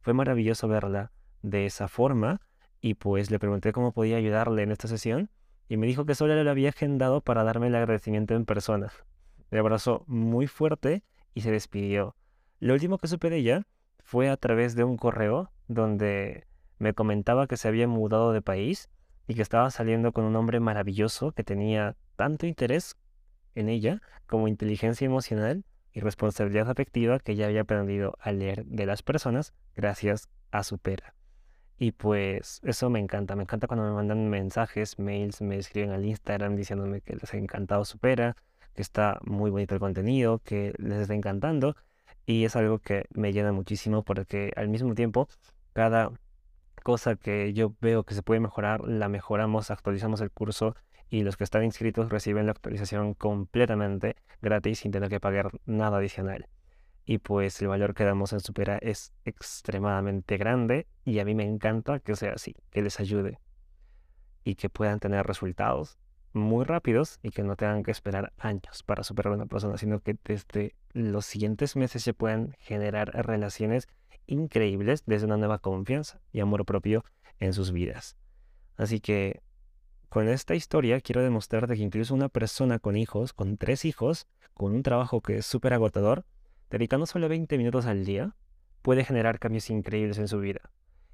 Fue 0.00 0.14
maravilloso 0.14 0.68
verla 0.68 1.12
de 1.42 1.66
esa 1.66 1.88
forma 1.88 2.40
y 2.80 2.94
pues 2.94 3.30
le 3.30 3.38
pregunté 3.38 3.72
cómo 3.72 3.92
podía 3.92 4.16
ayudarle 4.16 4.62
en 4.62 4.72
esta 4.72 4.88
sesión 4.88 5.30
y 5.68 5.76
me 5.76 5.86
dijo 5.86 6.04
que 6.04 6.14
solo 6.14 6.42
le 6.42 6.48
había 6.48 6.70
agendado 6.70 7.20
para 7.22 7.44
darme 7.44 7.68
el 7.68 7.74
agradecimiento 7.74 8.34
en 8.34 8.44
persona. 8.44 8.92
Me 9.50 9.58
abrazó 9.58 10.04
muy 10.06 10.46
fuerte 10.46 11.02
y 11.34 11.40
se 11.40 11.50
despidió. 11.50 12.16
Lo 12.60 12.74
último 12.74 12.98
que 12.98 13.08
supe 13.08 13.30
de 13.30 13.36
ella 13.36 13.66
fue 14.02 14.28
a 14.28 14.36
través 14.36 14.74
de 14.74 14.84
un 14.84 14.96
correo 14.96 15.50
donde 15.68 16.46
me 16.78 16.94
comentaba 16.94 17.46
que 17.46 17.56
se 17.56 17.68
había 17.68 17.88
mudado 17.88 18.32
de 18.32 18.42
país 18.42 18.88
y 19.26 19.34
que 19.34 19.42
estaba 19.42 19.70
saliendo 19.70 20.12
con 20.12 20.24
un 20.24 20.36
hombre 20.36 20.60
maravilloso 20.60 21.32
que 21.32 21.44
tenía 21.44 21.96
tanto 22.16 22.46
interés 22.46 22.96
en 23.54 23.68
ella 23.68 24.02
como 24.26 24.48
inteligencia 24.48 25.06
emocional 25.06 25.64
y 25.92 26.00
responsabilidad 26.00 26.68
afectiva 26.68 27.20
que 27.20 27.36
ya 27.36 27.46
había 27.46 27.62
aprendido 27.62 28.16
a 28.20 28.32
leer 28.32 28.64
de 28.66 28.86
las 28.86 29.02
personas 29.02 29.54
gracias 29.76 30.28
a 30.50 30.62
Supera. 30.64 31.14
Y 31.78 31.92
pues 31.92 32.60
eso 32.64 32.90
me 32.90 33.00
encanta, 33.00 33.34
me 33.36 33.42
encanta 33.42 33.66
cuando 33.66 33.86
me 33.86 33.94
mandan 33.94 34.28
mensajes, 34.28 34.98
mails, 34.98 35.40
me 35.40 35.56
escriben 35.56 35.90
al 35.90 36.04
Instagram 36.04 36.56
diciéndome 36.56 37.00
que 37.00 37.16
les 37.16 37.32
ha 37.32 37.36
encantado 37.36 37.84
Supera, 37.84 38.36
que 38.74 38.82
está 38.82 39.18
muy 39.24 39.50
bonito 39.50 39.74
el 39.74 39.80
contenido, 39.80 40.40
que 40.40 40.72
les 40.78 41.00
está 41.00 41.14
encantando. 41.14 41.76
Y 42.26 42.44
es 42.44 42.56
algo 42.56 42.78
que 42.78 43.06
me 43.10 43.32
llena 43.32 43.52
muchísimo 43.52 44.02
porque 44.02 44.52
al 44.56 44.68
mismo 44.68 44.94
tiempo 44.94 45.28
cada 45.72 46.12
cosa 46.82 47.16
que 47.16 47.52
yo 47.52 47.74
veo 47.80 48.04
que 48.04 48.14
se 48.14 48.22
puede 48.22 48.40
mejorar, 48.40 48.86
la 48.86 49.08
mejoramos, 49.08 49.70
actualizamos 49.70 50.20
el 50.20 50.30
curso 50.30 50.76
y 51.08 51.22
los 51.22 51.36
que 51.36 51.44
están 51.44 51.64
inscritos 51.64 52.10
reciben 52.10 52.46
la 52.46 52.52
actualización 52.52 53.14
completamente 53.14 54.16
gratis 54.42 54.80
sin 54.80 54.92
tener 54.92 55.08
que 55.08 55.20
pagar 55.20 55.50
nada 55.66 55.98
adicional. 55.98 56.48
Y 57.06 57.18
pues 57.18 57.60
el 57.60 57.68
valor 57.68 57.94
que 57.94 58.04
damos 58.04 58.32
en 58.32 58.40
Supera 58.40 58.78
es 58.78 59.12
extremadamente 59.24 60.38
grande 60.38 60.86
y 61.04 61.18
a 61.18 61.24
mí 61.24 61.34
me 61.34 61.44
encanta 61.44 62.00
que 62.00 62.16
sea 62.16 62.32
así, 62.32 62.56
que 62.70 62.82
les 62.82 62.98
ayude 63.00 63.38
y 64.42 64.54
que 64.54 64.70
puedan 64.70 65.00
tener 65.00 65.26
resultados 65.26 65.98
muy 66.34 66.64
rápidos 66.64 67.20
y 67.22 67.30
que 67.30 67.42
no 67.42 67.56
tengan 67.56 67.82
que 67.82 67.90
esperar 67.90 68.32
años 68.38 68.82
para 68.84 69.04
superar 69.04 69.32
a 69.32 69.36
una 69.36 69.46
persona, 69.46 69.78
sino 69.78 70.00
que 70.00 70.16
desde 70.24 70.74
los 70.92 71.24
siguientes 71.24 71.76
meses 71.76 72.02
se 72.02 72.14
puedan 72.14 72.54
generar 72.58 73.10
relaciones 73.26 73.88
increíbles 74.26 75.04
desde 75.06 75.26
una 75.26 75.36
nueva 75.36 75.58
confianza 75.58 76.20
y 76.32 76.40
amor 76.40 76.64
propio 76.64 77.04
en 77.38 77.52
sus 77.52 77.72
vidas. 77.72 78.16
Así 78.76 79.00
que 79.00 79.42
con 80.08 80.28
esta 80.28 80.54
historia 80.54 81.00
quiero 81.00 81.22
demostrarte 81.22 81.76
que 81.76 81.82
incluso 81.82 82.14
una 82.14 82.28
persona 82.28 82.78
con 82.78 82.96
hijos, 82.96 83.32
con 83.32 83.56
tres 83.56 83.84
hijos, 83.84 84.26
con 84.54 84.72
un 84.72 84.82
trabajo 84.82 85.20
que 85.20 85.38
es 85.38 85.46
súper 85.46 85.72
agotador, 85.72 86.24
dedicando 86.70 87.06
solo 87.06 87.28
20 87.28 87.56
minutos 87.58 87.86
al 87.86 88.04
día, 88.04 88.36
puede 88.82 89.04
generar 89.04 89.38
cambios 89.38 89.70
increíbles 89.70 90.18
en 90.18 90.28
su 90.28 90.38
vida. 90.40 90.70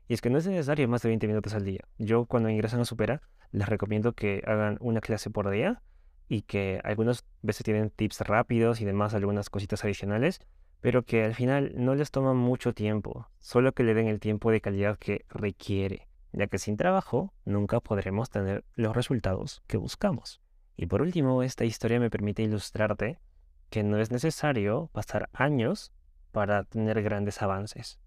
Y 0.08 0.14
es 0.14 0.20
que 0.20 0.30
no 0.30 0.38
es 0.38 0.46
necesario 0.46 0.88
más 0.88 1.02
de 1.02 1.08
20 1.08 1.28
minutos 1.28 1.54
al 1.54 1.64
día. 1.64 1.84
Yo 1.98 2.26
cuando 2.26 2.48
ingresan 2.48 2.80
a 2.80 2.84
Supera 2.84 3.22
les 3.52 3.68
recomiendo 3.68 4.12
que 4.12 4.42
hagan 4.46 4.76
una 4.80 5.00
clase 5.00 5.30
por 5.30 5.50
día 5.50 5.82
y 6.28 6.42
que 6.42 6.80
algunas 6.84 7.24
veces 7.42 7.64
tienen 7.64 7.90
tips 7.90 8.20
rápidos 8.20 8.80
y 8.80 8.84
demás, 8.84 9.14
algunas 9.14 9.50
cositas 9.50 9.84
adicionales, 9.84 10.40
pero 10.80 11.04
que 11.04 11.24
al 11.24 11.34
final 11.34 11.72
no 11.74 11.94
les 11.94 12.10
toma 12.10 12.34
mucho 12.34 12.72
tiempo, 12.72 13.28
solo 13.40 13.72
que 13.72 13.82
le 13.82 13.94
den 13.94 14.06
el 14.06 14.20
tiempo 14.20 14.50
de 14.50 14.60
calidad 14.60 14.98
que 14.98 15.24
requiere, 15.28 16.08
ya 16.32 16.46
que 16.46 16.58
sin 16.58 16.76
trabajo 16.76 17.34
nunca 17.44 17.80
podremos 17.80 18.30
tener 18.30 18.64
los 18.74 18.94
resultados 18.94 19.62
que 19.66 19.76
buscamos. 19.76 20.40
Y 20.76 20.86
por 20.86 21.02
último, 21.02 21.42
esta 21.42 21.64
historia 21.64 22.00
me 22.00 22.10
permite 22.10 22.42
ilustrarte 22.42 23.20
que 23.68 23.82
no 23.82 23.98
es 23.98 24.10
necesario 24.10 24.88
pasar 24.92 25.28
años 25.32 25.92
para 26.32 26.64
tener 26.64 27.02
grandes 27.02 27.42
avances. 27.42 27.98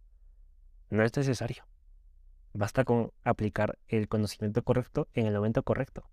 No 0.90 1.04
es 1.04 1.16
necesario. 1.16 1.66
Basta 2.54 2.84
con 2.84 3.12
aplicar 3.24 3.78
el 3.88 4.08
conocimiento 4.08 4.64
correcto 4.64 5.08
en 5.14 5.26
el 5.26 5.34
momento 5.34 5.64
correcto. 5.64 6.04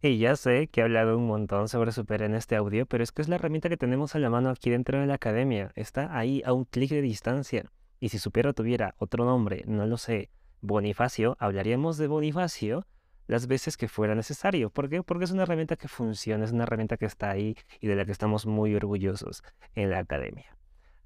Y 0.00 0.18
ya 0.18 0.36
sé 0.36 0.68
que 0.68 0.80
he 0.80 0.84
hablado 0.84 1.18
un 1.18 1.26
montón 1.26 1.68
sobre 1.68 1.90
Super 1.90 2.22
en 2.22 2.34
este 2.34 2.54
audio, 2.54 2.86
pero 2.86 3.02
es 3.02 3.10
que 3.10 3.20
es 3.22 3.28
la 3.28 3.34
herramienta 3.34 3.68
que 3.68 3.76
tenemos 3.76 4.14
a 4.14 4.20
la 4.20 4.30
mano 4.30 4.50
aquí 4.50 4.70
dentro 4.70 5.00
de 5.00 5.06
la 5.06 5.14
academia. 5.14 5.72
Está 5.74 6.16
ahí 6.16 6.42
a 6.44 6.52
un 6.52 6.66
clic 6.66 6.90
de 6.90 7.02
distancia. 7.02 7.70
Y 7.98 8.10
si 8.10 8.18
Supera 8.18 8.52
tuviera 8.52 8.94
otro 8.98 9.24
nombre, 9.24 9.64
no 9.66 9.86
lo 9.86 9.96
sé, 9.96 10.30
Bonifacio, 10.60 11.36
hablaríamos 11.40 11.96
de 11.98 12.06
Bonifacio 12.06 12.86
las 13.26 13.46
veces 13.46 13.76
que 13.76 13.88
fuera 13.88 14.14
necesario. 14.14 14.70
¿Por 14.70 14.88
qué? 14.88 15.02
Porque 15.02 15.24
es 15.24 15.32
una 15.32 15.42
herramienta 15.42 15.76
que 15.76 15.88
funciona, 15.88 16.44
es 16.44 16.52
una 16.52 16.62
herramienta 16.64 16.96
que 16.96 17.06
está 17.06 17.30
ahí 17.30 17.56
y 17.80 17.88
de 17.88 17.96
la 17.96 18.04
que 18.04 18.12
estamos 18.12 18.46
muy 18.46 18.74
orgullosos 18.74 19.42
en 19.74 19.90
la 19.90 19.98
academia. 19.98 20.57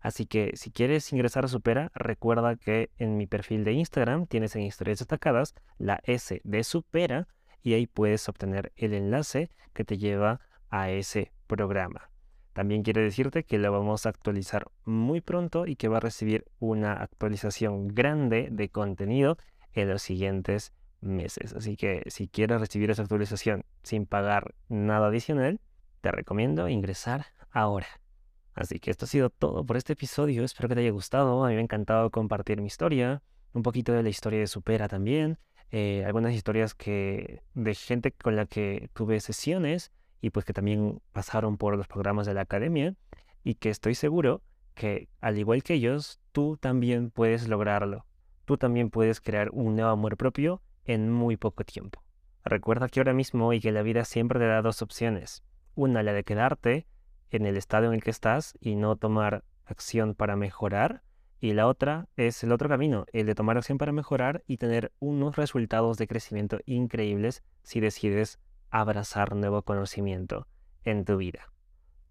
Así 0.02 0.26
que 0.26 0.52
si 0.56 0.72
quieres 0.72 1.12
ingresar 1.12 1.44
a 1.44 1.48
Supera, 1.48 1.92
recuerda 1.94 2.56
que 2.56 2.90
en 2.98 3.16
mi 3.16 3.28
perfil 3.28 3.62
de 3.62 3.72
Instagram 3.72 4.26
tienes 4.26 4.56
en 4.56 4.62
historias 4.62 4.98
destacadas 4.98 5.54
la 5.78 6.00
S 6.04 6.40
de 6.42 6.64
Supera 6.64 7.28
y 7.62 7.74
ahí 7.74 7.86
puedes 7.86 8.28
obtener 8.28 8.72
el 8.74 8.94
enlace 8.94 9.50
que 9.72 9.84
te 9.84 9.98
lleva 9.98 10.40
a 10.70 10.90
ese 10.90 11.30
programa. 11.46 12.10
También 12.52 12.82
quiero 12.82 13.00
decirte 13.00 13.44
que 13.44 13.58
lo 13.58 13.70
vamos 13.70 14.04
a 14.04 14.08
actualizar 14.08 14.70
muy 14.84 15.20
pronto 15.20 15.66
y 15.66 15.76
que 15.76 15.88
va 15.88 15.98
a 15.98 16.00
recibir 16.00 16.44
una 16.58 16.94
actualización 16.94 17.88
grande 17.88 18.48
de 18.50 18.68
contenido 18.68 19.38
en 19.72 19.88
los 19.88 20.02
siguientes 20.02 20.72
meses. 21.00 21.54
Así 21.54 21.76
que 21.76 22.02
si 22.08 22.26
quieres 22.26 22.60
recibir 22.60 22.90
esa 22.90 23.02
actualización 23.02 23.64
sin 23.84 24.06
pagar 24.06 24.54
nada 24.68 25.06
adicional, 25.06 25.60
te 26.00 26.10
recomiendo 26.10 26.68
ingresar 26.68 27.26
ahora. 27.52 28.01
Así 28.54 28.78
que 28.78 28.90
esto 28.90 29.06
ha 29.06 29.08
sido 29.08 29.30
todo 29.30 29.64
por 29.64 29.76
este 29.76 29.94
episodio. 29.94 30.44
Espero 30.44 30.68
que 30.68 30.74
te 30.74 30.80
haya 30.82 30.90
gustado. 30.90 31.44
A 31.44 31.48
mí 31.48 31.54
me 31.54 31.60
ha 31.60 31.64
encantado 31.64 32.10
compartir 32.10 32.60
mi 32.60 32.66
historia, 32.66 33.22
un 33.52 33.62
poquito 33.62 33.92
de 33.92 34.02
la 34.02 34.08
historia 34.08 34.40
de 34.40 34.46
Supera 34.46 34.88
también. 34.88 35.38
Eh, 35.70 36.04
algunas 36.06 36.34
historias 36.34 36.74
que 36.74 37.42
de 37.54 37.74
gente 37.74 38.12
con 38.12 38.36
la 38.36 38.44
que 38.44 38.90
tuve 38.92 39.20
sesiones 39.20 39.90
y 40.20 40.30
pues 40.30 40.44
que 40.44 40.52
también 40.52 41.00
pasaron 41.12 41.56
por 41.56 41.76
los 41.76 41.88
programas 41.88 42.26
de 42.26 42.34
la 42.34 42.42
academia 42.42 42.94
y 43.42 43.54
que 43.54 43.70
estoy 43.70 43.94
seguro 43.94 44.42
que 44.74 45.08
al 45.20 45.38
igual 45.38 45.62
que 45.62 45.74
ellos, 45.74 46.20
tú 46.32 46.56
también 46.58 47.10
puedes 47.10 47.48
lograrlo. 47.48 48.06
Tú 48.44 48.58
también 48.58 48.90
puedes 48.90 49.20
crear 49.20 49.50
un 49.52 49.76
nuevo 49.76 49.90
amor 49.90 50.16
propio 50.16 50.62
en 50.84 51.10
muy 51.10 51.36
poco 51.36 51.64
tiempo. 51.64 52.02
Recuerda 52.44 52.88
que 52.88 53.00
ahora 53.00 53.14
mismo 53.14 53.52
y 53.52 53.60
que 53.60 53.72
la 53.72 53.82
vida 53.82 54.04
siempre 54.04 54.40
te 54.40 54.46
da 54.46 54.62
dos 54.62 54.82
opciones. 54.82 55.42
Una, 55.74 56.02
la 56.02 56.12
de 56.12 56.24
quedarte 56.24 56.86
en 57.32 57.46
el 57.46 57.56
estado 57.56 57.86
en 57.86 57.94
el 57.94 58.02
que 58.02 58.10
estás 58.10 58.54
y 58.60 58.76
no 58.76 58.96
tomar 58.96 59.44
acción 59.64 60.14
para 60.14 60.36
mejorar 60.36 61.02
y 61.40 61.54
la 61.54 61.66
otra 61.66 62.06
es 62.16 62.44
el 62.44 62.52
otro 62.52 62.68
camino, 62.68 63.04
el 63.12 63.26
de 63.26 63.34
tomar 63.34 63.56
acción 63.56 63.76
para 63.76 63.90
mejorar 63.90 64.44
y 64.46 64.58
tener 64.58 64.92
unos 65.00 65.34
resultados 65.34 65.98
de 65.98 66.06
crecimiento 66.06 66.60
increíbles 66.66 67.42
si 67.64 67.80
decides 67.80 68.38
abrazar 68.70 69.34
nuevo 69.34 69.62
conocimiento 69.62 70.46
en 70.84 71.04
tu 71.04 71.16
vida. 71.16 71.52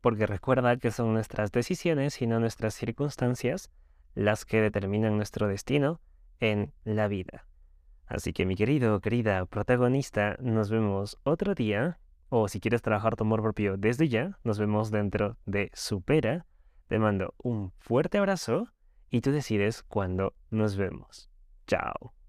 Porque 0.02 0.26
recuerda 0.26 0.76
que 0.76 0.92
son 0.92 1.14
nuestras 1.14 1.54
decisiones 1.54 2.22
y 2.22 2.28
no 2.28 2.42
nuestras 2.42 2.74
circunstancias 2.74 3.72
las 4.16 4.44
que 4.44 4.60
determinan 4.60 5.16
nuestro 5.16 5.48
destino 5.48 6.02
en 6.42 6.74
la 6.84 7.08
vida. 7.08 7.46
Así 8.08 8.34
que 8.34 8.46
mi 8.46 8.56
querido, 8.56 9.00
querida 9.00 9.46
protagonista, 9.46 10.36
nos 10.42 10.70
vemos 10.70 11.18
otro 11.24 11.56
día, 11.56 12.00
o 12.34 12.48
si 12.48 12.62
quieres 12.62 12.82
trabajar 12.82 13.18
tu 13.18 13.26
amor 13.26 13.42
propio 13.42 13.76
desde 13.76 14.08
ya, 14.08 14.40
nos 14.46 14.58
vemos 14.58 14.90
dentro 14.90 15.36
de 15.46 15.70
Supera. 15.74 16.46
Te 16.88 16.98
mando 16.98 17.36
un 17.38 17.74
fuerte 17.78 18.18
abrazo 18.18 18.70
y 19.10 19.20
tú 19.20 19.32
decides 19.32 19.84
cuándo 19.84 20.34
nos 20.50 20.78
vemos. 20.78 21.30
Chao. 21.68 22.21